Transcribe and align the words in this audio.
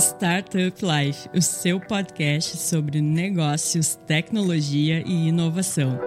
Startup 0.00 0.80
Life, 0.80 1.28
o 1.34 1.42
seu 1.42 1.80
podcast 1.80 2.56
sobre 2.56 3.00
negócios, 3.00 3.96
tecnologia 4.06 5.02
e 5.04 5.28
inovação. 5.28 5.98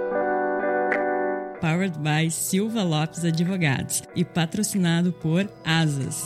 Powered 1.60 2.00
by 2.00 2.32
Silva 2.32 2.84
Lopes 2.84 3.26
Advogados 3.26 4.04
e 4.16 4.24
patrocinado 4.24 5.12
por 5.12 5.50
Asas. 5.66 6.26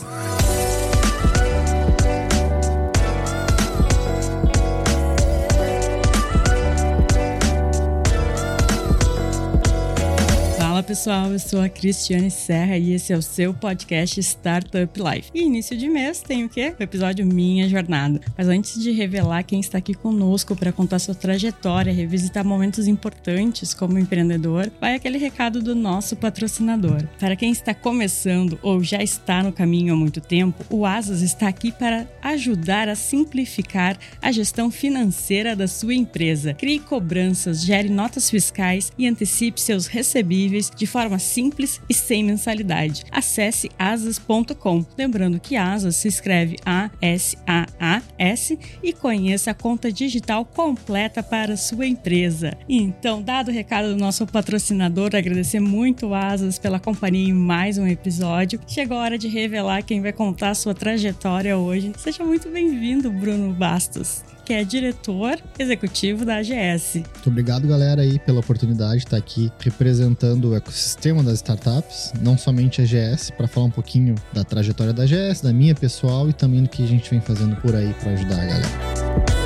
Pessoal, 10.86 11.32
eu 11.32 11.38
sou 11.40 11.60
a 11.60 11.68
Cristiane 11.68 12.30
Serra 12.30 12.78
e 12.78 12.92
esse 12.92 13.12
é 13.12 13.16
o 13.16 13.22
seu 13.22 13.52
podcast 13.52 14.20
Startup 14.20 14.88
Life. 14.96 15.32
E 15.34 15.42
início 15.42 15.76
de 15.76 15.88
mês 15.88 16.20
tem 16.20 16.44
o 16.44 16.48
quê? 16.48 16.76
O 16.78 16.82
episódio 16.82 17.26
Minha 17.26 17.68
Jornada. 17.68 18.20
Mas 18.38 18.46
antes 18.46 18.80
de 18.80 18.92
revelar 18.92 19.42
quem 19.42 19.58
está 19.58 19.78
aqui 19.78 19.94
conosco 19.94 20.54
para 20.54 20.70
contar 20.70 21.00
sua 21.00 21.14
trajetória, 21.14 21.92
revisitar 21.92 22.44
momentos 22.44 22.86
importantes 22.86 23.74
como 23.74 23.98
empreendedor, 23.98 24.70
vai 24.80 24.94
aquele 24.94 25.18
recado 25.18 25.60
do 25.60 25.74
nosso 25.74 26.14
patrocinador. 26.14 27.02
Para 27.18 27.34
quem 27.34 27.50
está 27.50 27.74
começando 27.74 28.56
ou 28.62 28.80
já 28.80 29.02
está 29.02 29.42
no 29.42 29.52
caminho 29.52 29.92
há 29.92 29.96
muito 29.96 30.20
tempo, 30.20 30.64
o 30.70 30.86
Asas 30.86 31.20
está 31.20 31.48
aqui 31.48 31.72
para 31.72 32.06
ajudar 32.22 32.88
a 32.88 32.94
simplificar 32.94 33.98
a 34.22 34.30
gestão 34.30 34.70
financeira 34.70 35.56
da 35.56 35.66
sua 35.66 35.94
empresa. 35.94 36.54
Crie 36.54 36.78
cobranças, 36.78 37.64
gere 37.64 37.88
notas 37.88 38.30
fiscais 38.30 38.92
e 38.96 39.08
antecipe 39.08 39.60
seus 39.60 39.88
recebíveis 39.88 40.70
de 40.76 40.85
forma 40.86 41.18
simples 41.18 41.80
e 41.88 41.94
sem 41.94 42.24
mensalidade. 42.24 43.04
Acesse 43.10 43.70
asas.com. 43.78 44.84
Lembrando 44.96 45.40
que 45.40 45.56
Asas 45.56 45.96
se 45.96 46.08
escreve 46.08 46.56
A-S-A-A-S 46.64 48.58
e 48.82 48.92
conheça 48.92 49.50
a 49.50 49.54
conta 49.54 49.90
digital 49.90 50.44
completa 50.44 51.22
para 51.22 51.56
sua 51.56 51.86
empresa. 51.86 52.56
Então, 52.68 53.22
dado 53.22 53.48
o 53.48 53.54
recado 53.54 53.88
do 53.88 53.96
nosso 53.96 54.26
patrocinador, 54.26 55.14
agradecer 55.14 55.60
muito 55.60 56.14
Asas 56.14 56.58
pela 56.58 56.78
companhia 56.78 57.28
em 57.28 57.32
mais 57.32 57.78
um 57.78 57.86
episódio. 57.86 58.60
Chegou 58.66 58.96
a 58.96 59.02
hora 59.02 59.18
de 59.18 59.28
revelar 59.28 59.82
quem 59.82 60.00
vai 60.00 60.12
contar 60.12 60.50
a 60.50 60.54
sua 60.54 60.74
trajetória 60.74 61.56
hoje. 61.56 61.92
Seja 61.98 62.24
muito 62.24 62.48
bem-vindo, 62.48 63.10
Bruno 63.10 63.52
Bastos 63.52 64.35
que 64.46 64.52
é 64.52 64.62
diretor 64.62 65.38
executivo 65.58 66.24
da 66.24 66.36
AGS. 66.36 66.94
Muito 66.94 67.28
obrigado, 67.28 67.66
galera, 67.66 68.02
aí 68.02 68.18
pela 68.20 68.38
oportunidade 68.38 68.98
de 68.98 69.04
estar 69.04 69.16
aqui 69.16 69.50
representando 69.58 70.50
o 70.50 70.54
ecossistema 70.54 71.20
das 71.20 71.34
startups, 71.34 72.12
não 72.22 72.38
somente 72.38 72.80
a 72.80 72.84
AGS, 72.84 73.32
para 73.32 73.48
falar 73.48 73.66
um 73.66 73.70
pouquinho 73.70 74.14
da 74.32 74.44
trajetória 74.44 74.92
da 74.92 75.02
AGS, 75.02 75.42
da 75.42 75.52
minha 75.52 75.74
pessoal 75.74 76.30
e 76.30 76.32
também 76.32 76.62
do 76.62 76.68
que 76.68 76.84
a 76.84 76.86
gente 76.86 77.10
vem 77.10 77.20
fazendo 77.20 77.56
por 77.56 77.74
aí 77.74 77.92
para 77.94 78.12
ajudar 78.12 78.40
a 78.40 78.44
galera. 78.44 79.45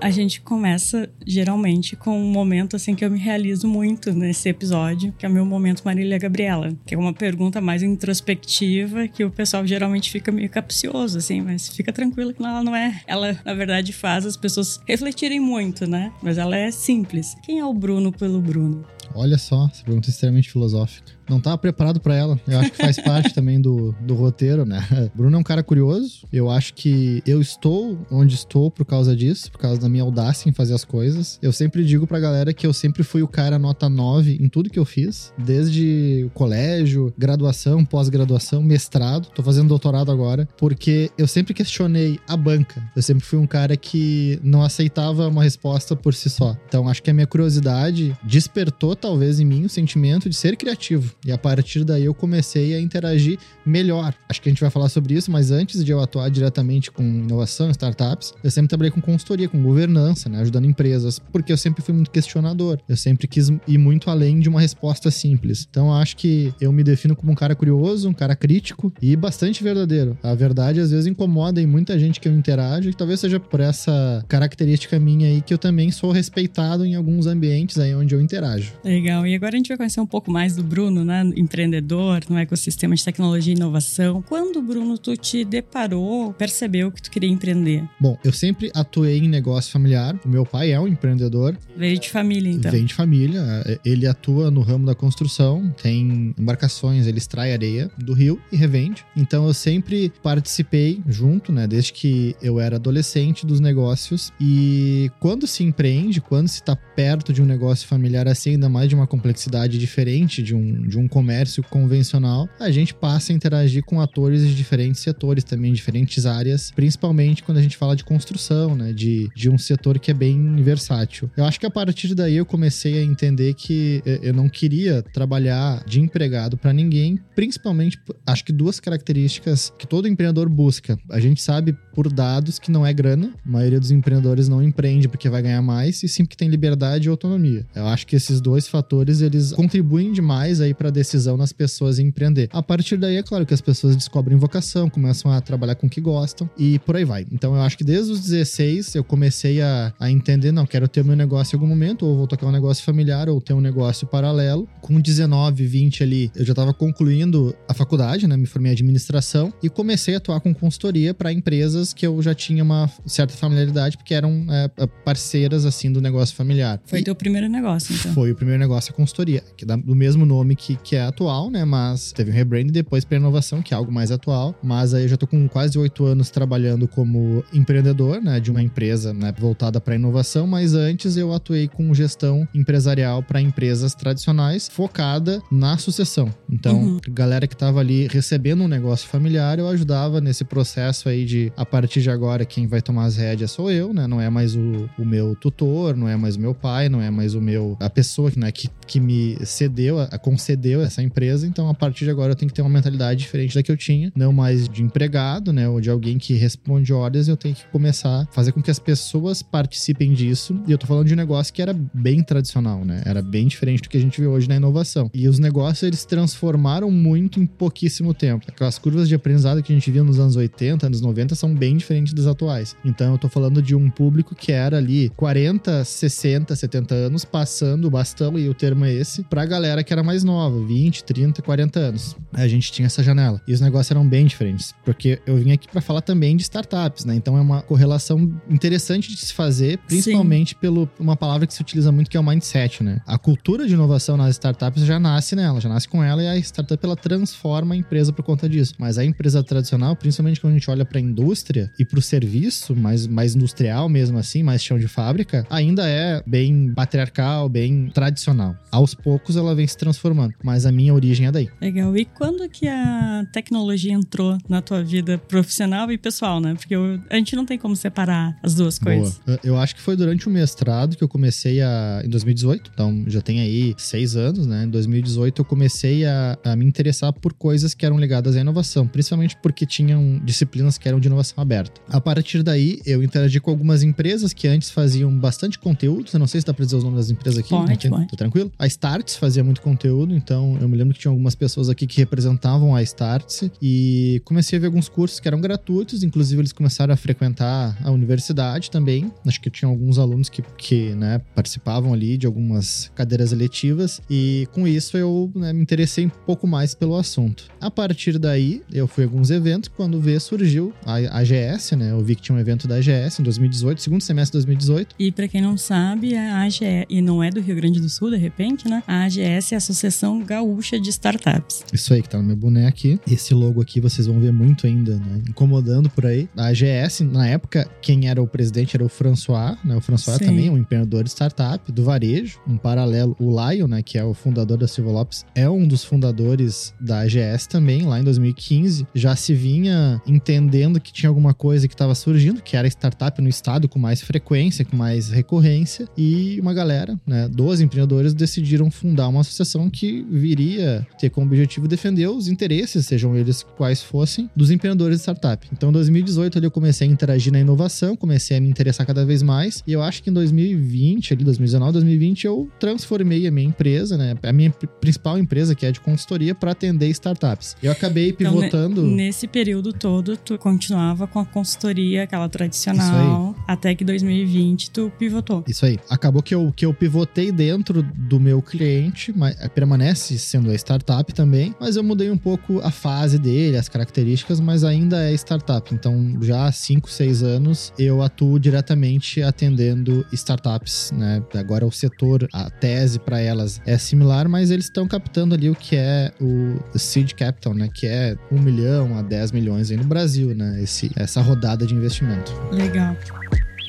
A 0.00 0.10
gente 0.10 0.40
começa 0.40 1.08
geralmente 1.26 1.96
com 1.96 2.18
um 2.18 2.30
momento 2.30 2.76
assim 2.76 2.94
que 2.94 3.04
eu 3.04 3.10
me 3.10 3.18
realizo 3.18 3.66
muito 3.66 4.12
nesse 4.12 4.48
episódio, 4.48 5.12
que 5.18 5.24
é 5.24 5.28
o 5.28 5.32
meu 5.32 5.44
momento 5.44 5.82
Marília 5.84 6.18
Gabriela, 6.18 6.72
que 6.84 6.94
é 6.94 6.98
uma 6.98 7.12
pergunta 7.12 7.60
mais 7.60 7.82
introspectiva 7.82 9.08
que 9.08 9.24
o 9.24 9.30
pessoal 9.30 9.66
geralmente 9.66 10.10
fica 10.10 10.30
meio 10.30 10.50
capcioso 10.50 11.18
assim, 11.18 11.40
mas 11.40 11.68
fica 11.68 11.92
tranquilo 11.92 12.32
que 12.32 12.42
ela 12.42 12.62
não 12.62 12.74
é, 12.74 13.00
ela 13.06 13.38
na 13.44 13.54
verdade 13.54 13.92
faz 13.92 14.26
as 14.26 14.36
pessoas 14.36 14.80
refletirem 14.86 15.40
muito, 15.40 15.86
né? 15.86 16.12
Mas 16.22 16.38
ela 16.38 16.56
é 16.56 16.70
simples. 16.70 17.34
Quem 17.42 17.58
é 17.58 17.64
o 17.64 17.72
Bruno 17.72 18.12
pelo 18.12 18.40
Bruno? 18.40 18.84
Olha 19.14 19.38
só, 19.38 19.68
essa 19.72 19.84
pergunta 19.84 20.08
é 20.08 20.10
extremamente 20.10 20.50
filosófica. 20.50 21.15
Não 21.28 21.38
estava 21.38 21.58
preparado 21.58 22.00
para 22.00 22.14
ela. 22.14 22.40
Eu 22.46 22.58
acho 22.58 22.70
que 22.70 22.76
faz 22.76 23.00
parte 23.00 23.34
também 23.34 23.60
do, 23.60 23.94
do 24.00 24.14
roteiro, 24.14 24.64
né? 24.64 24.84
Bruno 25.14 25.36
é 25.36 25.40
um 25.40 25.42
cara 25.42 25.62
curioso. 25.62 26.26
Eu 26.32 26.50
acho 26.50 26.74
que 26.74 27.22
eu 27.26 27.40
estou 27.40 27.98
onde 28.10 28.34
estou 28.34 28.70
por 28.70 28.84
causa 28.84 29.14
disso, 29.14 29.50
por 29.50 29.58
causa 29.58 29.80
da 29.80 29.88
minha 29.88 30.02
audácia 30.02 30.48
em 30.48 30.52
fazer 30.52 30.74
as 30.74 30.84
coisas. 30.84 31.38
Eu 31.42 31.52
sempre 31.52 31.84
digo 31.84 32.06
pra 32.06 32.20
galera 32.20 32.52
que 32.52 32.66
eu 32.66 32.72
sempre 32.72 33.02
fui 33.02 33.22
o 33.22 33.28
cara 33.28 33.58
nota 33.58 33.88
9 33.88 34.38
em 34.40 34.48
tudo 34.48 34.70
que 34.70 34.78
eu 34.78 34.84
fiz, 34.84 35.32
desde 35.38 36.24
o 36.26 36.30
colégio, 36.30 37.12
graduação, 37.18 37.84
pós-graduação, 37.84 38.62
mestrado. 38.62 39.28
Tô 39.34 39.42
fazendo 39.42 39.68
doutorado 39.68 40.10
agora, 40.10 40.48
porque 40.56 41.10
eu 41.18 41.26
sempre 41.26 41.54
questionei 41.54 42.18
a 42.28 42.36
banca. 42.36 42.82
Eu 42.94 43.02
sempre 43.02 43.24
fui 43.24 43.38
um 43.38 43.46
cara 43.46 43.76
que 43.76 44.38
não 44.42 44.62
aceitava 44.62 45.28
uma 45.28 45.42
resposta 45.42 45.96
por 45.96 46.14
si 46.14 46.30
só. 46.30 46.56
Então 46.68 46.88
acho 46.88 47.02
que 47.02 47.10
a 47.10 47.14
minha 47.14 47.26
curiosidade 47.26 48.16
despertou 48.22 48.94
talvez 48.94 49.40
em 49.40 49.44
mim 49.44 49.64
o 49.64 49.68
sentimento 49.68 50.28
de 50.28 50.36
ser 50.36 50.56
criativo. 50.56 51.15
E 51.24 51.32
a 51.32 51.38
partir 51.38 51.84
daí 51.84 52.04
eu 52.04 52.14
comecei 52.14 52.74
a 52.74 52.80
interagir 52.80 53.38
melhor. 53.64 54.14
Acho 54.28 54.40
que 54.40 54.48
a 54.48 54.52
gente 54.52 54.60
vai 54.60 54.70
falar 54.70 54.88
sobre 54.88 55.14
isso, 55.14 55.30
mas 55.30 55.50
antes 55.50 55.84
de 55.84 55.92
eu 55.92 56.00
atuar 56.00 56.28
diretamente 56.30 56.90
com 56.90 57.02
inovação, 57.02 57.70
startups, 57.70 58.32
eu 58.42 58.50
sempre 58.50 58.68
trabalhei 58.68 58.90
com 58.90 59.00
consultoria, 59.00 59.48
com 59.48 59.62
governança, 59.62 60.28
né, 60.28 60.40
ajudando 60.40 60.66
empresas, 60.66 61.18
porque 61.18 61.52
eu 61.52 61.56
sempre 61.56 61.82
fui 61.82 61.94
muito 61.94 62.10
questionador. 62.10 62.78
Eu 62.88 62.96
sempre 62.96 63.26
quis 63.26 63.50
ir 63.66 63.78
muito 63.78 64.10
além 64.10 64.40
de 64.40 64.48
uma 64.48 64.60
resposta 64.60 65.10
simples. 65.10 65.66
Então 65.68 65.92
acho 65.92 66.16
que 66.16 66.52
eu 66.60 66.72
me 66.72 66.84
defino 66.84 67.16
como 67.16 67.32
um 67.32 67.34
cara 67.34 67.54
curioso, 67.54 68.08
um 68.08 68.14
cara 68.14 68.36
crítico 68.36 68.92
e 69.00 69.16
bastante 69.16 69.62
verdadeiro. 69.62 70.16
A 70.22 70.34
verdade 70.34 70.80
às 70.80 70.90
vezes 70.90 71.06
incomoda 71.06 71.60
em 71.60 71.66
muita 71.66 71.98
gente 71.98 72.20
que 72.20 72.28
eu 72.28 72.32
interajo, 72.32 72.88
e 72.88 72.94
talvez 72.94 73.20
seja 73.20 73.40
por 73.40 73.60
essa 73.60 74.24
característica 74.28 74.98
minha 74.98 75.28
aí 75.28 75.40
que 75.40 75.52
eu 75.52 75.58
também 75.58 75.90
sou 75.90 76.12
respeitado 76.12 76.84
em 76.84 76.94
alguns 76.94 77.26
ambientes 77.26 77.78
aí 77.78 77.94
onde 77.94 78.14
eu 78.14 78.20
interajo. 78.20 78.72
Legal. 78.84 79.26
E 79.26 79.34
agora 79.34 79.54
a 79.54 79.56
gente 79.56 79.68
vai 79.68 79.76
conhecer 79.76 80.00
um 80.00 80.06
pouco 80.06 80.30
mais 80.30 80.56
do 80.56 80.62
Bruno, 80.62 81.04
né? 81.06 81.22
Empreendedor 81.36 82.22
no 82.28 82.36
ecossistema 82.36 82.94
de 82.94 83.04
tecnologia 83.04 83.52
e 83.52 83.56
inovação. 83.56 84.22
Quando, 84.22 84.60
Bruno, 84.60 84.98
tu 84.98 85.16
te 85.16 85.44
deparou, 85.44 86.32
percebeu 86.32 86.90
que 86.90 87.00
tu 87.00 87.10
queria 87.10 87.30
empreender? 87.30 87.84
Bom, 88.00 88.18
eu 88.24 88.32
sempre 88.32 88.70
atuei 88.74 89.18
em 89.18 89.28
negócio 89.28 89.72
familiar. 89.72 90.18
O 90.24 90.28
meu 90.28 90.44
pai 90.44 90.72
é 90.72 90.80
um 90.80 90.88
empreendedor. 90.88 91.56
Veio 91.76 91.98
de 91.98 92.10
família, 92.10 92.50
então. 92.50 92.70
Vem 92.70 92.84
de 92.84 92.94
família. 92.94 93.42
Ele 93.84 94.06
atua 94.06 94.50
no 94.50 94.60
ramo 94.60 94.86
da 94.86 94.94
construção, 94.94 95.72
tem 95.82 96.34
embarcações, 96.38 97.06
ele 97.06 97.18
extrai 97.18 97.52
areia 97.52 97.90
do 97.96 98.12
rio 98.12 98.40
e 98.50 98.56
revende. 98.56 99.04
Então 99.16 99.46
eu 99.46 99.54
sempre 99.54 100.12
participei 100.22 101.00
junto, 101.06 101.52
né? 101.52 101.66
Desde 101.66 101.92
que 101.92 102.34
eu 102.42 102.58
era 102.58 102.76
adolescente 102.76 103.46
dos 103.46 103.60
negócios. 103.60 104.32
E 104.40 105.10
quando 105.20 105.46
se 105.46 105.62
empreende, 105.62 106.20
quando 106.20 106.48
se 106.48 106.56
está 106.56 106.74
perto 106.74 107.32
de 107.32 107.42
um 107.42 107.46
negócio 107.46 107.86
familiar 107.86 108.26
assim, 108.26 108.50
ainda 108.50 108.68
mais 108.68 108.88
de 108.88 108.94
uma 108.94 109.06
complexidade 109.06 109.78
diferente 109.78 110.42
de 110.42 110.54
um, 110.54 110.82
de 110.82 110.95
um 110.98 111.08
comércio 111.08 111.62
convencional, 111.62 112.48
a 112.58 112.70
gente 112.70 112.94
passa 112.94 113.32
a 113.32 113.34
interagir 113.34 113.84
com 113.84 114.00
atores 114.00 114.42
de 114.42 114.54
diferentes 114.54 115.00
setores 115.00 115.44
também, 115.44 115.72
diferentes 115.72 116.26
áreas, 116.26 116.70
principalmente 116.70 117.42
quando 117.42 117.58
a 117.58 117.62
gente 117.62 117.76
fala 117.76 117.96
de 117.96 118.04
construção, 118.04 118.74
né? 118.74 118.92
De, 118.92 119.28
de 119.34 119.50
um 119.50 119.58
setor 119.58 119.98
que 119.98 120.10
é 120.10 120.14
bem 120.14 120.56
versátil. 120.62 121.30
Eu 121.36 121.44
acho 121.44 121.58
que 121.60 121.66
a 121.66 121.70
partir 121.70 122.14
daí 122.14 122.36
eu 122.36 122.46
comecei 122.46 122.98
a 122.98 123.02
entender 123.02 123.54
que 123.54 124.02
eu 124.22 124.32
não 124.32 124.48
queria 124.48 125.02
trabalhar 125.02 125.84
de 125.84 126.00
empregado 126.00 126.56
para 126.56 126.72
ninguém, 126.72 127.18
principalmente 127.34 127.98
acho 128.26 128.44
que 128.44 128.52
duas 128.52 128.80
características 128.80 129.72
que 129.78 129.86
todo 129.86 130.08
empreendedor 130.08 130.48
busca. 130.48 130.98
A 131.10 131.20
gente 131.20 131.42
sabe 131.42 131.76
por 131.94 132.12
dados 132.12 132.58
que 132.58 132.70
não 132.70 132.86
é 132.86 132.92
grana, 132.92 133.32
a 133.44 133.48
maioria 133.48 133.80
dos 133.80 133.90
empreendedores 133.90 134.48
não 134.48 134.62
empreende 134.62 135.08
porque 135.08 135.28
vai 135.28 135.42
ganhar 135.42 135.62
mais 135.62 136.02
e 136.02 136.08
sim 136.08 136.24
porque 136.24 136.36
tem 136.36 136.48
liberdade 136.48 137.08
e 137.08 137.10
autonomia. 137.10 137.64
Eu 137.74 137.86
acho 137.86 138.06
que 138.06 138.16
esses 138.16 138.40
dois 138.40 138.68
fatores 138.68 139.20
eles 139.20 139.52
contribuem 139.52 140.12
demais 140.12 140.60
aí 140.60 140.74
para 140.74 140.85
a 140.86 140.90
decisão 140.90 141.36
nas 141.36 141.52
pessoas 141.52 141.98
em 141.98 142.06
empreender. 142.06 142.48
A 142.52 142.62
partir 142.62 142.96
daí 142.96 143.16
é 143.16 143.22
claro 143.22 143.44
que 143.44 143.54
as 143.54 143.60
pessoas 143.60 143.96
descobrem 143.96 144.36
vocação, 144.36 144.88
começam 144.88 145.30
a 145.30 145.40
trabalhar 145.40 145.74
com 145.74 145.86
o 145.86 145.90
que 145.90 146.00
gostam 146.00 146.48
e 146.56 146.78
por 146.80 146.96
aí 146.96 147.04
vai. 147.04 147.26
Então 147.32 147.54
eu 147.54 147.60
acho 147.62 147.76
que 147.76 147.84
desde 147.84 148.12
os 148.12 148.20
16 148.20 148.94
eu 148.94 149.04
comecei 149.04 149.60
a, 149.60 149.92
a 149.98 150.10
entender, 150.10 150.52
não, 150.52 150.66
quero 150.66 150.88
ter 150.88 151.04
meu 151.04 151.16
negócio 151.16 151.54
em 151.54 151.56
algum 151.58 151.66
momento, 151.66 152.06
ou 152.06 152.16
vou 152.16 152.26
tocar 152.26 152.46
um 152.46 152.52
negócio 152.52 152.84
familiar, 152.84 153.28
ou 153.28 153.40
ter 153.40 153.52
um 153.52 153.60
negócio 153.60 154.06
paralelo. 154.06 154.68
Com 154.80 155.00
19, 155.00 155.66
20 155.66 156.02
ali, 156.02 156.30
eu 156.34 156.44
já 156.44 156.52
estava 156.52 156.72
concluindo 156.72 157.54
a 157.68 157.74
faculdade, 157.74 158.26
né? 158.26 158.36
Me 158.36 158.46
formei 158.46 158.72
em 158.72 158.74
administração 158.74 159.52
e 159.62 159.68
comecei 159.68 160.14
a 160.14 160.18
atuar 160.18 160.40
com 160.40 160.54
consultoria 160.54 161.12
para 161.12 161.32
empresas 161.32 161.92
que 161.92 162.06
eu 162.06 162.20
já 162.22 162.34
tinha 162.34 162.62
uma 162.62 162.90
certa 163.06 163.34
familiaridade, 163.34 163.96
porque 163.96 164.14
eram 164.14 164.46
é, 164.50 164.86
parceiras 165.04 165.64
assim 165.64 165.92
do 165.92 166.00
negócio 166.00 166.34
familiar. 166.34 166.80
Foi 166.86 167.00
e 167.00 167.04
teu 167.04 167.14
primeiro 167.14 167.48
negócio, 167.48 167.94
então. 167.94 168.12
Foi 168.14 168.30
o 168.32 168.34
primeiro 168.34 168.60
negócio 168.60 168.90
é 168.90 168.92
consultoria, 168.92 169.42
que 169.56 169.64
dá 169.64 169.76
do 169.76 169.94
mesmo 169.94 170.24
nome 170.24 170.54
que, 170.54 170.75
que 170.82 170.96
é 170.96 171.02
atual, 171.02 171.50
né? 171.50 171.64
Mas 171.64 172.12
teve 172.12 172.30
um 172.30 172.34
rebrand 172.34 172.66
depois 172.66 173.04
para 173.04 173.16
inovação, 173.16 173.62
que 173.62 173.74
é 173.74 173.76
algo 173.76 173.92
mais 173.92 174.10
atual. 174.10 174.54
Mas 174.62 174.94
aí 174.94 175.04
eu 175.04 175.08
já 175.08 175.16
tô 175.16 175.26
com 175.26 175.48
quase 175.48 175.78
oito 175.78 176.04
anos 176.04 176.30
trabalhando 176.30 176.86
como 176.88 177.44
empreendedor, 177.52 178.20
né? 178.22 178.40
De 178.40 178.50
uma 178.50 178.62
empresa 178.62 179.12
né, 179.12 179.32
voltada 179.38 179.80
para 179.80 179.94
inovação, 179.94 180.46
mas 180.46 180.74
antes 180.74 181.16
eu 181.16 181.32
atuei 181.32 181.68
com 181.68 181.92
gestão 181.94 182.46
empresarial 182.54 183.22
para 183.22 183.40
empresas 183.40 183.94
tradicionais, 183.94 184.68
focada 184.68 185.42
na 185.50 185.78
sucessão. 185.78 186.32
Então, 186.50 186.80
uhum. 186.80 187.00
galera 187.10 187.46
que 187.46 187.56
tava 187.56 187.80
ali 187.80 188.06
recebendo 188.08 188.62
um 188.62 188.68
negócio 188.68 189.08
familiar, 189.08 189.58
eu 189.58 189.68
ajudava 189.68 190.20
nesse 190.20 190.44
processo 190.44 191.08
aí 191.08 191.24
de, 191.24 191.52
a 191.56 191.64
partir 191.64 192.02
de 192.02 192.10
agora, 192.10 192.44
quem 192.44 192.66
vai 192.66 192.82
tomar 192.82 193.04
as 193.04 193.16
rédeas 193.16 193.50
sou 193.50 193.70
eu, 193.70 193.92
né? 193.92 194.06
Não 194.06 194.20
é 194.20 194.28
mais 194.28 194.54
o, 194.54 194.88
o 194.98 195.04
meu 195.04 195.34
tutor, 195.36 195.96
não 195.96 196.08
é 196.08 196.16
mais 196.16 196.36
o 196.36 196.40
meu 196.40 196.54
pai, 196.54 196.88
não 196.88 197.00
é 197.00 197.10
mais 197.10 197.34
o 197.34 197.40
meu 197.40 197.76
a 197.80 197.90
pessoa 197.90 198.30
né, 198.36 198.50
que, 198.50 198.68
que 198.86 199.00
me 199.00 199.36
cedeu, 199.44 200.00
a, 200.00 200.18
concedeu 200.18 200.65
essa 200.74 201.02
empresa. 201.02 201.46
Então, 201.46 201.68
a 201.68 201.74
partir 201.74 202.04
de 202.04 202.10
agora, 202.10 202.32
eu 202.32 202.36
tenho 202.36 202.48
que 202.48 202.54
ter 202.54 202.62
uma 202.62 202.70
mentalidade 202.70 203.20
diferente 203.20 203.54
da 203.54 203.62
que 203.62 203.70
eu 203.70 203.76
tinha, 203.76 204.12
não 204.14 204.32
mais 204.32 204.68
de 204.68 204.82
empregado, 204.82 205.52
né, 205.52 205.68
ou 205.68 205.80
de 205.80 205.90
alguém 205.90 206.18
que 206.18 206.34
responde 206.34 206.92
ordens. 206.92 207.28
Eu 207.28 207.36
tenho 207.36 207.54
que 207.54 207.64
começar 207.66 208.22
a 208.22 208.26
fazer 208.32 208.52
com 208.52 208.62
que 208.62 208.70
as 208.70 208.78
pessoas 208.78 209.42
participem 209.42 210.12
disso. 210.12 210.60
E 210.66 210.72
eu 210.72 210.78
tô 210.78 210.86
falando 210.86 211.06
de 211.06 211.14
um 211.14 211.16
negócio 211.16 211.52
que 211.52 211.62
era 211.62 211.72
bem 211.72 212.22
tradicional, 212.22 212.84
né? 212.84 213.02
Era 213.04 213.22
bem 213.22 213.46
diferente 213.46 213.82
do 213.82 213.88
que 213.88 213.96
a 213.96 214.00
gente 214.00 214.20
vê 214.20 214.26
hoje 214.26 214.48
na 214.48 214.56
inovação. 214.56 215.10
E 215.12 215.28
os 215.28 215.38
negócios 215.38 215.82
eles 215.82 216.04
transformaram 216.04 216.90
muito 216.90 217.40
em 217.40 217.46
pouquíssimo 217.46 218.14
tempo. 218.14 218.46
Aquelas 218.48 218.78
curvas 218.78 219.08
de 219.08 219.14
aprendizado 219.14 219.62
que 219.62 219.72
a 219.72 219.76
gente 219.76 219.90
via 219.90 220.02
nos 220.02 220.18
anos 220.18 220.36
80, 220.36 220.86
anos 220.86 221.00
90 221.00 221.34
são 221.34 221.54
bem 221.54 221.76
diferentes 221.76 222.12
das 222.12 222.26
atuais. 222.26 222.76
Então, 222.84 223.12
eu 223.12 223.18
tô 223.18 223.28
falando 223.28 223.60
de 223.60 223.74
um 223.74 223.90
público 223.90 224.34
que 224.34 224.52
era 224.52 224.76
ali 224.76 225.10
40, 225.16 225.84
60, 225.84 226.54
70 226.54 226.94
anos 226.94 227.24
passando 227.24 227.86
o 227.86 227.90
bastão, 227.90 228.38
e 228.38 228.48
o 228.48 228.54
termo 228.54 228.84
é 228.84 228.92
esse, 228.92 229.22
pra 229.24 229.44
galera 229.44 229.82
que 229.82 229.92
era 229.92 230.02
mais 230.02 230.24
nova, 230.24 230.55
20, 230.64 231.04
30, 231.04 231.42
40 231.42 231.78
anos. 231.78 232.16
A 232.32 232.46
gente 232.46 232.70
tinha 232.70 232.86
essa 232.86 233.02
janela. 233.02 233.40
E 233.46 233.52
os 233.52 233.60
negócios 233.60 233.90
eram 233.90 234.06
bem 234.06 234.26
diferentes, 234.26 234.74
porque 234.84 235.20
eu 235.26 235.36
vim 235.36 235.52
aqui 235.52 235.68
para 235.68 235.80
falar 235.80 236.00
também 236.00 236.36
de 236.36 236.42
startups, 236.42 237.04
né? 237.04 237.14
Então 237.14 237.36
é 237.36 237.40
uma 237.40 237.62
correlação 237.62 238.30
interessante 238.48 239.10
de 239.10 239.16
se 239.18 239.32
fazer, 239.32 239.78
principalmente 239.86 240.50
Sim. 240.50 240.56
pelo 240.60 240.88
uma 240.98 241.16
palavra 241.16 241.46
que 241.46 241.54
se 241.54 241.60
utiliza 241.60 241.90
muito 241.90 242.10
que 242.10 242.16
é 242.16 242.20
o 242.20 242.24
mindset, 242.24 242.82
né? 242.82 243.00
A 243.06 243.18
cultura 243.18 243.66
de 243.66 243.74
inovação 243.74 244.16
nas 244.16 244.30
startups 244.30 244.84
já 244.84 244.98
nasce 244.98 245.34
nela, 245.34 245.60
já 245.60 245.68
nasce 245.68 245.88
com 245.88 246.02
ela 246.02 246.22
e 246.22 246.28
a 246.28 246.36
startup 246.38 246.84
ela 246.84 246.96
transforma 246.96 247.74
a 247.74 247.76
empresa 247.76 248.12
por 248.12 248.24
conta 248.24 248.48
disso. 248.48 248.74
Mas 248.78 248.98
a 248.98 249.04
empresa 249.04 249.42
tradicional, 249.42 249.96
principalmente 249.96 250.40
quando 250.40 250.52
a 250.52 250.58
gente 250.58 250.70
olha 250.70 250.84
para 250.84 250.98
a 250.98 251.02
indústria 251.02 251.70
e 251.78 251.84
para 251.84 251.98
o 251.98 252.02
serviço, 252.02 252.74
mais 252.74 253.06
mais 253.06 253.34
industrial 253.34 253.88
mesmo 253.88 254.18
assim, 254.18 254.42
mais 254.42 254.62
chão 254.62 254.78
de 254.78 254.88
fábrica, 254.88 255.46
ainda 255.50 255.88
é 255.88 256.22
bem 256.26 256.72
patriarcal, 256.74 257.48
bem 257.48 257.90
tradicional. 257.92 258.54
Aos 258.70 258.94
poucos 258.94 259.36
ela 259.36 259.54
vem 259.54 259.66
se 259.66 259.76
transformando, 259.76 260.34
mas 260.46 260.64
a 260.64 260.70
minha 260.70 260.94
origem 260.94 261.26
é 261.26 261.32
daí. 261.32 261.48
Legal. 261.60 261.96
E 261.96 262.04
quando 262.04 262.48
que 262.48 262.68
a 262.68 263.26
tecnologia 263.32 263.92
entrou 263.92 264.38
na 264.48 264.62
tua 264.62 264.80
vida 264.80 265.18
profissional 265.18 265.90
e 265.90 265.98
pessoal, 265.98 266.40
né? 266.40 266.54
Porque 266.54 266.76
eu, 266.76 267.00
a 267.10 267.16
gente 267.16 267.34
não 267.34 267.44
tem 267.44 267.58
como 267.58 267.74
separar 267.74 268.38
as 268.44 268.54
duas 268.54 268.78
coisas. 268.78 269.20
Boa. 269.26 269.40
Eu 269.42 269.58
acho 269.58 269.74
que 269.74 269.80
foi 269.80 269.96
durante 269.96 270.28
o 270.28 270.30
mestrado 270.30 270.96
que 270.96 271.02
eu 271.02 271.08
comecei 271.08 271.60
a. 271.60 272.00
em 272.04 272.08
2018, 272.08 272.70
então 272.72 273.04
já 273.08 273.20
tem 273.20 273.40
aí 273.40 273.74
seis 273.76 274.14
anos, 274.14 274.46
né? 274.46 274.66
Em 274.66 274.70
2018 274.70 275.40
eu 275.40 275.44
comecei 275.44 276.04
a, 276.04 276.38
a 276.44 276.54
me 276.54 276.64
interessar 276.64 277.12
por 277.12 277.32
coisas 277.32 277.74
que 277.74 277.84
eram 277.84 277.98
ligadas 277.98 278.36
à 278.36 278.40
inovação, 278.40 278.86
principalmente 278.86 279.36
porque 279.42 279.66
tinham 279.66 280.20
disciplinas 280.24 280.78
que 280.78 280.86
eram 280.86 281.00
de 281.00 281.08
inovação 281.08 281.42
aberta. 281.42 281.80
A 281.88 282.00
partir 282.00 282.44
daí, 282.44 282.80
eu 282.86 283.02
interagi 283.02 283.40
com 283.40 283.50
algumas 283.50 283.82
empresas 283.82 284.32
que 284.32 284.46
antes 284.46 284.70
faziam 284.70 285.10
bastante 285.18 285.58
conteúdo, 285.58 286.08
eu 286.12 286.20
não 286.20 286.28
sei 286.28 286.40
se 286.40 286.46
dá 286.46 286.54
pra 286.54 286.64
dizer 286.64 286.76
os 286.76 286.84
nomes 286.84 287.00
das 287.00 287.10
empresas 287.10 287.40
aqui. 287.40 287.50
Pode, 287.50 287.88
pode. 287.88 288.06
Tá 288.06 288.16
tranquilo? 288.16 288.52
A 288.56 288.66
Starts 288.68 289.16
fazia 289.16 289.42
muito 289.42 289.60
conteúdo, 289.60 290.14
então 290.14 290.35
eu 290.60 290.68
me 290.68 290.76
lembro 290.76 290.94
que 290.94 291.00
tinha 291.00 291.10
algumas 291.10 291.34
pessoas 291.34 291.68
aqui 291.68 291.86
que 291.86 291.98
representavam 291.98 292.74
a 292.74 292.82
Starts 292.82 293.50
e 293.60 294.20
comecei 294.24 294.58
a 294.58 294.60
ver 294.60 294.66
alguns 294.66 294.88
cursos 294.88 295.20
que 295.20 295.28
eram 295.28 295.40
gratuitos, 295.40 296.02
inclusive 296.02 296.40
eles 296.40 296.52
começaram 296.52 296.92
a 296.92 296.96
frequentar 296.96 297.76
a 297.82 297.90
universidade 297.90 298.70
também. 298.70 299.12
Acho 299.26 299.40
que 299.40 299.50
tinha 299.50 299.68
alguns 299.68 299.98
alunos 299.98 300.28
que, 300.28 300.42
que 300.56 300.94
né, 300.94 301.20
participavam 301.34 301.92
ali 301.92 302.16
de 302.16 302.26
algumas 302.26 302.90
cadeiras 302.94 303.32
eletivas 303.32 304.00
e 304.10 304.48
com 304.52 304.66
isso 304.66 304.96
eu 304.96 305.30
né, 305.34 305.52
me 305.52 305.62
interessei 305.62 306.06
um 306.06 306.10
pouco 306.10 306.46
mais 306.46 306.74
pelo 306.74 306.96
assunto. 306.96 307.44
A 307.60 307.70
partir 307.70 308.18
daí, 308.18 308.62
eu 308.72 308.86
fui 308.86 309.04
a 309.04 309.06
alguns 309.06 309.30
eventos 309.30 309.68
quando 309.68 310.00
vê 310.00 310.18
surgiu 310.20 310.72
a 310.84 310.96
AGS, 311.20 311.76
né? 311.76 311.92
Eu 311.92 312.00
vi 312.00 312.14
que 312.14 312.22
tinha 312.22 312.36
um 312.36 312.38
evento 312.38 312.66
da 312.66 312.76
AGS 312.76 313.20
em 313.20 313.22
2018, 313.22 313.82
segundo 313.82 314.00
semestre 314.00 314.38
de 314.38 314.46
2018. 314.46 314.94
E 314.98 315.12
para 315.12 315.28
quem 315.28 315.40
não 315.40 315.56
sabe, 315.56 316.16
a 316.16 316.42
AGS, 316.42 316.86
e 316.88 317.00
não 317.00 317.22
é 317.22 317.30
do 317.30 317.40
Rio 317.40 317.56
Grande 317.56 317.80
do 317.80 317.88
Sul, 317.88 318.10
de 318.10 318.16
repente, 318.16 318.68
né? 318.68 318.82
A 318.86 319.04
AGS 319.04 319.52
é 319.52 319.54
a 319.54 319.58
Associação 319.58 320.15
Gaúcha 320.24 320.78
de 320.78 320.90
Startups. 320.90 321.64
Isso 321.72 321.92
aí 321.92 322.02
que 322.02 322.08
tá 322.08 322.18
no 322.18 322.24
meu 322.24 322.36
boné 322.36 322.66
aqui. 322.66 323.00
Esse 323.10 323.34
logo 323.34 323.60
aqui 323.60 323.80
vocês 323.80 324.06
vão 324.06 324.20
ver 324.20 324.32
muito 324.32 324.66
ainda, 324.66 324.96
né? 324.96 325.22
Incomodando 325.28 325.90
por 325.90 326.06
aí. 326.06 326.28
A 326.36 326.46
AGS, 326.46 327.00
na 327.04 327.26
época, 327.26 327.68
quem 327.80 328.08
era 328.08 328.22
o 328.22 328.26
presidente 328.26 328.76
era 328.76 328.84
o 328.84 328.88
François, 328.88 329.56
né? 329.64 329.76
O 329.76 329.80
François 329.80 330.18
Sim. 330.18 330.26
também 330.26 330.48
é 330.48 330.50
um 330.50 330.58
empreendedor 330.58 331.04
de 331.04 331.10
startup 331.10 331.70
do 331.70 331.84
varejo. 331.84 332.38
Um 332.46 332.56
paralelo, 332.56 333.16
o 333.18 333.30
Lion, 333.30 333.68
né? 333.68 333.82
Que 333.82 333.98
é 333.98 334.04
o 334.04 334.14
fundador 334.14 334.58
da 334.58 334.68
Silva 334.68 334.90
Lopes, 334.90 335.24
é 335.34 335.48
um 335.48 335.66
dos 335.66 335.84
fundadores 335.84 336.74
da 336.80 337.00
AGS 337.00 337.46
também, 337.48 337.82
lá 337.82 338.00
em 338.00 338.04
2015. 338.04 338.86
Já 338.94 339.14
se 339.16 339.34
vinha 339.34 340.00
entendendo 340.06 340.80
que 340.80 340.92
tinha 340.92 341.08
alguma 341.08 341.34
coisa 341.34 341.68
que 341.68 341.74
estava 341.74 341.94
surgindo, 341.94 342.42
que 342.42 342.56
era 342.56 342.66
startup 342.68 343.20
no 343.20 343.28
estado 343.28 343.68
com 343.68 343.78
mais 343.78 344.00
frequência, 344.00 344.64
com 344.64 344.76
mais 344.76 345.08
recorrência. 345.08 345.88
E 345.96 346.38
uma 346.40 346.54
galera, 346.54 346.98
né? 347.06 347.28
12 347.28 347.64
empreendedores 347.64 348.14
decidiram 348.14 348.70
fundar 348.70 349.08
uma 349.08 349.20
associação 349.20 349.68
que 349.68 350.05
viria 350.10 350.86
ter 350.98 351.10
como 351.10 351.26
objetivo 351.26 351.68
defender 351.68 352.08
os 352.08 352.28
interesses, 352.28 352.86
sejam 352.86 353.16
eles 353.16 353.42
quais 353.56 353.82
fossem, 353.82 354.30
dos 354.34 354.50
empreendedores 354.50 354.98
de 354.98 355.02
startup. 355.02 355.46
Então, 355.52 355.68
em 355.68 355.72
2018 355.72 356.38
ali 356.38 356.46
eu 356.46 356.50
comecei 356.50 356.88
a 356.88 356.90
interagir 356.90 357.32
na 357.32 357.40
inovação, 357.40 357.96
comecei 357.96 358.36
a 358.36 358.40
me 358.40 358.48
interessar 358.48 358.86
cada 358.86 359.04
vez 359.04 359.22
mais, 359.22 359.62
e 359.66 359.72
eu 359.72 359.82
acho 359.82 360.02
que 360.02 360.10
em 360.10 360.12
2020, 360.12 361.14
ali 361.14 361.24
2019, 361.24 361.72
2020 361.72 362.24
eu 362.24 362.48
transformei 362.58 363.26
a 363.26 363.30
minha 363.30 363.46
empresa, 363.46 363.96
né, 363.96 364.16
a 364.22 364.32
minha 364.32 364.50
principal 364.50 365.18
empresa 365.18 365.54
que 365.54 365.66
é 365.66 365.72
de 365.72 365.80
consultoria 365.80 366.34
para 366.34 366.52
atender 366.52 366.88
startups. 366.88 367.56
Eu 367.62 367.70
acabei 367.70 368.12
pivotando. 368.12 368.80
Então, 368.80 368.96
nesse 368.96 369.26
período 369.28 369.72
todo 369.72 370.16
tu 370.16 370.38
continuava 370.38 371.06
com 371.06 371.18
a 371.18 371.24
consultoria 371.24 372.04
aquela 372.04 372.28
tradicional, 372.28 373.35
até 373.46 373.74
que 373.74 373.84
2020 373.84 374.70
tu 374.70 374.92
pivotou. 374.98 375.44
Isso 375.46 375.64
aí. 375.64 375.78
Acabou 375.88 376.22
que 376.22 376.34
eu 376.34 376.52
que 376.54 376.64
eu 376.64 376.74
pivotei 376.74 377.30
dentro 377.30 377.82
do 377.82 378.18
meu 378.18 378.42
cliente, 378.42 379.12
mas 379.16 379.36
eh, 379.40 379.48
permanece 379.48 380.18
sendo 380.18 380.50
a 380.50 380.54
startup 380.54 381.12
também, 381.12 381.54
mas 381.60 381.76
eu 381.76 381.84
mudei 381.84 382.10
um 382.10 382.18
pouco 382.18 382.60
a 382.60 382.70
fase 382.70 383.18
dele, 383.18 383.56
as 383.56 383.68
características, 383.68 384.40
mas 384.40 384.64
ainda 384.64 385.02
é 385.08 385.12
startup. 385.14 385.72
Então, 385.74 386.18
já 386.22 386.46
há 386.46 386.52
5, 386.52 386.90
6 386.90 387.22
anos, 387.22 387.72
eu 387.78 388.02
atuo 388.02 388.38
diretamente 388.38 389.22
atendendo 389.22 390.04
startups, 390.12 390.92
né? 390.92 391.22
Agora 391.34 391.66
o 391.66 391.72
setor, 391.72 392.28
a 392.32 392.50
tese 392.50 392.98
para 392.98 393.20
elas 393.20 393.60
é 393.66 393.76
similar, 393.78 394.28
mas 394.28 394.50
eles 394.50 394.66
estão 394.66 394.86
captando 394.86 395.34
ali 395.34 395.50
o 395.50 395.54
que 395.54 395.76
é 395.76 396.12
o 396.20 396.78
seed 396.78 397.12
capital, 397.12 397.54
né? 397.54 397.68
Que 397.72 397.86
é 397.86 398.16
1 398.30 398.38
milhão 398.40 398.98
a 398.98 399.02
10 399.02 399.32
milhões 399.32 399.70
aí 399.70 399.76
no 399.76 399.84
Brasil, 399.84 400.34
né? 400.34 400.62
Esse, 400.62 400.90
essa 400.96 401.20
rodada 401.20 401.66
de 401.66 401.74
investimento. 401.74 402.32
Legal. 402.52 402.96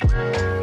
Thank 0.00 0.36
you. 0.36 0.57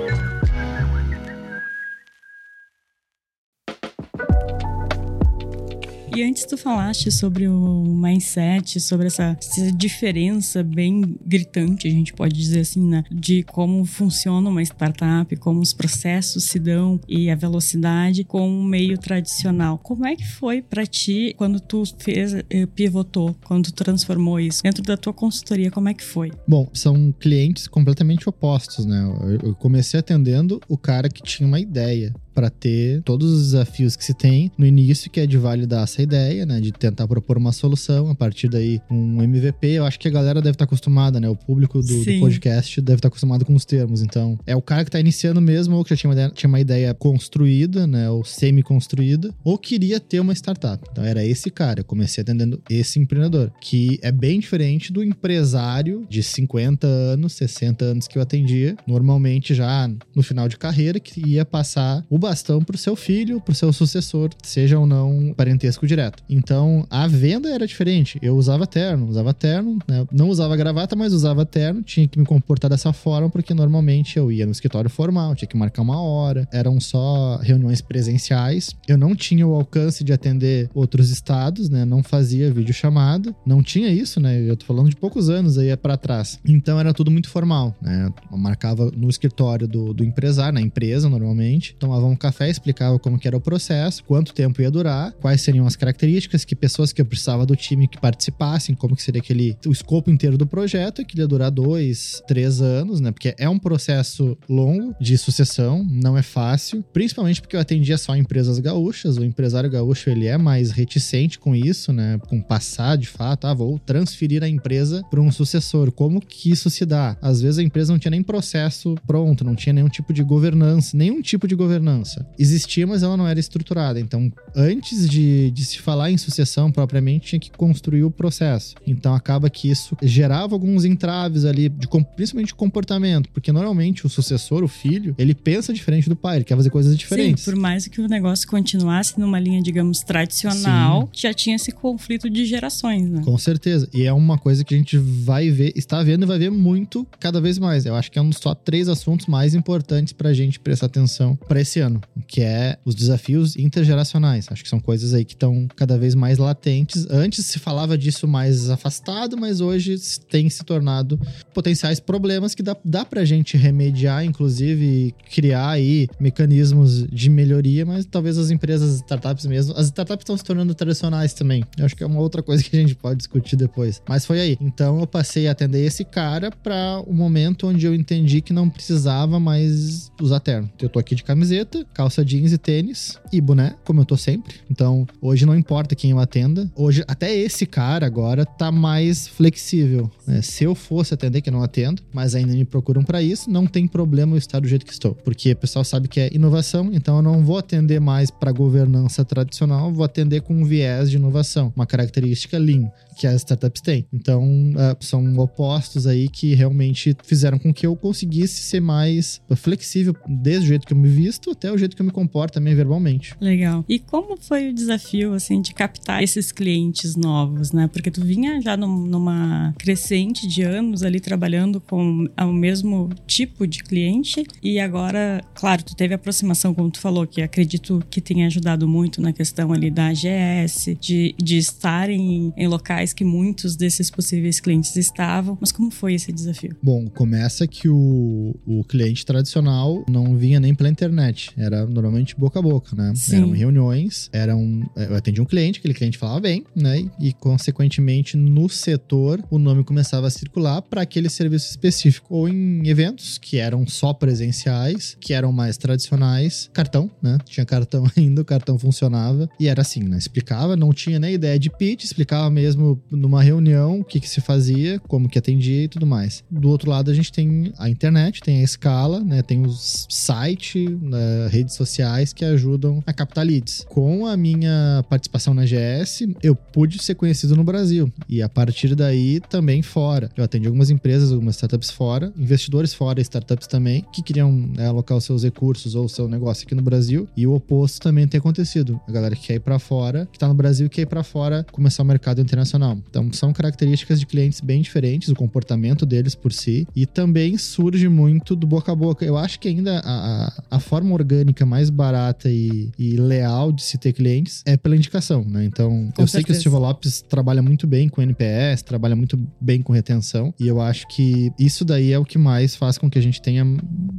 E 6.16 6.24
antes 6.24 6.46
tu 6.46 6.58
falaste 6.58 7.12
sobre 7.12 7.46
o 7.46 7.84
mindset, 7.84 8.80
sobre 8.80 9.08
essa, 9.08 9.38
essa, 9.38 9.70
diferença 9.74 10.64
bem 10.64 11.18
gritante, 11.26 11.90
a 11.90 11.92
gente 11.92 12.14
pode 12.14 12.34
dizer 12.34 12.62
assim, 12.62 12.88
né? 12.88 13.04
De 13.12 13.44
como 13.44 13.84
funciona 13.84 14.50
uma 14.50 14.64
startup, 14.64 15.36
como 15.36 15.60
os 15.60 15.74
processos 15.74 16.46
se 16.46 16.58
dão 16.58 17.02
e 17.06 17.30
a 17.30 17.36
velocidade 17.36 18.24
com 18.24 18.48
o 18.48 18.64
meio 18.64 18.98
tradicional. 18.98 19.78
Como 19.78 20.06
é 20.06 20.16
que 20.16 20.26
foi 20.26 20.62
para 20.62 20.86
ti 20.86 21.36
quando 21.38 21.60
tu 21.60 21.84
fez, 22.00 22.34
eh, 22.34 22.66
pivotou, 22.66 23.36
quando 23.44 23.70
tu 23.74 23.84
transformou 23.84 24.40
isso? 24.40 24.64
Dentro 24.64 24.84
da 24.84 24.96
tua 24.96 25.12
consultoria, 25.12 25.70
como 25.70 25.90
é 25.90 25.94
que 25.94 26.04
foi? 26.04 26.32
Bom, 26.48 26.70
são 26.74 27.14
clientes 27.20 27.68
completamente 27.68 28.30
opostos, 28.30 28.86
né? 28.86 29.04
Eu 29.44 29.54
comecei 29.56 30.00
atendendo 30.00 30.62
o 30.70 30.78
cara 30.78 31.10
que 31.10 31.22
tinha 31.22 31.46
uma 31.46 31.60
ideia 31.60 32.14
para 32.36 32.50
ter 32.50 33.02
todos 33.04 33.32
os 33.32 33.44
desafios 33.46 33.96
que 33.96 34.04
se 34.04 34.14
tem 34.14 34.52
no 34.58 34.66
início, 34.66 35.10
que 35.10 35.22
é 35.22 35.26
de 35.26 35.38
validar 35.38 35.84
essa 35.84 36.02
ideia, 36.02 36.46
né? 36.46 36.60
De 36.60 36.72
tentar 36.74 37.08
propor 37.08 37.38
uma 37.38 37.54
solução, 37.54 38.10
a 38.10 38.16
partir 38.16 38.50
daí 38.50 38.82
um 38.92 39.24
MVP. 39.24 39.68
Eu 39.68 39.86
acho 39.86 39.98
que 39.98 40.10
a 40.10 40.12
galera 40.12 40.42
deve 40.42 40.56
estar 40.56 40.66
tá 40.66 40.70
acostumada, 40.70 41.20
né? 41.20 41.30
O 41.30 41.36
público 41.36 41.82
do, 41.82 42.04
do 42.04 42.20
podcast 42.20 42.82
deve 42.82 42.98
estar 42.98 43.04
tá 43.04 43.08
acostumado 43.08 43.46
com 43.46 43.56
os 43.56 43.64
termos. 43.64 44.02
Então, 44.02 44.38
é 44.46 44.56
o 44.56 44.62
cara 44.62 44.84
que 44.84 44.90
está 44.90 45.00
iniciando 45.00 45.40
mesmo, 45.40 45.78
ou 45.78 45.84
que 45.84 45.92
já 45.92 45.96
tinha 45.96 46.10
uma 46.10 46.16
ideia, 46.16 46.30
tinha 46.30 46.50
uma 46.50 46.60
ideia 46.60 46.94
construída, 46.94 47.88
né? 47.88 48.10
Ou 48.10 48.26
semi-construída, 48.26 49.34
ou 49.44 49.58
queria 49.58 50.00
ter 50.00 50.20
uma 50.20 50.34
startup. 50.34 50.84
Então, 50.92 51.04
era 51.04 51.24
esse 51.24 51.50
cara. 51.50 51.80
Eu 51.80 51.86
comecei 51.86 52.22
atendendo 52.22 52.62
esse 52.70 53.00
empreendedor, 53.00 53.52
que 53.62 53.98
é 54.02 54.12
bem 54.12 54.40
diferente 54.40 54.92
do 54.92 55.02
empresário 55.02 56.06
de 56.10 56.22
50 56.22 56.86
anos, 56.86 57.34
60 57.34 57.86
anos 57.86 58.08
que 58.08 58.18
eu 58.18 58.22
atendia, 58.22 58.76
normalmente 58.86 59.54
já 59.54 59.90
no 60.16 60.24
final 60.24 60.48
de 60.48 60.58
carreira, 60.58 61.00
que 61.00 61.22
ia 61.26 61.46
passar 61.46 62.04
o 62.10 62.18
bastão 62.26 62.60
pro 62.60 62.78
seu 62.78 62.96
filho, 62.96 63.40
pro 63.40 63.54
seu 63.54 63.72
sucessor, 63.72 64.32
seja 64.42 64.80
ou 64.80 64.88
não 64.88 65.32
parentesco 65.38 65.86
direto. 65.86 66.24
Então, 66.28 66.86
a 66.90 67.08
venda 67.08 67.50
era 67.50 67.68
diferente. 67.68 68.18
Eu 68.22 68.36
usava 68.36 68.66
terno, 68.66 69.08
usava 69.08 69.32
terno, 69.32 69.78
né? 69.88 70.08
não 70.12 70.30
usava 70.30 70.58
gravata, 70.58 70.96
mas 70.96 71.14
usava 71.14 71.46
terno, 71.46 71.84
tinha 71.84 72.08
que 72.08 72.18
me 72.18 72.26
comportar 72.26 72.70
dessa 72.72 72.92
forma, 72.92 73.30
porque 73.30 73.54
normalmente 73.54 74.18
eu 74.18 74.32
ia 74.32 74.46
no 74.46 74.52
escritório 74.52 74.90
formal, 74.90 75.36
tinha 75.36 75.48
que 75.48 75.56
marcar 75.56 75.84
uma 75.84 76.02
hora, 76.02 76.48
eram 76.52 76.80
só 76.80 77.38
reuniões 77.38 77.80
presenciais. 77.80 78.76
Eu 78.88 78.98
não 78.98 79.16
tinha 79.16 79.46
o 79.46 79.54
alcance 79.54 80.04
de 80.04 80.12
atender 80.12 80.70
outros 80.74 81.12
estados, 81.12 81.70
né? 81.70 81.86
Não 81.86 82.02
fazia 82.02 82.52
vídeo 82.52 82.74
chamada, 82.74 83.36
não 83.46 83.62
tinha 83.62 83.90
isso, 83.90 84.20
né? 84.20 84.42
Eu 84.42 84.58
tô 84.58 84.66
falando 84.66 84.90
de 84.90 84.96
poucos 84.96 85.30
anos 85.30 85.58
aí 85.58 85.76
para 85.78 85.96
trás. 85.96 86.40
Então 86.44 86.80
era 86.80 86.94
tudo 86.94 87.12
muito 87.12 87.30
formal, 87.30 87.76
né? 87.80 88.12
Eu 88.32 88.38
marcava 88.38 88.92
no 88.96 89.10
escritório 89.10 89.68
do, 89.68 89.94
do 89.94 90.04
empresário, 90.04 90.56
na 90.56 90.62
empresa 90.62 91.08
normalmente, 91.08 91.76
tomava 91.76 92.06
um 92.06 92.15
café, 92.16 92.50
explicava 92.50 92.98
como 93.00 93.18
que 93.18 93.28
era 93.28 93.38
o 93.38 93.42
processo, 93.42 94.04
quanto 94.04 94.34
tempo 94.34 94.62
ia 94.62 94.72
durar, 94.72 95.12
quais 95.14 95.42
seriam 95.42 95.66
as 95.66 95.76
características, 95.76 96.46
que 96.46 96.56
pessoas 96.56 96.92
que 96.92 97.02
eu 97.02 97.06
precisava 97.06 97.46
do 97.46 97.56
time 97.56 97.88
que 97.88 98.00
participassem, 98.00 98.76
como 98.76 98.96
que 98.96 99.04
seria 99.04 99.22
aquele 99.22 99.58
o 99.66 99.72
escopo 99.72 100.10
inteiro 100.10 100.38
do 100.38 100.48
projeto, 100.48 101.06
que 101.06 101.18
ia 101.18 101.28
durar 101.28 101.52
dois, 101.52 102.22
três 102.28 102.62
anos, 102.62 103.00
né? 103.00 103.12
Porque 103.12 103.36
é 103.38 103.50
um 103.50 103.60
processo 103.60 104.38
longo 104.50 104.96
de 105.00 105.18
sucessão, 105.18 105.86
não 105.90 106.18
é 106.18 106.22
fácil, 106.22 106.84
principalmente 106.94 107.42
porque 107.42 107.56
eu 107.56 107.60
atendia 107.60 107.98
só 107.98 108.16
empresas 108.16 108.60
gaúchas, 108.60 109.18
o 109.18 109.24
empresário 109.24 109.70
gaúcho 109.70 110.10
ele 110.10 110.28
é 110.28 110.38
mais 110.38 110.72
reticente 110.72 111.40
com 111.40 111.56
isso, 111.56 111.92
né? 111.92 112.20
Com 112.28 112.42
passar 112.42 112.98
de 112.98 113.08
fato, 113.08 113.46
ah, 113.46 113.54
vou 113.54 113.80
transferir 113.80 114.44
a 114.44 114.48
empresa 114.48 115.04
para 115.10 115.22
um 115.22 115.32
sucessor. 115.32 115.92
Como 115.92 116.20
que 116.20 116.52
isso 116.52 116.70
se 116.70 116.86
dá? 116.86 117.18
Às 117.22 117.42
vezes 117.42 117.60
a 117.60 117.64
empresa 117.64 117.92
não 117.92 118.00
tinha 118.00 118.12
nem 118.12 118.24
processo 118.24 118.96
pronto, 119.08 119.44
não 119.44 119.56
tinha 119.56 119.74
nenhum 119.74 119.90
tipo 119.90 120.14
de 120.14 120.24
governança, 120.24 120.96
nenhum 120.96 121.22
tipo 121.22 121.48
de 121.48 121.56
governança. 121.56 122.05
Existia, 122.38 122.86
mas 122.86 123.04
ela 123.04 123.18
não 123.18 123.28
era 123.28 123.40
estruturada. 123.40 124.00
Então, 124.00 124.32
antes 124.56 125.10
de, 125.10 125.52
de 125.52 125.66
se 125.66 125.80
falar 125.80 126.12
em 126.12 126.18
sucessão 126.18 126.72
propriamente, 126.72 127.28
tinha 127.28 127.40
que 127.40 127.52
construir 127.52 128.04
o 128.04 128.12
processo. 128.12 128.76
Então, 128.86 129.14
acaba 129.14 129.50
que 129.50 129.70
isso 129.70 129.98
gerava 130.02 130.56
alguns 130.56 130.86
entraves 130.86 131.46
ali, 131.46 131.70
de, 131.70 131.88
principalmente 132.16 132.48
de 132.48 132.56
comportamento, 132.56 133.30
porque 133.30 133.52
normalmente 133.52 134.06
o 134.06 134.10
sucessor, 134.10 134.64
o 134.64 134.68
filho, 134.68 135.16
ele 135.18 135.34
pensa 135.34 135.74
diferente 135.74 136.10
do 136.10 136.16
pai, 136.16 136.38
ele 136.38 136.46
quer 136.46 136.56
fazer 136.56 136.70
coisas 136.70 136.98
diferentes. 136.98 137.44
Sim, 137.44 137.52
por 137.52 137.60
mais 137.60 137.88
que 137.88 138.02
o 138.02 138.08
negócio 138.08 138.48
continuasse 138.48 139.20
numa 139.20 139.40
linha, 139.40 139.62
digamos, 139.62 140.02
tradicional, 140.02 141.04
Sim. 141.04 141.10
já 141.14 141.34
tinha 141.34 141.56
esse 141.56 141.72
conflito 141.72 142.30
de 142.30 142.46
gerações, 142.46 143.10
né? 143.10 143.22
Com 143.24 143.38
certeza. 143.38 143.88
E 143.94 144.04
é 144.04 144.14
uma 144.14 144.38
coisa 144.38 144.64
que 144.64 144.74
a 144.74 144.78
gente 144.78 144.98
vai 144.98 145.50
ver, 145.50 145.74
está 145.76 146.02
vendo 146.04 146.24
e 146.24 146.26
vai 146.26 146.38
ver 146.38 146.52
muito 146.52 147.06
cada 147.20 147.40
vez 147.42 147.58
mais. 147.58 147.86
Eu 147.86 147.96
acho 147.96 148.12
que 148.12 148.20
é 148.20 148.22
um 148.22 148.30
dos 148.30 148.40
só 148.40 148.54
três 148.54 148.88
assuntos 148.88 149.28
mais 149.28 149.54
importantes 149.54 150.14
pra 150.14 150.34
gente 150.34 150.60
prestar 150.60 150.88
atenção 150.88 151.36
para 151.48 151.62
esse 151.62 151.80
ano, 151.80 151.85
que 152.28 152.42
é 152.42 152.78
os 152.86 152.96
desafios 152.96 153.56
intergeracionais. 153.56 154.48
Acho 154.50 154.64
que 154.64 154.70
são 154.70 154.80
coisas 154.80 155.14
aí 155.14 155.26
que 155.26 155.34
estão 155.34 155.68
cada 155.76 155.98
vez 155.98 156.16
mais 156.16 156.38
latentes. 156.38 157.08
Antes 157.10 157.46
se 157.46 157.60
falava 157.60 157.98
disso 157.98 158.28
mais 158.28 158.70
afastado, 158.70 159.38
mas 159.38 159.62
hoje 159.62 159.96
tem 160.30 160.50
se 160.50 160.64
tornado 160.64 161.20
potenciais 161.54 162.00
problemas 162.00 162.56
que 162.56 162.64
dá, 162.64 162.76
dá 162.84 163.06
pra 163.06 163.26
gente 163.26 163.58
remediar, 163.58 164.24
inclusive 164.24 165.14
criar 165.34 165.70
aí 165.70 166.08
mecanismos 166.20 167.06
de 167.08 167.30
melhoria, 167.30 167.86
mas 167.86 168.06
talvez 168.06 168.38
as 168.38 168.52
empresas, 168.52 168.96
startups 168.98 169.46
mesmo, 169.46 169.74
as 169.76 169.88
startups 169.88 170.22
estão 170.22 170.38
se 170.38 170.44
tornando 170.44 170.74
tradicionais 170.74 171.34
também. 171.34 171.64
Eu 171.78 171.86
acho 171.86 171.96
que 171.96 172.04
é 172.04 172.08
uma 172.08 172.20
outra 172.20 172.42
coisa 172.42 172.64
que 172.64 172.76
a 172.76 172.80
gente 172.80 172.96
pode 172.96 173.18
discutir 173.18 173.56
depois. 173.56 174.02
Mas 174.08 174.26
foi 174.26 174.40
aí. 174.40 174.58
Então 174.62 175.00
eu 175.00 175.08
passei 175.08 175.48
a 175.48 175.52
atender 175.52 175.86
esse 175.86 176.04
cara 176.04 176.52
para 176.52 177.02
o 177.06 177.14
momento 177.14 177.68
onde 177.68 177.86
eu 177.86 177.94
entendi 177.94 178.42
que 178.42 178.54
não 178.54 178.70
precisava 178.70 179.40
mais 179.40 180.12
usar 180.22 180.40
terno. 180.40 180.70
Eu 180.82 180.90
tô 180.90 181.00
aqui 181.00 181.16
de 181.16 181.24
camiseta, 181.24 181.75
calça 181.94 182.24
jeans 182.24 182.52
e 182.52 182.58
tênis 182.58 183.20
e 183.32 183.42
boné, 183.42 183.76
como 183.84 184.02
eu 184.02 184.06
tô 184.06 184.16
sempre. 184.16 184.56
Então 184.70 185.08
hoje 185.22 185.46
não 185.46 185.56
importa 185.56 185.96
quem 185.96 186.12
eu 186.12 186.20
atenda. 186.20 186.70
Hoje 186.76 187.04
até 187.08 187.36
esse 187.36 187.66
cara 187.66 188.06
agora 188.06 188.46
tá 188.46 188.72
mais 188.72 189.28
flexível. 189.28 190.10
Né? 190.28 190.42
Se 190.42 190.64
eu 190.64 190.76
fosse 190.76 191.14
atender, 191.14 191.42
que 191.42 191.50
eu 191.50 191.54
não 191.54 191.64
atendo, 191.64 192.02
mas 192.14 192.36
ainda 192.36 192.54
me 192.54 192.66
procuram 192.66 193.04
para 193.04 193.22
isso, 193.22 193.50
não 193.50 193.66
tem 193.66 193.88
problema 193.88 194.34
eu 194.34 194.38
estar 194.38 194.60
do 194.60 194.68
jeito 194.68 194.86
que 194.86 194.94
estou. 194.94 195.14
Porque 195.16 195.52
o 195.52 195.58
pessoal 195.58 195.84
sabe 195.84 196.08
que 196.08 196.20
é 196.20 196.30
inovação, 196.34 196.90
então 196.94 197.18
eu 197.18 197.22
não 197.22 197.44
vou 197.44 197.58
atender 197.58 198.00
mais 198.00 198.30
para 198.32 198.52
governança 198.52 199.26
tradicional, 199.26 199.92
vou 199.92 200.06
atender 200.06 200.42
com 200.42 200.54
um 200.54 200.66
viés 200.66 201.10
de 201.10 201.18
inovação, 201.18 201.72
uma 201.76 201.86
característica 201.86 202.58
lean 202.58 202.90
que 203.16 203.26
as 203.26 203.38
startups 203.38 203.82
têm. 203.82 204.06
Então, 204.14 204.44
uh, 204.44 204.96
são 205.00 205.38
opostos 205.38 206.06
aí 206.06 206.28
que 206.28 206.54
realmente 206.54 207.16
fizeram 207.24 207.58
com 207.58 207.74
que 207.74 207.88
eu 207.88 207.96
conseguisse 207.96 208.62
ser 208.62 208.82
mais 208.82 209.42
flexível, 209.56 210.16
desde 210.28 210.66
o 210.66 210.68
jeito 210.68 210.86
que 210.86 210.94
eu 210.94 210.98
me 210.98 211.08
visto 211.08 211.52
até 211.52 211.65
o 211.72 211.78
jeito 211.78 211.96
que 211.96 212.02
eu 212.02 212.06
me 212.06 212.12
comporto 212.12 212.54
também 212.54 212.76
verbalmente. 212.76 213.36
Legal. 213.40 213.84
E 213.88 214.00
como 214.00 214.38
foi 214.38 214.70
o 214.70 214.74
desafio, 214.74 215.34
assim, 215.34 215.62
de 215.62 215.74
captar 215.74 216.24
esses 216.24 216.52
clientes 216.52 217.16
novos, 217.16 217.72
né? 217.72 217.88
Porque 217.88 218.10
tu 218.10 218.22
vinha 218.22 218.62
já 218.62 218.76
num, 218.78 219.06
numa 219.06 219.74
crescente 219.78 220.48
de 220.48 220.62
anos 220.64 221.04
ali 221.04 221.20
trabalhando 221.20 221.82
com 221.82 222.28
o 222.40 222.54
mesmo 222.54 223.10
tipo 223.28 223.68
de 223.68 223.84
cliente 223.84 224.44
e 224.64 224.80
agora, 224.80 225.44
claro, 225.54 225.84
tu 225.84 225.96
teve 225.96 226.14
aproximação, 226.14 226.74
como 226.74 226.90
tu 226.90 227.00
falou, 227.00 227.28
que 227.28 227.42
acredito 227.42 228.04
que 228.10 228.22
tenha 228.22 228.48
ajudado 228.48 228.88
muito 228.88 229.22
na 229.22 229.34
questão 229.34 229.74
ali 229.74 229.90
da 229.92 230.08
AGS, 230.08 230.96
de, 231.00 231.36
de 231.38 231.58
estarem 231.58 232.54
em 232.56 232.68
locais 232.68 232.86
locais 232.96 233.14
que 233.14 233.24
muitos 233.24 233.76
desses 233.76 234.10
possíveis 234.10 234.60
clientes 234.60 234.96
estavam. 234.96 235.58
Mas 235.60 235.72
como 235.72 235.92
foi 235.92 236.14
esse 236.14 236.32
desafio? 236.32 236.76
Bom, 236.82 237.08
começa 237.10 237.68
que 237.68 237.90
o, 237.90 238.56
o 238.66 238.84
cliente 238.84 239.26
tradicional 239.26 240.04
não 240.10 240.38
vinha 240.38 240.60
nem 240.60 240.74
pela 240.74 240.90
internet, 240.90 241.52
era 241.58 241.86
normalmente 241.86 242.36
boca 242.36 242.60
a 242.60 242.62
boca, 242.62 242.96
né? 242.96 243.14
Sim. 243.16 243.38
Eram 243.38 243.52
reuniões, 243.52 244.30
eram. 244.32 244.90
Eu 244.96 245.16
atendi 245.16 245.42
um 245.42 245.46
cliente, 245.46 245.80
aquele 245.80 245.94
cliente 245.94 246.18
falava 246.18 246.40
bem, 246.40 246.64
né? 246.76 247.06
E, 247.20 247.34
consequentemente, 247.34 248.38
no 248.38 248.68
setor, 248.70 249.44
o 249.50 249.58
nome 249.58 249.84
começava 249.84 250.28
a 250.28 250.30
circular 250.30 250.82
para 250.82 251.02
aquele 251.02 251.30
serviço 251.30 251.70
específico. 251.70 252.36
Ou 252.36 252.50
em 252.50 252.88
eventos 252.88 253.38
que 253.38 253.58
eram 253.58 253.88
só 253.88 254.14
presenciais, 254.14 255.18
que 255.20 255.34
eram 255.34 255.52
mais 255.52 255.78
tradicionais, 255.78 256.70
cartão, 256.74 257.10
né? 257.22 257.38
Tinha 257.46 257.66
cartão 257.66 258.06
ainda, 258.16 258.42
o 258.42 258.46
cartão 258.46 258.78
funcionava. 258.78 259.50
E 259.60 259.68
era 259.68 259.82
assim, 259.82 260.04
né? 260.04 260.18
Explicava, 260.18 260.76
não 260.76 260.92
tinha 260.92 261.20
nem 261.20 261.34
ideia 261.34 261.58
de 261.58 261.70
pitch, 261.70 262.04
explicava 262.04 262.50
mesmo 262.50 263.02
numa 263.10 263.42
reunião 263.42 264.00
o 264.00 264.04
que, 264.04 264.20
que 264.20 264.30
se 264.30 264.42
fazia, 264.42 265.00
como 265.08 265.30
que 265.30 265.40
atendia 265.40 265.84
e 265.84 265.88
tudo 265.88 266.06
mais. 266.06 266.44
Do 266.50 266.70
outro 266.70 266.90
lado, 266.90 267.10
a 267.12 267.14
gente 267.14 267.32
tem 267.32 267.72
a 267.78 267.90
internet, 267.90 268.42
tem 268.42 268.60
a 268.60 268.64
escala, 268.64 269.20
né? 269.22 269.42
Tem 269.42 269.66
os 269.66 270.08
sites, 270.10 270.90
né, 271.02 271.45
redes 271.48 271.76
sociais 271.76 272.34
que 272.34 272.44
ajudam 272.44 273.04
a 273.06 273.14
captar 273.14 273.46
leads. 273.46 273.86
Com 273.90 274.26
a 274.26 274.36
minha 274.38 275.04
participação 275.10 275.54
na 275.54 275.64
GS, 275.64 276.28
eu 276.42 276.56
pude 276.56 277.02
ser 277.02 277.16
conhecido 277.16 277.56
no 277.56 277.64
Brasil 277.64 278.12
e 278.28 278.42
a 278.42 278.50
partir 278.50 278.96
daí 278.96 279.40
também 279.50 279.82
fora. 279.82 280.30
Eu 280.36 280.44
atendi 280.44 280.68
algumas 280.68 280.90
empresas, 280.90 281.32
algumas 281.32 281.56
startups 281.56 281.90
fora, 281.90 282.32
investidores 282.38 282.94
fora, 282.94 283.22
startups 283.22 283.68
também, 283.68 284.06
que 284.14 284.22
queriam 284.22 284.52
né, 284.52 284.88
alocar 284.88 285.18
os 285.18 285.24
seus 285.24 285.44
recursos 285.44 285.96
ou 285.96 286.06
o 286.06 286.10
seu 286.10 286.28
negócio 286.28 286.66
aqui 286.66 286.76
no 286.76 286.82
Brasil. 286.82 287.28
E 287.36 287.46
o 287.46 287.54
oposto 287.54 288.02
também 288.02 288.28
tem 288.28 288.40
acontecido. 288.40 289.00
A 289.08 289.12
galera 289.12 289.36
que 289.36 289.48
quer 289.48 289.56
ir 289.56 289.60
para 289.60 289.80
fora, 289.80 290.28
que 290.32 290.40
tá 290.40 290.48
no 290.48 290.54
Brasil, 290.54 290.90
quer 290.90 291.02
ir 291.02 291.06
para 291.06 291.24
fora, 291.24 291.66
começar 291.72 292.04
o 292.04 292.06
mercado 292.06 292.42
internacional. 292.42 292.98
Então, 293.10 293.32
são 293.34 293.54
características 293.54 294.20
de 294.20 294.26
clientes 294.26 294.62
bem 294.62 294.82
diferentes, 294.82 295.30
o 295.30 295.36
comportamento 295.36 296.06
deles 296.06 296.36
por 296.36 296.52
si, 296.52 296.88
e 296.96 297.06
também 297.06 297.58
surge 297.58 298.08
muito 298.08 298.56
do 298.56 298.66
boca 298.68 298.92
a 298.92 298.96
boca. 298.96 299.26
Eu 299.26 299.38
acho 299.38 299.60
que 299.60 299.68
ainda 299.68 300.02
a, 300.04 300.54
a 300.72 300.80
forma 300.80 301.14
orgânica 301.14 301.35
mais 301.66 301.90
barata 301.90 302.50
e, 302.50 302.92
e, 302.98 303.16
leal 303.18 303.72
de 303.72 303.84
se 303.84 303.98
ter 303.98 304.14
clientes 304.14 304.62
é 304.66 304.78
pela 304.78 304.96
indicação, 304.96 305.44
né? 305.44 305.66
Então, 305.66 305.90
com 305.90 306.22
eu 306.22 306.28
certeza. 306.28 306.30
sei 306.30 306.44
que 306.44 306.52
o 306.52 306.56
Silva 306.56 306.78
Lopes 306.78 307.22
trabalha 307.22 307.62
muito 307.62 307.88
bem 307.88 308.08
com 308.08 308.22
NPS, 308.22 308.82
trabalha 308.84 309.16
muito 309.16 309.40
bem 309.60 309.82
com 309.82 309.94
retenção, 309.94 310.54
e 310.60 310.68
eu 310.68 310.80
acho 310.82 311.08
que 311.08 311.52
isso 311.60 311.84
daí 311.84 312.12
é 312.12 312.20
o 312.20 312.26
que 312.26 312.38
mais 312.38 312.76
faz 312.76 312.98
com 312.98 313.10
que 313.10 313.18
a 313.18 313.22
gente 313.22 313.42
tenha 313.42 313.66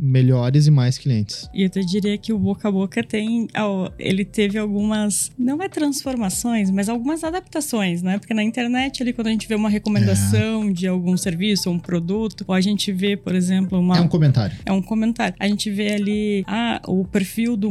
melhores 0.06 0.66
e 0.66 0.70
mais 0.70 0.98
clientes. 0.98 1.48
E 1.52 1.62
eu 1.62 1.70
te 1.70 1.84
diria 1.84 2.16
que 2.16 2.32
o 2.32 2.38
boca 2.38 2.68
a 2.68 2.70
boca 2.70 3.02
tem, 3.02 3.48
ele 3.98 4.24
teve 4.24 4.58
algumas, 4.58 5.30
não 5.38 5.62
é 5.62 5.68
transformações, 5.68 6.70
mas 6.70 6.88
algumas 6.88 7.22
adaptações, 7.24 8.02
né? 8.02 8.18
Porque 8.18 8.34
na 8.34 8.42
internet 8.42 9.02
ali, 9.02 9.12
quando 9.12 9.28
a 9.28 9.30
gente 9.30 9.46
vê 9.46 9.54
uma 9.54 9.68
recomendação 9.68 10.68
é. 10.68 10.72
de 10.72 10.86
algum 10.86 11.16
serviço 11.16 11.68
ou 11.68 11.76
um 11.76 11.78
produto, 11.78 12.44
ou 12.46 12.54
a 12.54 12.60
gente 12.60 12.92
vê, 12.92 13.16
por 13.16 13.34
exemplo, 13.34 13.78
uma. 13.78 13.98
É 13.98 14.00
um 14.00 14.08
comentário. 14.08 14.56
É 14.64 14.72
um 14.72 14.82
comentário. 14.82 15.34
A 15.38 15.48
gente 15.48 15.70
vê 15.70 15.92
ali, 15.92 16.44
ah, 16.46 16.80
o 16.86 17.04
perfil 17.04 17.56
do, 17.56 17.70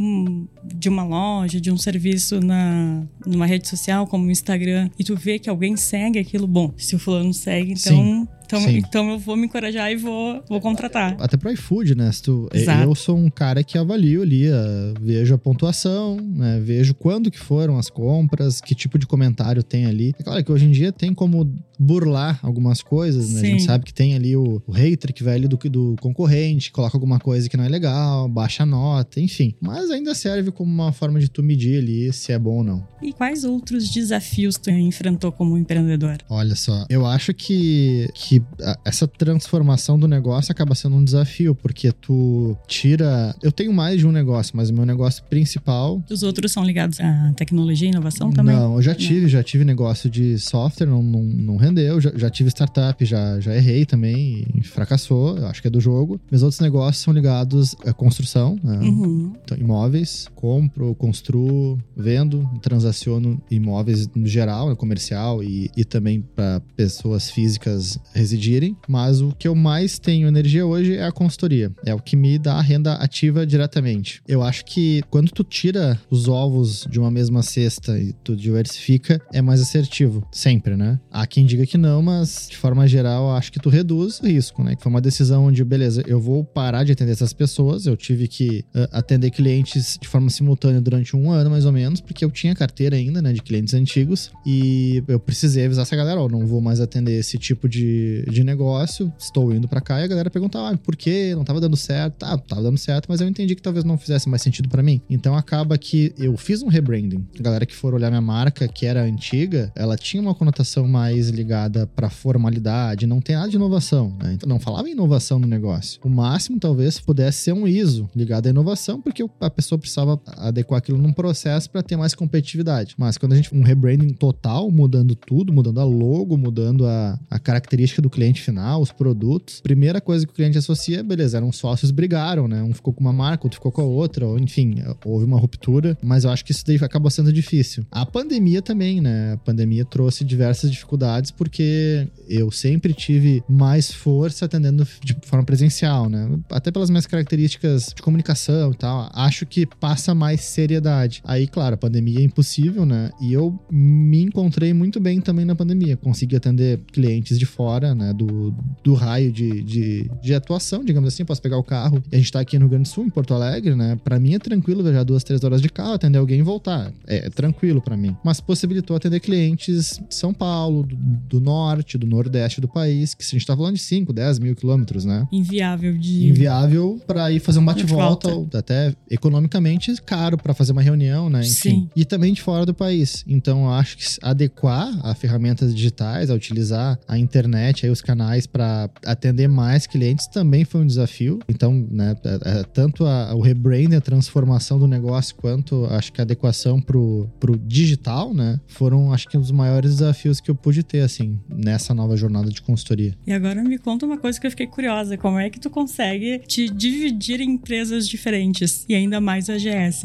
de 0.74 0.88
uma 0.88 1.04
loja, 1.04 1.60
de 1.60 1.70
um 1.70 1.76
serviço 1.78 2.40
na 2.40 3.02
numa 3.26 3.46
rede 3.46 3.68
social 3.68 4.06
como 4.06 4.26
o 4.26 4.30
Instagram 4.30 4.88
e 4.98 5.04
tu 5.04 5.16
vê 5.16 5.38
que 5.38 5.48
alguém 5.50 5.76
segue 5.76 6.18
aquilo, 6.18 6.46
bom, 6.46 6.72
se 6.76 6.94
o 6.94 6.98
fulano 6.98 7.32
segue, 7.34 7.72
então 7.72 7.92
Sim. 7.96 8.28
então, 8.44 8.60
Sim. 8.60 8.76
então 8.78 9.10
eu 9.10 9.18
vou 9.18 9.36
me 9.36 9.46
encorajar 9.46 9.90
e 9.90 9.96
vou, 9.96 10.42
vou 10.48 10.60
contratar. 10.60 11.16
Até 11.18 11.36
pro 11.36 11.50
iFood, 11.50 11.96
né? 11.96 12.10
Se 12.12 12.22
tu, 12.22 12.48
Exato. 12.54 12.82
eu 12.84 12.94
sou 12.94 13.16
um 13.18 13.28
cara 13.28 13.64
que 13.64 13.76
avalio 13.76 14.22
ali, 14.22 14.48
a- 14.48 14.94
vejo 15.00 15.34
a 15.34 15.38
pontuação, 15.38 16.16
né? 16.20 16.60
Vejo 16.62 16.94
quando 16.94 17.30
que 17.30 17.38
foram 17.40 17.76
as 17.78 17.90
compras, 17.90 18.60
que 18.60 18.74
tipo 18.74 18.98
de 18.98 19.06
comentário 19.06 19.62
tem 19.64 19.86
ali. 19.86 20.14
É 20.18 20.22
claro 20.22 20.44
que 20.44 20.52
hoje 20.52 20.64
em 20.66 20.70
dia 20.70 20.92
tem 20.92 21.12
como 21.12 21.52
burlar 21.78 22.38
algumas 22.42 22.80
coisas, 22.82 23.30
né? 23.32 23.40
A 23.40 23.44
gente 23.44 23.60
Sim. 23.62 23.66
sabe 23.66 23.84
que 23.84 23.92
tem 23.92 24.14
ali 24.14 24.36
o, 24.36 24.62
o 24.66 24.72
hater 24.72 25.12
que 25.12 25.22
vai 25.22 25.34
ali 25.34 25.48
do, 25.48 25.56
do 25.68 25.96
concorrente, 26.00 26.70
coloca 26.70 26.96
alguma 26.96 27.18
coisa 27.18 27.48
que 27.48 27.56
não 27.56 27.64
é 27.64 27.68
legal, 27.68 28.28
baixa 28.28 28.62
a 28.62 28.66
nota, 28.66 29.20
enfim. 29.20 29.54
Mas 29.60 29.90
ainda 29.90 30.14
serve 30.14 30.50
como 30.56 30.72
uma 30.72 30.92
forma 30.92 31.20
de 31.20 31.28
tu 31.28 31.42
medir 31.42 31.78
ali 31.78 32.12
se 32.12 32.32
é 32.32 32.38
bom 32.38 32.58
ou 32.58 32.64
não. 32.64 32.88
E 33.02 33.12
quais 33.12 33.44
outros 33.44 33.88
desafios 33.90 34.56
tu 34.56 34.70
enfrentou 34.70 35.30
como 35.30 35.56
empreendedor? 35.56 36.18
Olha 36.28 36.56
só, 36.56 36.86
eu 36.88 37.06
acho 37.06 37.32
que, 37.34 38.08
que 38.14 38.42
essa 38.84 39.06
transformação 39.06 39.98
do 39.98 40.08
negócio 40.08 40.50
acaba 40.50 40.74
sendo 40.74 40.96
um 40.96 41.04
desafio, 41.04 41.54
porque 41.54 41.92
tu 41.92 42.56
tira. 42.66 43.34
Eu 43.42 43.52
tenho 43.52 43.72
mais 43.72 44.00
de 44.00 44.06
um 44.06 44.12
negócio, 44.12 44.56
mas 44.56 44.70
o 44.70 44.74
meu 44.74 44.86
negócio 44.86 45.22
principal. 45.24 46.02
Os 46.10 46.22
outros 46.22 46.52
são 46.52 46.64
ligados 46.64 46.98
à 47.00 47.32
tecnologia 47.36 47.88
e 47.88 47.90
inovação 47.90 48.30
também? 48.30 48.56
Não, 48.56 48.76
eu 48.76 48.82
já 48.82 48.94
tive, 48.94 49.28
já 49.28 49.42
tive 49.42 49.64
negócio 49.64 50.08
de 50.08 50.38
software, 50.38 50.86
não, 50.86 51.02
não, 51.02 51.22
não 51.22 51.56
rendeu. 51.56 52.00
Já, 52.00 52.12
já 52.16 52.30
tive 52.30 52.48
startup, 52.48 53.04
já, 53.04 53.38
já 53.40 53.54
errei 53.54 53.84
também 53.84 54.46
fracassou, 54.62 55.38
eu 55.38 55.46
acho 55.46 55.60
que 55.60 55.68
é 55.68 55.70
do 55.70 55.80
jogo. 55.80 56.20
Meus 56.30 56.42
outros 56.42 56.60
negócios 56.60 57.02
são 57.02 57.12
ligados 57.12 57.74
à 57.84 57.92
construção, 57.92 58.58
né? 58.62 58.78
Uhum. 58.78 59.32
Então, 59.44 59.56
imóveis, 59.56 60.28
compro, 60.46 60.94
construo, 60.94 61.76
vendo, 61.96 62.48
transaciono 62.62 63.42
imóveis 63.50 64.08
no 64.14 64.28
geral, 64.28 64.68
né, 64.68 64.76
comercial 64.76 65.42
e, 65.42 65.68
e 65.76 65.84
também 65.84 66.20
para 66.20 66.60
pessoas 66.76 67.28
físicas 67.28 67.98
residirem. 68.14 68.76
Mas 68.86 69.20
o 69.20 69.34
que 69.36 69.48
eu 69.48 69.56
mais 69.56 69.98
tenho 69.98 70.28
energia 70.28 70.64
hoje 70.64 70.94
é 70.94 71.04
a 71.04 71.10
consultoria. 71.10 71.72
É 71.84 71.92
o 71.92 71.98
que 71.98 72.14
me 72.14 72.38
dá 72.38 72.54
a 72.54 72.62
renda 72.62 72.94
ativa 72.94 73.44
diretamente. 73.44 74.22
Eu 74.28 74.40
acho 74.40 74.64
que 74.66 75.02
quando 75.10 75.32
tu 75.32 75.42
tira 75.42 76.00
os 76.08 76.28
ovos 76.28 76.86
de 76.88 77.00
uma 77.00 77.10
mesma 77.10 77.42
cesta 77.42 77.98
e 77.98 78.12
tu 78.12 78.36
diversifica, 78.36 79.20
é 79.32 79.42
mais 79.42 79.60
assertivo. 79.60 80.24
Sempre, 80.30 80.76
né? 80.76 81.00
Há 81.10 81.26
quem 81.26 81.44
diga 81.44 81.66
que 81.66 81.76
não, 81.76 82.00
mas 82.02 82.46
de 82.48 82.56
forma 82.56 82.86
geral, 82.86 83.32
acho 83.32 83.50
que 83.50 83.58
tu 83.58 83.68
reduz 83.68 84.20
o 84.20 84.26
risco, 84.28 84.62
né? 84.62 84.76
Que 84.76 84.82
foi 84.84 84.90
uma 84.90 85.00
decisão 85.00 85.46
onde, 85.46 85.64
beleza, 85.64 86.04
eu 86.06 86.20
vou 86.20 86.44
parar 86.44 86.84
de 86.84 86.92
atender 86.92 87.10
essas 87.10 87.32
pessoas. 87.32 87.84
Eu 87.86 87.96
tive 87.96 88.28
que 88.28 88.64
eh, 88.72 88.88
atender 88.92 89.32
clientes 89.32 89.98
de 90.00 90.06
forma 90.06 90.35
simultânea 90.36 90.80
durante 90.80 91.16
um 91.16 91.30
ano, 91.30 91.50
mais 91.50 91.64
ou 91.64 91.72
menos, 91.72 92.00
porque 92.00 92.24
eu 92.24 92.30
tinha 92.30 92.54
carteira 92.54 92.96
ainda, 92.96 93.20
né, 93.20 93.32
de 93.32 93.42
clientes 93.42 93.74
antigos. 93.74 94.30
E 94.44 95.02
eu 95.08 95.18
precisei 95.18 95.64
avisar 95.64 95.82
essa 95.82 95.96
galera, 95.96 96.20
ó, 96.20 96.28
não 96.28 96.46
vou 96.46 96.60
mais 96.60 96.80
atender 96.80 97.18
esse 97.18 97.38
tipo 97.38 97.68
de, 97.68 98.24
de 98.28 98.44
negócio, 98.44 99.12
estou 99.18 99.54
indo 99.54 99.68
pra 99.68 99.80
cá. 99.80 100.00
E 100.00 100.04
a 100.04 100.06
galera 100.06 100.30
perguntava, 100.30 100.70
ah, 100.70 100.76
por 100.76 100.96
quê? 100.96 101.34
Não 101.34 101.44
tava 101.44 101.60
dando 101.60 101.76
certo. 101.76 102.14
Tá, 102.18 102.36
tava 102.38 102.62
dando 102.62 102.78
certo, 102.78 103.06
mas 103.08 103.20
eu 103.20 103.28
entendi 103.28 103.54
que 103.54 103.62
talvez 103.62 103.84
não 103.84 103.98
fizesse 103.98 104.28
mais 104.28 104.42
sentido 104.42 104.68
pra 104.68 104.82
mim. 104.82 105.00
Então 105.08 105.36
acaba 105.36 105.76
que 105.78 106.12
eu 106.18 106.36
fiz 106.36 106.62
um 106.62 106.68
rebranding. 106.68 107.26
A 107.38 107.42
galera 107.42 107.66
que 107.66 107.74
for 107.74 107.94
olhar 107.94 108.10
minha 108.10 108.20
marca, 108.20 108.68
que 108.68 108.86
era 108.86 109.02
antiga, 109.02 109.72
ela 109.74 109.96
tinha 109.96 110.22
uma 110.22 110.34
conotação 110.34 110.86
mais 110.86 111.28
ligada 111.28 111.86
pra 111.86 112.10
formalidade, 112.10 113.06
não 113.06 113.20
tem 113.20 113.36
nada 113.36 113.48
de 113.48 113.56
inovação, 113.56 114.16
né? 114.20 114.32
Então 114.34 114.48
não 114.48 114.58
falava 114.58 114.88
em 114.88 114.92
inovação 114.92 115.38
no 115.38 115.46
negócio. 115.46 116.00
O 116.04 116.08
máximo 116.08 116.58
talvez 116.58 117.00
pudesse 117.00 117.38
ser 117.38 117.52
um 117.52 117.66
ISO 117.66 118.08
ligado 118.14 118.46
à 118.46 118.50
inovação, 118.50 119.00
porque 119.00 119.24
a 119.40 119.50
pessoa 119.50 119.78
precisava 119.78 120.15
adequar 120.26 120.78
aquilo 120.78 120.98
num 120.98 121.12
processo 121.12 121.70
pra 121.70 121.82
ter 121.82 121.96
mais 121.96 122.14
competitividade. 122.14 122.94
Mas 122.98 123.18
quando 123.18 123.32
a 123.32 123.36
gente 123.36 123.54
um 123.54 123.62
rebranding 123.62 124.12
total, 124.12 124.70
mudando 124.70 125.14
tudo, 125.14 125.52
mudando 125.52 125.80
a 125.80 125.84
logo, 125.84 126.36
mudando 126.36 126.86
a, 126.86 127.18
a 127.30 127.38
característica 127.38 128.02
do 128.02 128.10
cliente 128.10 128.42
final, 128.42 128.80
os 128.80 128.92
produtos, 128.92 129.60
primeira 129.60 130.00
coisa 130.00 130.26
que 130.26 130.32
o 130.32 130.34
cliente 130.34 130.58
associa, 130.58 131.02
beleza, 131.02 131.36
eram 131.36 131.52
sócios 131.52 131.90
brigaram, 131.90 132.48
né? 132.48 132.62
Um 132.62 132.72
ficou 132.72 132.92
com 132.92 133.00
uma 133.00 133.12
marca, 133.12 133.46
outro 133.46 133.56
ficou 133.56 133.72
com 133.72 133.82
a 133.82 133.84
outra, 133.84 134.26
ou 134.26 134.38
enfim, 134.38 134.82
houve 135.04 135.24
uma 135.24 135.38
ruptura, 135.38 135.96
mas 136.02 136.24
eu 136.24 136.30
acho 136.30 136.44
que 136.44 136.52
isso 136.52 136.64
daí 136.66 136.76
acabou 136.76 137.10
sendo 137.10 137.32
difícil. 137.32 137.84
A 137.90 138.04
pandemia 138.04 138.62
também, 138.62 139.00
né? 139.00 139.34
A 139.34 139.36
pandemia 139.38 139.84
trouxe 139.84 140.24
diversas 140.24 140.70
dificuldades 140.70 141.30
porque 141.30 142.08
eu 142.28 142.50
sempre 142.50 142.92
tive 142.92 143.42
mais 143.48 143.90
força 143.90 144.44
atendendo 144.44 144.86
de 145.02 145.16
forma 145.22 145.44
presencial, 145.44 146.08
né? 146.08 146.28
Até 146.50 146.70
pelas 146.70 146.90
minhas 146.90 147.06
características 147.06 147.92
de 147.94 148.02
comunicação 148.02 148.72
e 148.72 148.74
tal, 148.74 149.10
acho 149.14 149.46
que 149.46 149.66
passa 149.66 150.05
mais 150.14 150.40
seriedade. 150.42 151.22
Aí, 151.24 151.46
claro, 151.46 151.74
a 151.74 151.78
pandemia 151.78 152.20
é 152.20 152.22
impossível, 152.22 152.84
né? 152.84 153.10
E 153.20 153.32
eu 153.32 153.58
me 153.70 154.22
encontrei 154.22 154.72
muito 154.72 155.00
bem 155.00 155.20
também 155.20 155.44
na 155.44 155.54
pandemia. 155.54 155.96
Consegui 155.96 156.36
atender 156.36 156.80
clientes 156.92 157.38
de 157.38 157.46
fora, 157.46 157.94
né? 157.94 158.12
Do, 158.12 158.54
do 158.82 158.94
raio 158.94 159.32
de, 159.32 159.62
de, 159.62 160.10
de 160.22 160.34
atuação, 160.34 160.84
digamos 160.84 161.12
assim. 161.12 161.24
Posso 161.24 161.42
pegar 161.42 161.58
o 161.58 161.64
carro 161.64 162.02
e 162.10 162.16
a 162.16 162.18
gente 162.18 162.32
tá 162.32 162.40
aqui 162.40 162.58
no 162.58 162.64
Rio 162.64 162.70
Grande 162.70 162.88
do 162.88 162.92
Sul, 162.92 163.06
em 163.06 163.10
Porto 163.10 163.34
Alegre, 163.34 163.74
né? 163.74 163.98
Pra 164.02 164.18
mim 164.18 164.34
é 164.34 164.38
tranquilo 164.38 164.82
viajar 164.82 165.04
duas, 165.04 165.24
três 165.24 165.42
horas 165.42 165.60
de 165.60 165.68
carro, 165.68 165.94
atender 165.94 166.18
alguém 166.18 166.40
e 166.40 166.42
voltar. 166.42 166.92
É, 167.06 167.26
é 167.26 167.30
tranquilo 167.30 167.80
pra 167.80 167.96
mim. 167.96 168.16
Mas 168.24 168.40
possibilitou 168.40 168.96
atender 168.96 169.20
clientes 169.20 170.00
de 170.08 170.14
São 170.14 170.32
Paulo, 170.32 170.82
do, 170.82 170.96
do 170.96 171.40
norte, 171.40 171.98
do 171.98 172.06
nordeste 172.06 172.60
do 172.60 172.68
país, 172.68 173.14
que 173.14 173.24
a 173.24 173.26
gente 173.28 173.46
tá 173.46 173.56
falando 173.56 173.74
de 173.74 173.82
5, 173.82 174.12
10 174.12 174.38
mil 174.38 174.54
quilômetros, 174.54 175.04
né? 175.04 175.26
Inviável 175.32 175.96
de. 175.96 176.28
inviável 176.28 177.00
para 177.06 177.30
ir 177.32 177.40
fazer 177.40 177.58
um 177.58 177.64
bate-volta, 177.64 178.30
até 178.56 178.94
economicamente 179.10 179.90
caro 180.02 180.36
para 180.36 180.54
fazer 180.54 180.72
uma 180.72 180.82
reunião, 180.82 181.28
né? 181.30 181.40
Enfim. 181.40 181.50
Sim. 181.50 181.90
E 181.96 182.04
também 182.04 182.32
de 182.32 182.40
fora 182.42 182.64
do 182.66 182.74
país. 182.74 183.24
Então, 183.26 183.64
eu 183.64 183.70
acho 183.72 183.96
que 183.96 184.04
adequar 184.22 184.88
a 185.06 185.14
ferramentas 185.14 185.74
digitais, 185.74 186.30
a 186.30 186.34
utilizar 186.34 186.98
a 187.08 187.18
internet, 187.18 187.86
aí 187.86 187.90
os 187.92 188.00
canais 188.02 188.46
para 188.46 188.88
atender 189.04 189.48
mais 189.48 189.86
clientes 189.86 190.26
também 190.26 190.64
foi 190.64 190.80
um 190.82 190.86
desafio. 190.86 191.38
Então, 191.48 191.86
né, 191.90 192.14
é- 192.24 192.60
é 192.60 192.62
tanto 192.64 193.04
a- 193.04 193.34
o 193.34 193.40
rebranding, 193.40 193.96
a 193.96 194.00
transformação 194.00 194.78
do 194.78 194.86
negócio, 194.86 195.34
quanto 195.36 195.86
acho 195.86 196.12
que 196.12 196.20
a 196.20 196.24
adequação 196.24 196.80
pro, 196.80 197.28
pro 197.40 197.56
digital, 197.58 198.32
né, 198.34 198.60
foram 198.66 199.12
acho 199.12 199.28
que 199.28 199.36
um 199.36 199.40
dos 199.40 199.50
maiores 199.50 199.90
desafios 199.96 200.40
que 200.40 200.50
eu 200.50 200.54
pude 200.54 200.82
ter 200.82 201.00
assim 201.00 201.38
nessa 201.48 201.94
nova 201.94 202.16
jornada 202.16 202.50
de 202.50 202.60
consultoria. 202.62 203.14
E 203.26 203.32
agora 203.32 203.62
me 203.62 203.78
conta 203.78 204.04
uma 204.06 204.18
coisa 204.18 204.40
que 204.40 204.46
eu 204.46 204.50
fiquei 204.50 204.66
curiosa: 204.66 205.16
como 205.16 205.38
é 205.38 205.48
que 205.50 205.58
tu 205.60 205.70
consegue 205.70 206.40
te 206.46 206.68
dividir 206.68 207.40
em 207.40 207.50
empresas 207.52 208.06
diferentes? 208.08 208.84
E 208.88 208.94
ainda 208.94 209.20
mais 209.20 209.48
a 209.48 209.58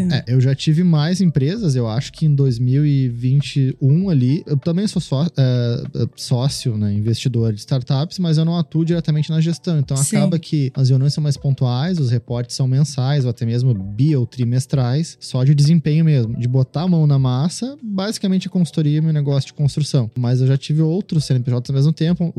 Né? 0.06 0.24
É, 0.28 0.34
eu 0.34 0.42
já 0.42 0.54
tive 0.56 0.84
mais 0.84 1.22
empresas, 1.22 1.76
eu 1.76 1.88
acho 1.88 2.12
que 2.12 2.26
em 2.26 2.34
2021 2.34 4.10
ali, 4.10 4.44
eu 4.46 4.58
também 4.58 4.88
sou 4.88 5.02
só, 5.02 5.26
é, 5.26 5.84
é, 5.96 6.08
sócio, 6.16 6.78
né, 6.78 6.94
investidor 6.94 7.54
de 7.54 7.60
startups, 7.60 8.20
mas 8.20 8.38
eu 8.38 8.46
não 8.46 8.58
atuo 8.58 8.86
diretamente 8.86 9.30
na 9.30 9.42
gestão. 9.42 9.80
Então 9.80 9.98
Sim. 9.98 10.18
acaba 10.18 10.40
que 10.40 10.72
as 10.76 10.90
reuniões 10.90 11.14
são 11.14 11.24
mais 11.24 11.38
pontuais, 11.38 12.00
os 12.00 12.10
reportes 12.10 12.56
são 12.56 12.68
mensais, 12.68 13.26
ou 13.26 13.32
até 13.32 13.46
mesmo 13.46 13.74
bi 13.74 14.16
ou 14.16 14.26
trimestrais, 14.26 15.18
só 15.20 15.44
de 15.44 15.54
desempenho 15.56 16.06
mesmo, 16.06 16.38
de 16.38 16.48
botar 16.48 16.84
a 16.84 16.88
mão 16.88 17.06
na 17.08 17.20
massa, 17.20 17.78
basicamente 17.82 18.48
a 18.48 18.50
consultoria 18.50 19.00
é 19.00 19.02
meu 19.02 19.14
negócio 19.14 19.48
de 19.48 19.54
construção. 19.54 20.10
Mas 20.18 20.42
eu 20.42 20.48
já 20.48 20.58
tive 20.58 20.82
outros 20.82 21.26
CNPJs 21.26 21.70
ao 21.70 21.76
mesmo 21.76 21.94
tempo, 21.94 22.34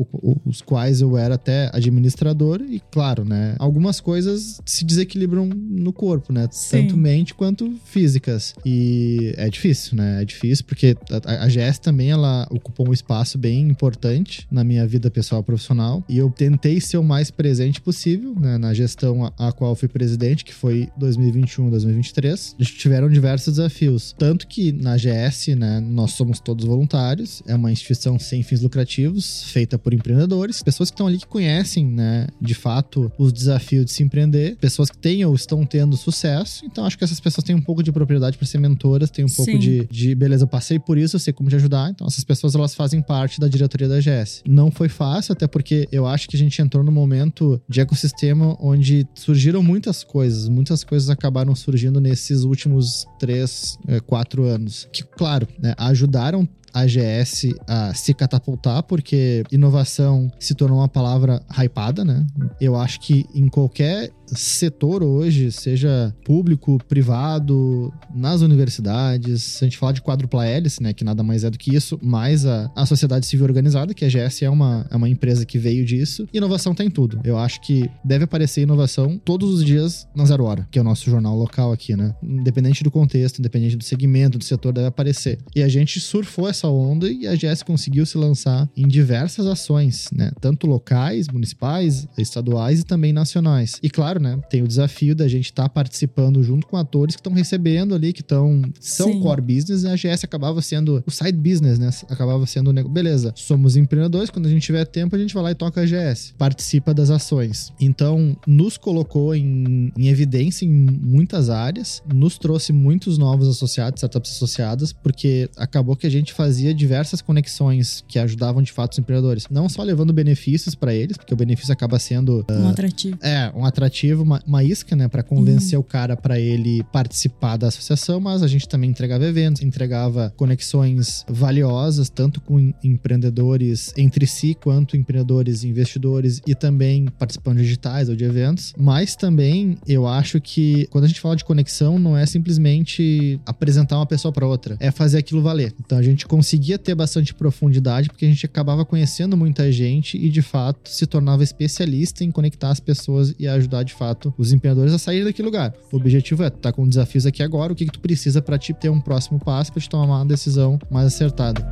os 0.45 0.61
quais 0.61 1.01
eu 1.01 1.17
era 1.17 1.35
até 1.35 1.69
administrador, 1.73 2.61
e 2.61 2.81
claro, 2.91 3.25
né, 3.25 3.55
algumas 3.59 3.99
coisas 3.99 4.61
se 4.65 4.83
desequilibram 4.85 5.45
no 5.45 5.91
corpo, 5.93 6.31
né, 6.31 6.47
Sim. 6.51 6.83
tanto 6.83 6.97
mente 6.97 7.32
quanto 7.35 7.73
físicas. 7.85 8.55
E 8.65 9.33
é 9.37 9.49
difícil, 9.49 9.97
né? 9.97 10.21
É 10.21 10.25
difícil 10.25 10.65
porque 10.65 10.95
a, 11.25 11.45
a 11.45 11.47
GS 11.47 11.79
também 11.79 12.11
ela 12.11 12.47
ocupou 12.49 12.89
um 12.89 12.93
espaço 12.93 13.37
bem 13.37 13.67
importante 13.67 14.47
na 14.51 14.63
minha 14.63 14.85
vida 14.87 15.09
pessoal 15.09 15.41
e 15.41 15.43
profissional. 15.43 16.03
E 16.07 16.17
eu 16.17 16.29
tentei 16.29 16.79
ser 16.79 16.97
o 16.97 17.03
mais 17.03 17.31
presente 17.31 17.81
possível 17.81 18.35
né, 18.39 18.57
na 18.57 18.73
gestão 18.73 19.25
a, 19.37 19.49
a 19.49 19.51
qual 19.51 19.75
fui 19.75 19.87
presidente, 19.87 20.45
que 20.45 20.53
foi 20.53 20.89
2021, 20.97 21.69
2023. 21.69 22.55
Eles 22.57 22.71
tiveram 22.71 23.09
diversos 23.09 23.55
desafios. 23.55 24.15
Tanto 24.17 24.47
que 24.47 24.71
na 24.71 24.95
GS, 24.97 25.47
né, 25.55 25.79
nós 25.79 26.11
somos 26.11 26.39
todos 26.39 26.65
voluntários, 26.65 27.41
é 27.47 27.55
uma 27.55 27.71
instituição 27.71 28.17
sem 28.19 28.43
fins 28.43 28.61
lucrativos, 28.61 29.43
feita 29.45 29.77
por 29.77 29.93
empreendedores, 29.93 30.61
pessoas 30.61 30.89
que 30.89 30.95
estão 30.95 31.07
ali 31.07 31.17
que 31.17 31.27
conhecem, 31.27 31.85
né, 31.85 32.27
de 32.41 32.53
fato, 32.53 33.11
os 33.17 33.31
desafios 33.31 33.85
de 33.85 33.91
se 33.91 34.03
empreender, 34.03 34.55
pessoas 34.57 34.89
que 34.89 34.97
têm 34.97 35.25
ou 35.25 35.33
estão 35.33 35.65
tendo 35.65 35.95
sucesso. 35.97 36.65
Então, 36.65 36.85
acho 36.85 36.97
que 36.97 37.03
essas 37.03 37.19
pessoas 37.23 37.43
têm 37.43 37.55
um 37.55 37.61
pouco 37.61 37.81
de 37.81 37.91
propriedade 37.91 38.37
para 38.37 38.45
ser 38.45 38.59
mentoras, 38.59 39.09
têm 39.09 39.25
um 39.25 39.29
pouco 39.29 39.51
Sim. 39.51 39.57
de, 39.57 39.87
de, 39.89 40.13
beleza, 40.13 40.43
eu 40.43 40.47
passei 40.47 40.77
por 40.77 40.97
isso, 40.97 41.15
eu 41.15 41.19
sei 41.19 41.33
como 41.33 41.49
te 41.49 41.55
ajudar. 41.55 41.89
Então, 41.89 42.05
essas 42.05 42.23
pessoas, 42.23 42.53
elas 42.53 42.75
fazem 42.75 43.01
parte 43.01 43.39
da 43.39 43.47
diretoria 43.47 43.87
da 43.87 43.99
GS. 43.99 44.43
Não 44.47 44.69
foi 44.69 44.89
fácil, 44.89 45.33
até 45.33 45.47
porque 45.47 45.87
eu 45.91 46.05
acho 46.05 46.27
que 46.27 46.35
a 46.35 46.39
gente 46.39 46.61
entrou 46.61 46.83
num 46.83 46.91
momento 46.91 47.59
de 47.67 47.81
ecossistema 47.81 48.55
onde 48.59 49.07
surgiram 49.15 49.63
muitas 49.63 50.03
coisas, 50.03 50.49
muitas 50.49 50.83
coisas 50.83 51.09
acabaram 51.09 51.55
surgindo 51.55 51.99
nesses 51.99 52.43
últimos 52.43 53.05
três, 53.17 53.77
eh, 53.87 53.99
quatro 54.01 54.43
anos. 54.43 54.87
Que, 54.91 55.03
claro, 55.03 55.47
né, 55.59 55.73
ajudaram 55.77 56.47
a 56.73 56.85
GS 56.87 57.53
a 57.67 57.93
se 57.93 58.13
catapultar, 58.13 58.81
porque 58.83 59.43
inovação 59.51 60.31
se 60.39 60.55
tornou 60.55 60.79
uma 60.79 60.87
palavra 60.87 61.41
hypada, 61.55 62.03
né? 62.03 62.25
Eu 62.59 62.75
acho 62.75 62.99
que 62.99 63.25
em 63.33 63.47
qualquer 63.47 64.11
setor 64.35 65.03
hoje, 65.03 65.51
seja 65.51 66.15
público, 66.25 66.79
privado, 66.87 67.93
nas 68.13 68.41
universidades, 68.41 69.43
se 69.43 69.63
a 69.63 69.67
gente 69.67 69.77
falar 69.77 69.91
de 69.91 70.01
quádrupla 70.01 70.45
hélice, 70.45 70.81
né, 70.81 70.93
que 70.93 71.03
nada 71.03 71.23
mais 71.23 71.43
é 71.43 71.49
do 71.49 71.57
que 71.57 71.75
isso, 71.75 71.99
mais 72.01 72.45
a, 72.45 72.71
a 72.75 72.85
sociedade 72.85 73.25
civil 73.25 73.45
organizada, 73.45 73.93
que 73.93 74.05
a 74.05 74.09
GS 74.09 74.41
é 74.41 74.49
uma, 74.49 74.85
é 74.89 74.95
uma 74.95 75.09
empresa 75.09 75.45
que 75.45 75.57
veio 75.57 75.85
disso, 75.85 76.27
inovação 76.33 76.73
tem 76.73 76.89
tudo. 76.89 77.19
Eu 77.23 77.37
acho 77.37 77.61
que 77.61 77.89
deve 78.03 78.25
aparecer 78.25 78.61
inovação 78.61 79.19
todos 79.23 79.53
os 79.53 79.63
dias 79.63 80.07
na 80.15 80.25
Zero 80.25 80.43
Hora, 80.43 80.67
que 80.71 80.77
é 80.77 80.81
o 80.81 80.85
nosso 80.85 81.09
jornal 81.09 81.35
local 81.35 81.71
aqui, 81.71 81.95
né? 81.95 82.13
Independente 82.21 82.83
do 82.83 82.91
contexto, 82.91 83.39
independente 83.39 83.75
do 83.75 83.83
segmento, 83.83 84.37
do 84.37 84.43
setor, 84.43 84.73
deve 84.73 84.87
aparecer. 84.87 85.39
E 85.55 85.61
a 85.61 85.67
gente 85.67 85.99
surfou 85.99 86.47
essa 86.47 86.67
onda 86.67 87.09
e 87.09 87.27
a 87.27 87.35
GS 87.35 87.63
conseguiu 87.63 88.05
se 88.05 88.17
lançar 88.17 88.69
em 88.75 88.87
diversas 88.87 89.45
ações, 89.45 90.09
né? 90.11 90.31
Tanto 90.39 90.67
locais, 90.67 91.27
municipais, 91.27 92.07
estaduais 92.17 92.81
e 92.81 92.83
também 92.83 93.13
nacionais. 93.13 93.79
E 93.81 93.89
claro, 93.89 94.19
né? 94.23 94.39
Tem 94.49 94.63
o 94.63 94.67
desafio 94.67 95.15
da 95.15 95.27
gente 95.27 95.45
estar 95.45 95.63
tá 95.63 95.69
participando 95.69 96.41
junto 96.41 96.65
com 96.65 96.77
atores 96.77 97.15
que 97.15 97.19
estão 97.19 97.33
recebendo 97.33 97.93
ali, 97.93 98.13
que 98.13 98.21
estão 98.21 98.61
são 98.79 99.11
Sim. 99.11 99.19
core 99.19 99.41
business, 99.41 99.83
e 99.83 99.87
a 99.87 99.95
GS 99.95 100.23
acabava 100.23 100.61
sendo 100.61 101.03
o 101.05 101.11
side 101.11 101.37
business, 101.37 101.77
né? 101.77 101.89
Acabava 102.09 102.45
sendo 102.45 102.69
o 102.69 102.73
negócio. 102.73 102.93
Beleza, 102.93 103.33
somos 103.35 103.75
empreendedores, 103.75 104.29
quando 104.29 104.47
a 104.47 104.49
gente 104.49 104.63
tiver 104.63 104.85
tempo, 104.85 105.15
a 105.15 105.19
gente 105.19 105.33
vai 105.33 105.43
lá 105.43 105.51
e 105.51 105.55
toca 105.55 105.81
a 105.81 105.85
GS, 105.85 106.33
participa 106.37 106.93
das 106.93 107.09
ações. 107.09 107.73
Então, 107.79 108.35
nos 108.47 108.77
colocou 108.77 109.35
em, 109.35 109.91
em 109.97 110.07
evidência 110.07 110.65
em 110.65 110.69
muitas 110.69 111.49
áreas, 111.49 112.01
nos 112.11 112.37
trouxe 112.37 112.71
muitos 112.71 113.17
novos 113.17 113.47
associados, 113.47 113.99
startups 113.99 114.31
associadas, 114.31 114.93
porque 114.93 115.49
acabou 115.57 115.95
que 115.95 116.07
a 116.07 116.09
gente 116.09 116.33
fazia 116.33 116.73
diversas 116.73 117.21
conexões 117.21 118.03
que 118.07 118.17
ajudavam 118.19 118.61
de 118.61 118.71
fato 118.71 118.93
os 118.93 118.99
empreendedores. 118.99 119.47
Não 119.49 119.67
só 119.67 119.83
levando 119.83 120.13
benefícios 120.13 120.75
para 120.75 120.93
eles, 120.93 121.17
porque 121.17 121.33
o 121.33 121.37
benefício 121.37 121.73
acaba 121.73 121.99
sendo. 121.99 122.45
Uh, 122.49 122.53
um 122.53 122.69
atrativo. 122.69 123.17
É, 123.21 123.51
um 123.55 123.65
atrativo 123.65 124.12
uma, 124.21 124.41
uma 124.45 124.63
isca, 124.63 124.95
né, 124.95 125.07
para 125.07 125.23
convencer 125.23 125.77
uhum. 125.77 125.81
o 125.81 125.87
cara 125.87 126.15
para 126.15 126.39
ele 126.39 126.83
participar 126.91 127.57
da 127.57 127.67
associação, 127.67 128.19
mas 128.19 128.41
a 128.43 128.47
gente 128.47 128.67
também 128.67 128.89
entregava 128.89 129.25
eventos, 129.25 129.61
entregava 129.61 130.33
conexões 130.37 131.25
valiosas, 131.27 132.09
tanto 132.09 132.39
com 132.41 132.73
empreendedores 132.83 133.93
entre 133.97 134.25
si, 134.27 134.53
quanto 134.53 134.95
empreendedores 134.95 135.63
e 135.63 135.67
investidores, 135.67 136.41
e 136.45 136.55
também 136.55 137.05
participando 137.17 137.57
de 137.57 137.73
digitais 137.73 138.09
ou 138.09 138.15
de 138.15 138.23
eventos. 138.23 138.73
Mas 138.77 139.15
também 139.15 139.77
eu 139.87 140.07
acho 140.07 140.39
que 140.39 140.87
quando 140.87 141.05
a 141.05 141.07
gente 141.07 141.19
fala 141.19 141.35
de 141.35 141.43
conexão, 141.43 141.97
não 141.97 142.15
é 142.17 142.25
simplesmente 142.25 143.39
apresentar 143.45 143.97
uma 143.97 144.05
pessoa 144.05 144.31
para 144.31 144.47
outra, 144.47 144.77
é 144.79 144.91
fazer 144.91 145.17
aquilo 145.17 145.41
valer. 145.41 145.73
Então 145.83 145.97
a 145.97 146.03
gente 146.03 146.25
conseguia 146.25 146.77
ter 146.77 146.95
bastante 146.95 147.33
profundidade, 147.33 148.09
porque 148.09 148.25
a 148.25 148.29
gente 148.29 148.45
acabava 148.45 148.85
conhecendo 148.85 149.35
muita 149.35 149.71
gente 149.71 150.17
e 150.17 150.29
de 150.29 150.41
fato 150.41 150.89
se 150.89 151.05
tornava 151.05 151.43
especialista 151.43 152.23
em 152.23 152.31
conectar 152.31 152.69
as 152.69 152.79
pessoas 152.79 153.33
e 153.39 153.47
ajudar 153.47 153.83
de 153.83 153.92
fato 153.93 154.13
fato 154.13 154.33
os 154.37 154.51
empreendedores 154.51 154.93
a 154.93 154.99
sair 154.99 155.23
daquele 155.23 155.45
lugar. 155.45 155.73
O 155.91 155.97
objetivo 155.97 156.43
é, 156.43 156.49
tu 156.49 156.57
tá 156.57 156.71
com 156.71 156.87
desafios 156.87 157.25
aqui 157.25 157.41
agora, 157.41 157.73
o 157.73 157.75
que, 157.75 157.85
que 157.85 157.91
tu 157.91 157.99
precisa 157.99 158.41
para 158.41 158.57
te 158.57 158.73
ter 158.73 158.89
um 158.89 158.99
próximo 158.99 159.39
passo, 159.39 159.71
para 159.71 159.81
te 159.81 159.89
tomar 159.89 160.05
uma 160.05 160.25
decisão 160.25 160.79
mais 160.89 161.07
acertada. 161.07 161.63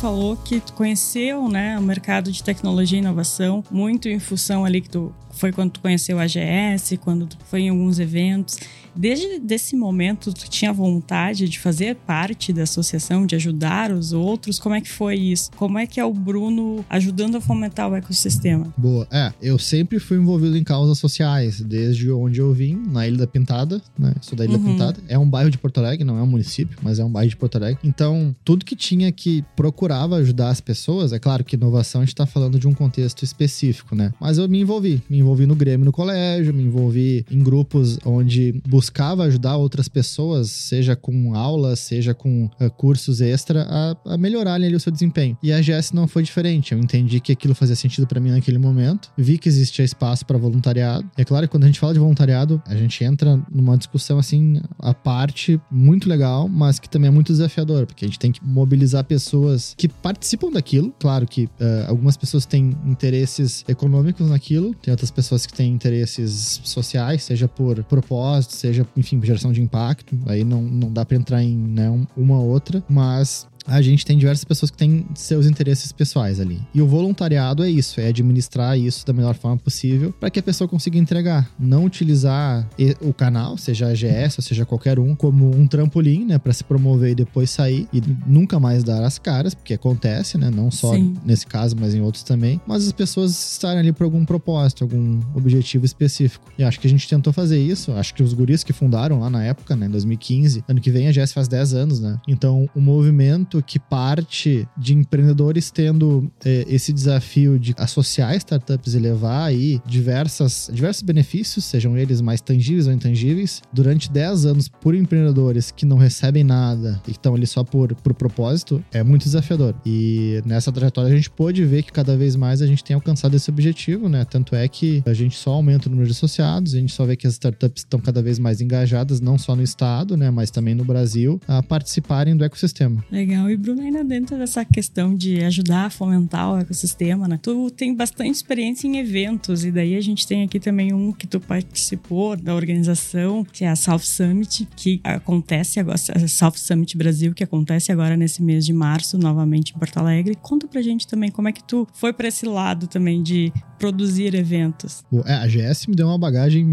falou 0.00 0.34
que 0.34 0.60
tu 0.60 0.72
conheceu, 0.72 1.46
né, 1.46 1.78
o 1.78 1.82
mercado 1.82 2.32
de 2.32 2.42
tecnologia 2.42 2.96
e 2.96 3.02
inovação 3.02 3.62
muito 3.70 4.08
em 4.08 4.18
função 4.18 4.64
ali 4.64 4.80
que 4.80 4.88
tu 4.88 5.14
foi 5.30 5.52
quando 5.52 5.72
tu 5.72 5.80
conheceu 5.80 6.18
a 6.18 6.22
AGS, 6.22 6.96
quando 7.02 7.26
tu 7.26 7.36
foi 7.44 7.60
em 7.60 7.68
alguns 7.68 7.98
eventos. 7.98 8.58
Desde 9.00 9.38
desse 9.38 9.74
momento, 9.74 10.30
tu 10.30 10.46
tinha 10.50 10.70
vontade 10.74 11.48
de 11.48 11.58
fazer 11.58 11.96
parte 11.96 12.52
da 12.52 12.64
associação, 12.64 13.24
de 13.24 13.34
ajudar 13.34 13.90
os 13.90 14.12
outros? 14.12 14.58
Como 14.58 14.74
é 14.74 14.80
que 14.82 14.90
foi 14.90 15.14
isso? 15.14 15.50
Como 15.56 15.78
é 15.78 15.86
que 15.86 15.98
é 15.98 16.04
o 16.04 16.12
Bruno 16.12 16.84
ajudando 16.86 17.36
a 17.36 17.40
fomentar 17.40 17.90
o 17.90 17.96
ecossistema? 17.96 18.66
Boa. 18.76 19.08
É, 19.10 19.32
eu 19.40 19.58
sempre 19.58 19.98
fui 19.98 20.18
envolvido 20.18 20.54
em 20.54 20.62
causas 20.62 20.98
sociais, 20.98 21.62
desde 21.62 22.12
onde 22.12 22.40
eu 22.40 22.52
vim, 22.52 22.78
na 22.92 23.08
Ilha 23.08 23.16
da 23.16 23.26
Pintada, 23.26 23.80
né? 23.98 24.12
Sou 24.20 24.36
da 24.36 24.44
Ilha 24.44 24.58
uhum. 24.58 24.64
da 24.64 24.70
Pintada. 24.70 25.00
É 25.08 25.18
um 25.18 25.28
bairro 25.28 25.50
de 25.50 25.56
Porto 25.56 25.78
Alegre, 25.78 26.04
não 26.04 26.18
é 26.18 26.22
um 26.22 26.26
município, 26.26 26.76
mas 26.82 26.98
é 26.98 27.04
um 27.04 27.10
bairro 27.10 27.30
de 27.30 27.36
Porto 27.36 27.56
Alegre. 27.56 27.80
Então, 27.82 28.36
tudo 28.44 28.66
que 28.66 28.76
tinha 28.76 29.10
que 29.10 29.42
procurava 29.56 30.16
ajudar 30.16 30.50
as 30.50 30.60
pessoas, 30.60 31.14
é 31.14 31.18
claro 31.18 31.42
que 31.42 31.56
inovação 31.56 32.02
a 32.02 32.04
gente 32.04 32.14
tá 32.14 32.26
falando 32.26 32.58
de 32.58 32.68
um 32.68 32.74
contexto 32.74 33.24
específico, 33.24 33.94
né? 33.94 34.12
Mas 34.20 34.36
eu 34.36 34.46
me 34.46 34.60
envolvi. 34.60 35.02
Me 35.08 35.20
envolvi 35.20 35.46
no 35.46 35.56
Grêmio 35.56 35.86
no 35.86 35.92
colégio, 35.92 36.52
me 36.52 36.64
envolvi 36.64 37.24
em 37.30 37.42
grupos 37.42 37.98
onde 38.04 38.60
buscava 38.68 38.89
ajudar 38.98 39.56
outras 39.56 39.88
pessoas, 39.88 40.50
seja 40.50 40.96
com 40.96 41.34
aulas, 41.34 41.80
seja 41.80 42.14
com 42.14 42.44
uh, 42.60 42.70
cursos 42.76 43.20
extra, 43.20 43.66
a, 43.68 44.14
a 44.14 44.18
melhorarem 44.18 44.66
ali 44.66 44.76
o 44.76 44.80
seu 44.80 44.92
desempenho. 44.92 45.36
E 45.42 45.52
a 45.52 45.60
GS 45.60 45.92
não 45.92 46.06
foi 46.06 46.22
diferente. 46.22 46.72
Eu 46.72 46.78
entendi 46.78 47.20
que 47.20 47.32
aquilo 47.32 47.54
fazia 47.54 47.76
sentido 47.76 48.06
para 48.06 48.20
mim 48.20 48.30
naquele 48.30 48.58
momento, 48.58 49.10
vi 49.16 49.38
que 49.38 49.48
existia 49.48 49.84
espaço 49.84 50.24
para 50.24 50.38
voluntariado. 50.38 51.08
E 51.16 51.22
é 51.22 51.24
claro 51.24 51.46
que 51.46 51.52
quando 51.52 51.64
a 51.64 51.66
gente 51.66 51.80
fala 51.80 51.92
de 51.92 51.98
voluntariado, 51.98 52.62
a 52.66 52.76
gente 52.76 53.02
entra 53.04 53.40
numa 53.50 53.76
discussão 53.76 54.18
assim, 54.18 54.60
a 54.78 54.94
parte 54.94 55.60
muito 55.70 56.08
legal, 56.08 56.48
mas 56.48 56.78
que 56.78 56.88
também 56.88 57.08
é 57.08 57.10
muito 57.10 57.32
desafiador, 57.32 57.86
porque 57.86 58.04
a 58.04 58.08
gente 58.08 58.18
tem 58.18 58.32
que 58.32 58.44
mobilizar 58.44 59.04
pessoas 59.04 59.74
que 59.76 59.88
participam 59.88 60.50
daquilo. 60.50 60.94
Claro 60.98 61.26
que 61.26 61.44
uh, 61.44 61.50
algumas 61.88 62.16
pessoas 62.16 62.46
têm 62.46 62.76
interesses 62.86 63.64
econômicos 63.68 64.28
naquilo, 64.28 64.74
tem 64.74 64.92
outras 64.92 65.10
pessoas 65.10 65.46
que 65.46 65.52
têm 65.52 65.72
interesses 65.72 66.60
sociais, 66.64 67.22
seja 67.24 67.48
por 67.48 67.82
propósito, 67.84 68.54
seja, 68.54 68.69
enfim, 68.96 69.18
por 69.18 69.26
geração 69.26 69.52
de 69.52 69.60
impacto. 69.62 70.16
Aí 70.26 70.44
não, 70.44 70.62
não 70.62 70.92
dá 70.92 71.04
para 71.04 71.16
entrar 71.16 71.42
em 71.42 71.56
né, 71.56 72.06
uma 72.16 72.38
outra, 72.38 72.82
mas 72.88 73.48
a 73.70 73.80
gente 73.80 74.04
tem 74.04 74.18
diversas 74.18 74.44
pessoas 74.44 74.70
que 74.70 74.76
têm 74.76 75.06
seus 75.14 75.46
interesses 75.46 75.92
pessoais 75.92 76.40
ali. 76.40 76.60
E 76.74 76.82
o 76.82 76.86
voluntariado 76.86 77.62
é 77.62 77.70
isso, 77.70 78.00
é 78.00 78.08
administrar 78.08 78.76
isso 78.76 79.06
da 79.06 79.12
melhor 79.12 79.34
forma 79.34 79.56
possível 79.56 80.12
para 80.18 80.28
que 80.28 80.40
a 80.40 80.42
pessoa 80.42 80.66
consiga 80.66 80.98
entregar. 80.98 81.48
Não 81.58 81.84
utilizar 81.84 82.68
o 83.00 83.14
canal, 83.14 83.56
seja 83.56 83.86
a 83.86 83.94
GS 83.94 84.38
ou 84.38 84.42
seja 84.42 84.66
qualquer 84.66 84.98
um, 84.98 85.14
como 85.14 85.54
um 85.56 85.66
trampolim, 85.68 86.24
né, 86.24 86.38
para 86.38 86.52
se 86.52 86.64
promover 86.64 87.12
e 87.12 87.14
depois 87.14 87.50
sair 87.50 87.86
e 87.92 88.02
nunca 88.26 88.58
mais 88.58 88.82
dar 88.82 89.04
as 89.04 89.18
caras, 89.18 89.54
porque 89.54 89.74
acontece, 89.74 90.36
né, 90.36 90.50
não 90.50 90.70
só 90.70 90.94
Sim. 90.94 91.14
nesse 91.24 91.46
caso, 91.46 91.76
mas 91.78 91.94
em 91.94 92.00
outros 92.00 92.24
também. 92.24 92.60
Mas 92.66 92.86
as 92.86 92.92
pessoas 92.92 93.52
estarem 93.52 93.78
ali 93.78 93.92
por 93.92 94.02
algum 94.02 94.24
propósito, 94.24 94.82
algum 94.82 95.20
objetivo 95.34 95.84
específico. 95.84 96.50
E 96.58 96.64
acho 96.64 96.80
que 96.80 96.88
a 96.88 96.90
gente 96.90 97.08
tentou 97.08 97.32
fazer 97.32 97.60
isso. 97.60 97.92
Acho 97.92 98.14
que 98.14 98.22
os 98.22 98.32
guris 98.32 98.64
que 98.64 98.72
fundaram 98.72 99.20
lá 99.20 99.30
na 99.30 99.44
época, 99.44 99.76
né, 99.76 99.86
em 99.86 99.90
2015, 99.90 100.64
ano 100.66 100.80
que 100.80 100.90
vem 100.90 101.06
a 101.06 101.12
GS 101.12 101.32
faz 101.32 101.46
10 101.46 101.74
anos, 101.74 102.00
né? 102.00 102.18
Então 102.26 102.68
o 102.74 102.80
movimento 102.80 103.59
que 103.62 103.78
parte 103.78 104.68
de 104.76 104.94
empreendedores 104.94 105.70
tendo 105.70 106.30
é, 106.44 106.64
esse 106.68 106.92
desafio 106.92 107.58
de 107.58 107.74
associar 107.78 108.34
startups 108.36 108.94
e 108.94 108.98
levar 108.98 109.44
aí 109.44 109.80
diversas, 109.86 110.70
diversos 110.72 111.02
benefícios, 111.02 111.64
sejam 111.64 111.96
eles 111.96 112.20
mais 112.20 112.40
tangíveis 112.40 112.86
ou 112.86 112.92
intangíveis, 112.92 113.62
durante 113.72 114.10
10 114.10 114.46
anos 114.46 114.68
por 114.68 114.94
empreendedores 114.94 115.70
que 115.70 115.86
não 115.86 115.96
recebem 115.96 116.44
nada 116.44 117.00
e 117.04 117.12
que 117.12 117.18
estão 117.18 117.34
ali 117.34 117.46
só 117.46 117.62
por, 117.64 117.94
por 117.94 118.14
propósito, 118.14 118.82
é 118.92 119.02
muito 119.02 119.24
desafiador. 119.24 119.74
E 119.84 120.42
nessa 120.44 120.72
trajetória 120.72 121.12
a 121.12 121.16
gente 121.16 121.30
pôde 121.30 121.64
ver 121.64 121.82
que 121.82 121.92
cada 121.92 122.16
vez 122.16 122.36
mais 122.36 122.62
a 122.62 122.66
gente 122.66 122.82
tem 122.82 122.94
alcançado 122.94 123.36
esse 123.36 123.50
objetivo, 123.50 124.08
né? 124.08 124.24
Tanto 124.24 124.54
é 124.54 124.66
que 124.68 125.02
a 125.06 125.14
gente 125.14 125.36
só 125.36 125.52
aumenta 125.52 125.88
o 125.88 125.90
número 125.90 126.06
de 126.06 126.12
associados, 126.12 126.74
a 126.74 126.78
gente 126.78 126.92
só 126.92 127.04
vê 127.04 127.16
que 127.16 127.26
as 127.26 127.34
startups 127.34 127.82
estão 127.82 128.00
cada 128.00 128.22
vez 128.22 128.38
mais 128.38 128.60
engajadas, 128.60 129.20
não 129.20 129.38
só 129.38 129.54
no 129.54 129.62
estado, 129.62 130.16
né? 130.16 130.30
Mas 130.30 130.50
também 130.50 130.74
no 130.74 130.84
Brasil, 130.84 131.40
a 131.46 131.62
participarem 131.62 132.36
do 132.36 132.44
ecossistema. 132.44 133.04
Legal 133.10 133.39
E 133.48 133.56
Bruno, 133.56 133.82
ainda 133.82 134.02
dentro 134.02 134.36
dessa 134.36 134.64
questão 134.64 135.14
de 135.14 135.42
ajudar 135.44 135.86
a 135.86 135.90
fomentar 135.90 136.52
o 136.52 136.58
ecossistema, 136.58 137.28
né? 137.28 137.38
Tu 137.40 137.70
tem 137.70 137.94
bastante 137.94 138.34
experiência 138.34 138.86
em 138.86 138.98
eventos, 138.98 139.64
e 139.64 139.70
daí 139.70 139.94
a 139.96 140.00
gente 140.00 140.26
tem 140.26 140.42
aqui 140.42 140.58
também 140.58 140.92
um 140.92 141.12
que 141.12 141.26
tu 141.26 141.38
participou 141.38 142.36
da 142.36 142.54
organização, 142.54 143.44
que 143.44 143.64
é 143.64 143.68
a 143.68 143.76
South 143.76 144.00
Summit, 144.00 144.68
que 144.76 145.00
acontece 145.04 145.78
agora, 145.78 145.96
South 146.28 146.56
Summit 146.56 146.96
Brasil, 146.96 147.32
que 147.32 147.44
acontece 147.44 147.92
agora 147.92 148.16
nesse 148.16 148.42
mês 148.42 148.66
de 148.66 148.72
março, 148.72 149.16
novamente 149.16 149.72
em 149.74 149.78
Porto 149.78 149.98
Alegre. 149.98 150.36
Conta 150.40 150.66
pra 150.66 150.82
gente 150.82 151.06
também 151.06 151.30
como 151.30 151.48
é 151.48 151.52
que 151.52 151.62
tu 151.62 151.86
foi 151.94 152.12
para 152.12 152.28
esse 152.28 152.46
lado 152.46 152.86
também 152.86 153.22
de 153.22 153.52
produzir 153.78 154.34
eventos. 154.34 155.02
É, 155.24 155.34
a 155.34 155.46
GS 155.46 155.86
me 155.86 155.94
deu 155.94 156.06
uma 156.06 156.18
bagagem 156.18 156.66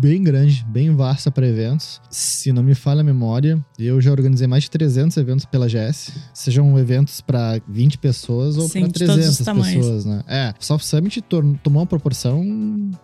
bem 0.00 0.22
grande, 0.22 0.64
bem 0.68 0.94
vasta 0.94 1.30
para 1.30 1.46
eventos. 1.46 2.00
Se 2.10 2.52
não 2.52 2.62
me 2.62 2.74
falha 2.74 3.00
a 3.00 3.04
memória, 3.04 3.62
eu 3.78 4.00
já 4.00 4.10
organizei 4.10 4.46
mais 4.46 4.64
de 4.64 4.70
300 4.70 5.16
eventos 5.16 5.44
pela 5.44 5.66
GS 5.66 6.05
Sejam 6.32 6.78
eventos 6.78 7.20
para 7.20 7.60
20 7.68 7.98
pessoas 7.98 8.56
ou 8.56 8.68
para 8.68 8.88
300 8.88 9.38
pessoas, 9.38 10.04
né? 10.04 10.22
É, 10.26 10.54
o 10.58 10.64
South 10.64 10.80
Summit 10.80 11.22
tomou 11.22 11.82
uma 11.82 11.86
proporção 11.86 12.44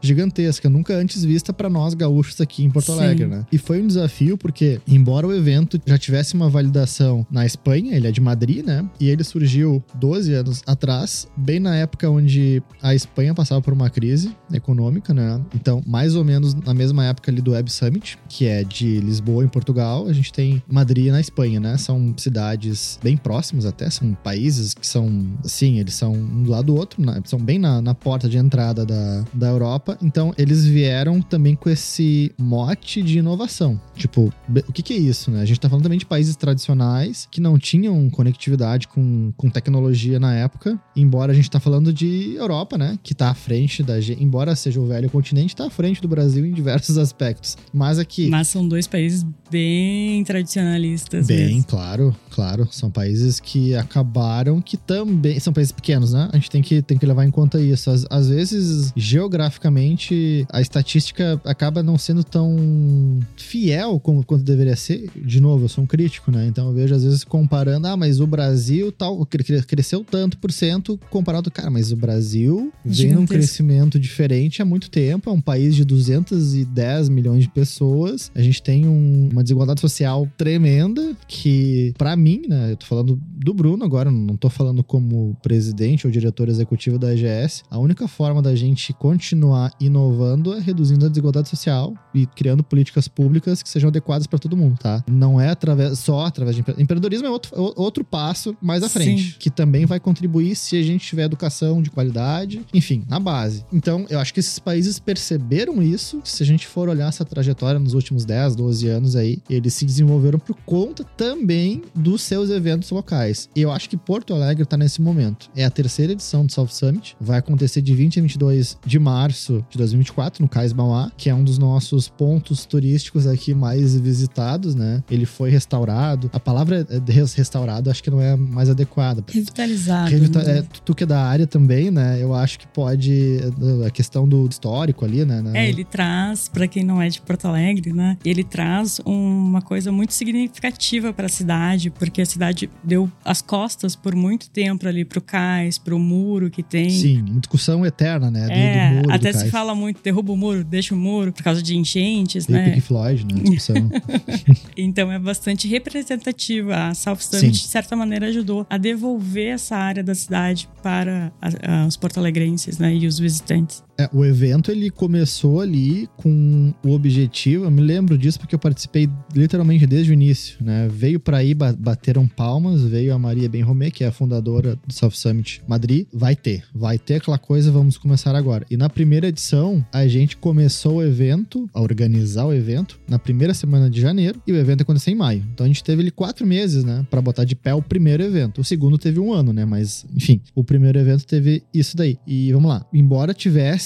gigantesca, 0.00 0.68
nunca 0.68 0.94
antes 0.94 1.24
vista 1.24 1.52
para 1.52 1.68
nós 1.68 1.94
gaúchos 1.94 2.40
aqui 2.40 2.64
em 2.64 2.70
Porto 2.70 2.92
Sim. 2.92 2.98
Alegre, 2.98 3.26
né? 3.26 3.46
E 3.50 3.58
foi 3.58 3.82
um 3.82 3.86
desafio 3.86 4.36
porque, 4.36 4.80
embora 4.86 5.26
o 5.26 5.34
evento 5.34 5.80
já 5.86 5.98
tivesse 5.98 6.34
uma 6.34 6.48
validação 6.48 7.26
na 7.30 7.46
Espanha, 7.46 7.94
ele 7.94 8.06
é 8.06 8.12
de 8.12 8.20
Madrid, 8.20 8.64
né? 8.64 8.88
E 8.98 9.08
ele 9.08 9.24
surgiu 9.24 9.82
12 9.94 10.32
anos 10.34 10.62
atrás, 10.66 11.26
bem 11.36 11.60
na 11.60 11.76
época 11.76 12.08
onde 12.10 12.62
a 12.82 12.94
Espanha 12.94 13.34
passava 13.34 13.60
por 13.60 13.72
uma 13.72 13.90
crise 13.90 14.34
econômica, 14.52 15.12
né? 15.14 15.40
Então, 15.54 15.82
mais 15.86 16.14
ou 16.14 16.24
menos 16.24 16.54
na 16.54 16.74
mesma 16.74 17.04
época 17.04 17.30
ali 17.30 17.40
do 17.40 17.52
Web 17.52 17.70
Summit, 17.70 18.18
que 18.28 18.46
é 18.46 18.64
de 18.64 19.00
Lisboa, 19.00 19.44
em 19.44 19.48
Portugal, 19.48 20.06
a 20.06 20.12
gente 20.12 20.32
tem 20.32 20.62
Madrid 20.68 21.08
na 21.08 21.20
Espanha, 21.20 21.60
né? 21.60 21.76
São 21.76 22.14
cidades 22.16 22.91
bem 23.02 23.16
próximas 23.16 23.66
até, 23.66 23.88
são 23.90 24.14
países 24.14 24.74
que 24.74 24.86
são, 24.86 25.26
assim, 25.44 25.78
eles 25.78 25.94
são 25.94 26.12
um 26.12 26.42
do 26.42 26.50
lado 26.50 26.66
do 26.66 26.76
outro, 26.76 27.02
são 27.24 27.38
bem 27.38 27.58
na, 27.58 27.80
na 27.80 27.94
porta 27.94 28.28
de 28.28 28.36
entrada 28.36 28.84
da, 28.84 29.24
da 29.32 29.48
Europa. 29.48 29.96
Então, 30.02 30.34
eles 30.36 30.64
vieram 30.64 31.20
também 31.20 31.54
com 31.54 31.68
esse 31.68 32.32
mote 32.38 33.02
de 33.02 33.18
inovação. 33.18 33.80
Tipo, 33.96 34.32
o 34.68 34.72
que, 34.72 34.82
que 34.82 34.92
é 34.92 34.96
isso, 34.96 35.30
né? 35.30 35.42
A 35.42 35.44
gente 35.44 35.60
tá 35.60 35.68
falando 35.68 35.84
também 35.84 35.98
de 35.98 36.06
países 36.06 36.36
tradicionais 36.36 37.28
que 37.30 37.40
não 37.40 37.58
tinham 37.58 38.08
conectividade 38.10 38.88
com, 38.88 39.32
com 39.36 39.50
tecnologia 39.50 40.18
na 40.18 40.34
época, 40.34 40.80
embora 40.96 41.32
a 41.32 41.34
gente 41.34 41.50
tá 41.50 41.60
falando 41.60 41.92
de 41.92 42.34
Europa, 42.34 42.76
né? 42.76 42.98
Que 43.02 43.14
tá 43.14 43.30
à 43.30 43.34
frente 43.34 43.82
da 43.82 44.00
gente, 44.00 44.22
embora 44.22 44.54
seja 44.56 44.80
o 44.80 44.86
velho 44.86 45.10
continente, 45.10 45.54
tá 45.54 45.66
à 45.66 45.70
frente 45.70 46.00
do 46.00 46.08
Brasil 46.08 46.44
em 46.44 46.52
diversos 46.52 46.98
aspectos. 46.98 47.56
Mas 47.72 47.98
aqui. 47.98 48.28
Mas 48.28 48.48
são 48.48 48.66
dois 48.66 48.86
países 48.86 49.24
bem 49.50 50.24
tradicionalistas. 50.24 51.26
Bem, 51.26 51.46
mesmo. 51.46 51.64
claro, 51.64 52.16
claro. 52.30 52.66
São 52.82 52.90
países 52.90 53.38
que 53.38 53.76
acabaram, 53.76 54.60
que 54.60 54.76
também. 54.76 55.38
São 55.38 55.52
países 55.52 55.70
pequenos, 55.70 56.12
né? 56.12 56.28
A 56.32 56.36
gente 56.36 56.50
tem 56.50 56.60
que, 56.60 56.82
tem 56.82 56.98
que 56.98 57.06
levar 57.06 57.24
em 57.24 57.30
conta 57.30 57.60
isso. 57.60 57.88
Às, 57.88 58.04
às 58.10 58.28
vezes, 58.28 58.92
geograficamente, 58.96 60.44
a 60.50 60.60
estatística 60.60 61.40
acaba 61.44 61.80
não 61.80 61.96
sendo 61.96 62.24
tão 62.24 63.20
fiel 63.36 64.00
como 64.00 64.24
quanto 64.24 64.42
deveria 64.42 64.74
ser. 64.74 65.08
De 65.14 65.40
novo, 65.40 65.66
eu 65.66 65.68
sou 65.68 65.84
um 65.84 65.86
crítico, 65.86 66.32
né? 66.32 66.44
Então 66.48 66.66
eu 66.66 66.74
vejo 66.74 66.92
às 66.92 67.04
vezes 67.04 67.22
comparando, 67.22 67.86
ah, 67.86 67.96
mas 67.96 68.18
o 68.18 68.26
Brasil 68.26 68.90
tal, 68.90 69.24
cresceu 69.68 70.04
tanto 70.04 70.36
por 70.38 70.50
cento 70.50 70.98
comparado, 71.08 71.52
cara, 71.52 71.70
mas 71.70 71.92
o 71.92 71.96
Brasil 71.96 72.72
vem 72.84 73.12
num 73.12 73.26
crescimento 73.26 73.96
diferente 73.96 74.60
há 74.60 74.64
muito 74.64 74.90
tempo. 74.90 75.30
É 75.30 75.32
um 75.32 75.40
país 75.40 75.76
de 75.76 75.84
210 75.84 77.08
milhões 77.08 77.44
de 77.44 77.48
pessoas. 77.48 78.32
A 78.34 78.42
gente 78.42 78.60
tem 78.60 78.88
um, 78.88 79.28
uma 79.30 79.44
desigualdade 79.44 79.80
social 79.80 80.28
tremenda 80.36 81.16
que, 81.28 81.94
para 81.96 82.16
mim, 82.16 82.42
né, 82.48 82.71
eu 82.72 82.76
tô 82.76 82.86
falando 82.86 83.20
do 83.20 83.54
Bruno 83.54 83.84
agora, 83.84 84.10
não 84.10 84.36
tô 84.36 84.48
falando 84.48 84.82
como 84.82 85.36
presidente 85.42 86.06
ou 86.06 86.10
diretor 86.12 86.48
executivo 86.48 86.98
da 86.98 87.14
EGS. 87.14 87.62
A 87.70 87.78
única 87.78 88.08
forma 88.08 88.40
da 88.40 88.54
gente 88.54 88.92
continuar 88.92 89.72
inovando 89.80 90.54
é 90.54 90.60
reduzindo 90.60 91.06
a 91.06 91.08
desigualdade 91.08 91.48
social 91.48 91.94
e 92.14 92.26
criando 92.26 92.62
políticas 92.62 93.08
públicas 93.08 93.62
que 93.62 93.68
sejam 93.68 93.88
adequadas 93.88 94.26
para 94.26 94.38
todo 94.38 94.56
mundo, 94.56 94.78
tá? 94.78 95.04
Não 95.08 95.40
é 95.40 95.50
através, 95.50 95.98
só 95.98 96.26
através 96.26 96.56
de 96.56 96.62
empreendedorismo, 96.78 97.26
é 97.26 97.30
outro, 97.30 97.52
outro 97.76 98.04
passo 98.04 98.56
mais 98.60 98.82
à 98.82 98.88
frente, 98.88 99.32
Sim. 99.32 99.36
que 99.38 99.50
também 99.50 99.86
vai 99.86 100.00
contribuir 100.00 100.54
se 100.56 100.76
a 100.76 100.82
gente 100.82 101.06
tiver 101.06 101.24
educação 101.24 101.82
de 101.82 101.90
qualidade, 101.90 102.62
enfim, 102.72 103.04
na 103.08 103.20
base. 103.20 103.64
Então, 103.72 104.06
eu 104.08 104.18
acho 104.18 104.32
que 104.32 104.40
esses 104.40 104.58
países 104.58 104.98
perceberam 104.98 105.82
isso. 105.82 106.20
Se 106.24 106.42
a 106.42 106.46
gente 106.46 106.66
for 106.66 106.88
olhar 106.88 107.08
essa 107.08 107.24
trajetória 107.24 107.78
nos 107.78 107.94
últimos 107.94 108.24
10, 108.24 108.56
12 108.56 108.88
anos 108.88 109.16
aí, 109.16 109.42
eles 109.48 109.74
se 109.74 109.84
desenvolveram 109.84 110.38
por 110.38 110.56
conta 110.64 111.04
também 111.04 111.82
dos 111.94 112.22
seus 112.22 112.50
eventos 112.50 112.61
locais. 112.90 113.48
E 113.54 113.62
eu 113.62 113.70
acho 113.70 113.88
que 113.88 113.96
Porto 113.96 114.34
Alegre 114.34 114.64
tá 114.64 114.76
nesse 114.76 115.00
momento. 115.00 115.50
É 115.54 115.64
a 115.64 115.70
terceira 115.70 116.12
edição 116.12 116.46
do 116.46 116.52
South 116.52 116.68
Summit, 116.68 117.16
vai 117.20 117.38
acontecer 117.38 117.82
de 117.82 117.94
20 117.94 118.18
a 118.18 118.22
22 118.22 118.78
de 118.84 118.98
março 118.98 119.64
de 119.70 119.78
2024 119.78 120.42
no 120.42 120.48
Cais 120.48 120.72
Mauá, 120.72 121.10
que 121.16 121.28
é 121.28 121.34
um 121.34 121.44
dos 121.44 121.58
nossos 121.58 122.08
pontos 122.08 122.64
turísticos 122.64 123.26
aqui 123.26 123.54
mais 123.54 123.98
visitados, 123.98 124.74
né? 124.74 125.02
Ele 125.10 125.26
foi 125.26 125.50
restaurado. 125.50 126.30
A 126.32 126.40
palavra 126.40 126.86
restaurado 127.34 127.90
acho 127.90 128.02
que 128.02 128.10
não 128.10 128.20
é 128.20 128.36
mais 128.36 128.68
adequada. 128.70 129.24
Revitalizado. 129.28 130.10
Revita 130.10 130.42
né? 130.42 130.58
é, 130.58 130.62
tu 130.84 130.94
que 130.94 131.04
é 131.04 131.06
da 131.06 131.22
área 131.22 131.46
também, 131.46 131.90
né? 131.90 132.18
Eu 132.20 132.34
acho 132.34 132.58
que 132.58 132.66
pode 132.66 133.38
a 133.86 133.90
questão 133.90 134.26
do 134.28 134.46
histórico 134.46 135.04
ali, 135.04 135.24
né? 135.24 135.42
É, 135.54 135.68
ele 135.68 135.84
traz 135.84 136.48
para 136.48 136.66
quem 136.66 136.84
não 136.84 137.00
é 137.00 137.08
de 137.08 137.20
Porto 137.20 137.46
Alegre, 137.46 137.92
né? 137.92 138.16
Ele 138.24 138.44
traz 138.44 139.00
uma 139.04 139.62
coisa 139.62 139.90
muito 139.90 140.12
significativa 140.12 141.12
para 141.12 141.26
a 141.26 141.28
cidade, 141.28 141.90
porque 141.90 142.22
a 142.22 142.26
cidade 142.26 142.51
deu 142.82 143.10
as 143.24 143.42
costas 143.42 143.94
por 143.96 144.14
muito 144.14 144.50
tempo 144.50 144.86
ali 144.86 145.04
pro 145.04 145.20
cais, 145.20 145.78
pro 145.78 145.98
muro 145.98 146.50
que 146.50 146.62
tem. 146.62 146.90
Sim, 146.90 147.22
uma 147.22 147.40
discussão 147.40 147.84
eterna, 147.84 148.30
né? 148.30 148.46
Do, 148.46 148.52
é, 148.52 148.88
do 148.88 148.94
muro, 148.96 149.12
até 149.12 149.32
se 149.32 149.50
fala 149.50 149.74
muito, 149.74 150.02
derruba 150.02 150.32
o 150.32 150.36
muro, 150.36 150.64
deixa 150.64 150.94
o 150.94 150.98
muro, 150.98 151.32
por 151.32 151.42
causa 151.42 151.62
de 151.62 151.76
enchentes, 151.76 152.46
Tem 152.46 152.56
né? 152.56 152.70
Pink 152.70 152.80
Floyd, 152.80 153.26
né? 153.26 153.40
Discussão. 153.40 153.90
então 154.76 155.10
é 155.12 155.18
bastante 155.18 155.68
representativa. 155.68 156.88
A 156.88 156.94
South 156.94 157.16
Summit, 157.20 157.56
Sim. 157.56 157.64
de 157.64 157.68
certa 157.68 157.94
maneira, 157.96 158.26
ajudou 158.26 158.66
a 158.68 158.76
devolver 158.76 159.54
essa 159.54 159.76
área 159.76 160.02
da 160.02 160.14
cidade 160.14 160.68
para 160.82 161.32
a, 161.40 161.82
a, 161.82 161.86
os 161.86 161.96
porto-alegrenses, 161.96 162.78
né? 162.78 162.94
E 162.94 163.06
os 163.06 163.18
visitantes. 163.18 163.82
É, 163.98 164.08
o 164.12 164.24
evento 164.24 164.70
ele 164.70 164.90
começou 164.90 165.60
ali 165.60 166.08
com 166.16 166.72
o 166.84 166.90
objetivo, 166.90 167.64
eu 167.64 167.70
me 167.70 167.82
lembro 167.82 168.16
disso 168.16 168.38
porque 168.38 168.54
eu 168.54 168.58
participei 168.58 169.08
literalmente 169.34 169.86
desde 169.86 170.10
o 170.10 170.14
início, 170.14 170.56
né? 170.60 170.88
Veio 170.90 171.20
para 171.20 171.38
aí, 171.38 171.54
bateram 171.54 172.26
palmas, 172.26 172.82
veio 172.82 173.14
a 173.14 173.18
Maria 173.18 173.48
Benromé, 173.48 173.90
que 173.90 174.02
é 174.02 174.06
a 174.06 174.12
fundadora 174.12 174.76
do 174.86 174.92
South 174.92 175.10
Summit 175.10 175.62
Madrid. 175.68 176.06
Vai 176.12 176.34
ter, 176.34 176.64
vai 176.74 176.98
ter 176.98 177.16
aquela 177.16 177.38
coisa, 177.38 177.70
vamos 177.70 177.98
começar 177.98 178.34
agora. 178.34 178.66
E 178.70 178.76
na 178.76 178.88
primeira 178.88 179.28
edição, 179.28 179.84
a 179.92 180.06
gente 180.06 180.36
começou 180.36 180.96
o 180.96 181.02
evento, 181.02 181.68
a 181.74 181.80
organizar 181.80 182.46
o 182.46 182.52
evento, 182.52 182.98
na 183.08 183.18
primeira 183.18 183.52
semana 183.52 183.90
de 183.90 184.00
janeiro, 184.00 184.40
e 184.46 184.52
o 184.52 184.56
evento 184.56 184.82
aconteceu 184.82 185.12
em 185.12 185.16
maio. 185.16 185.44
Então 185.52 185.64
a 185.64 185.68
gente 185.68 185.84
teve 185.84 186.00
ali 186.00 186.10
quatro 186.10 186.46
meses, 186.46 186.82
né, 186.82 187.06
para 187.10 187.20
botar 187.20 187.44
de 187.44 187.54
pé 187.54 187.74
o 187.74 187.82
primeiro 187.82 188.22
evento. 188.22 188.60
O 188.60 188.64
segundo 188.64 188.96
teve 188.96 189.20
um 189.20 189.32
ano, 189.32 189.52
né? 189.52 189.64
Mas, 189.64 190.06
enfim, 190.14 190.40
o 190.54 190.64
primeiro 190.64 190.98
evento 190.98 191.26
teve 191.26 191.62
isso 191.74 191.96
daí. 191.96 192.18
E 192.26 192.52
vamos 192.52 192.70
lá, 192.70 192.86
embora 192.92 193.34
tivesse 193.34 193.81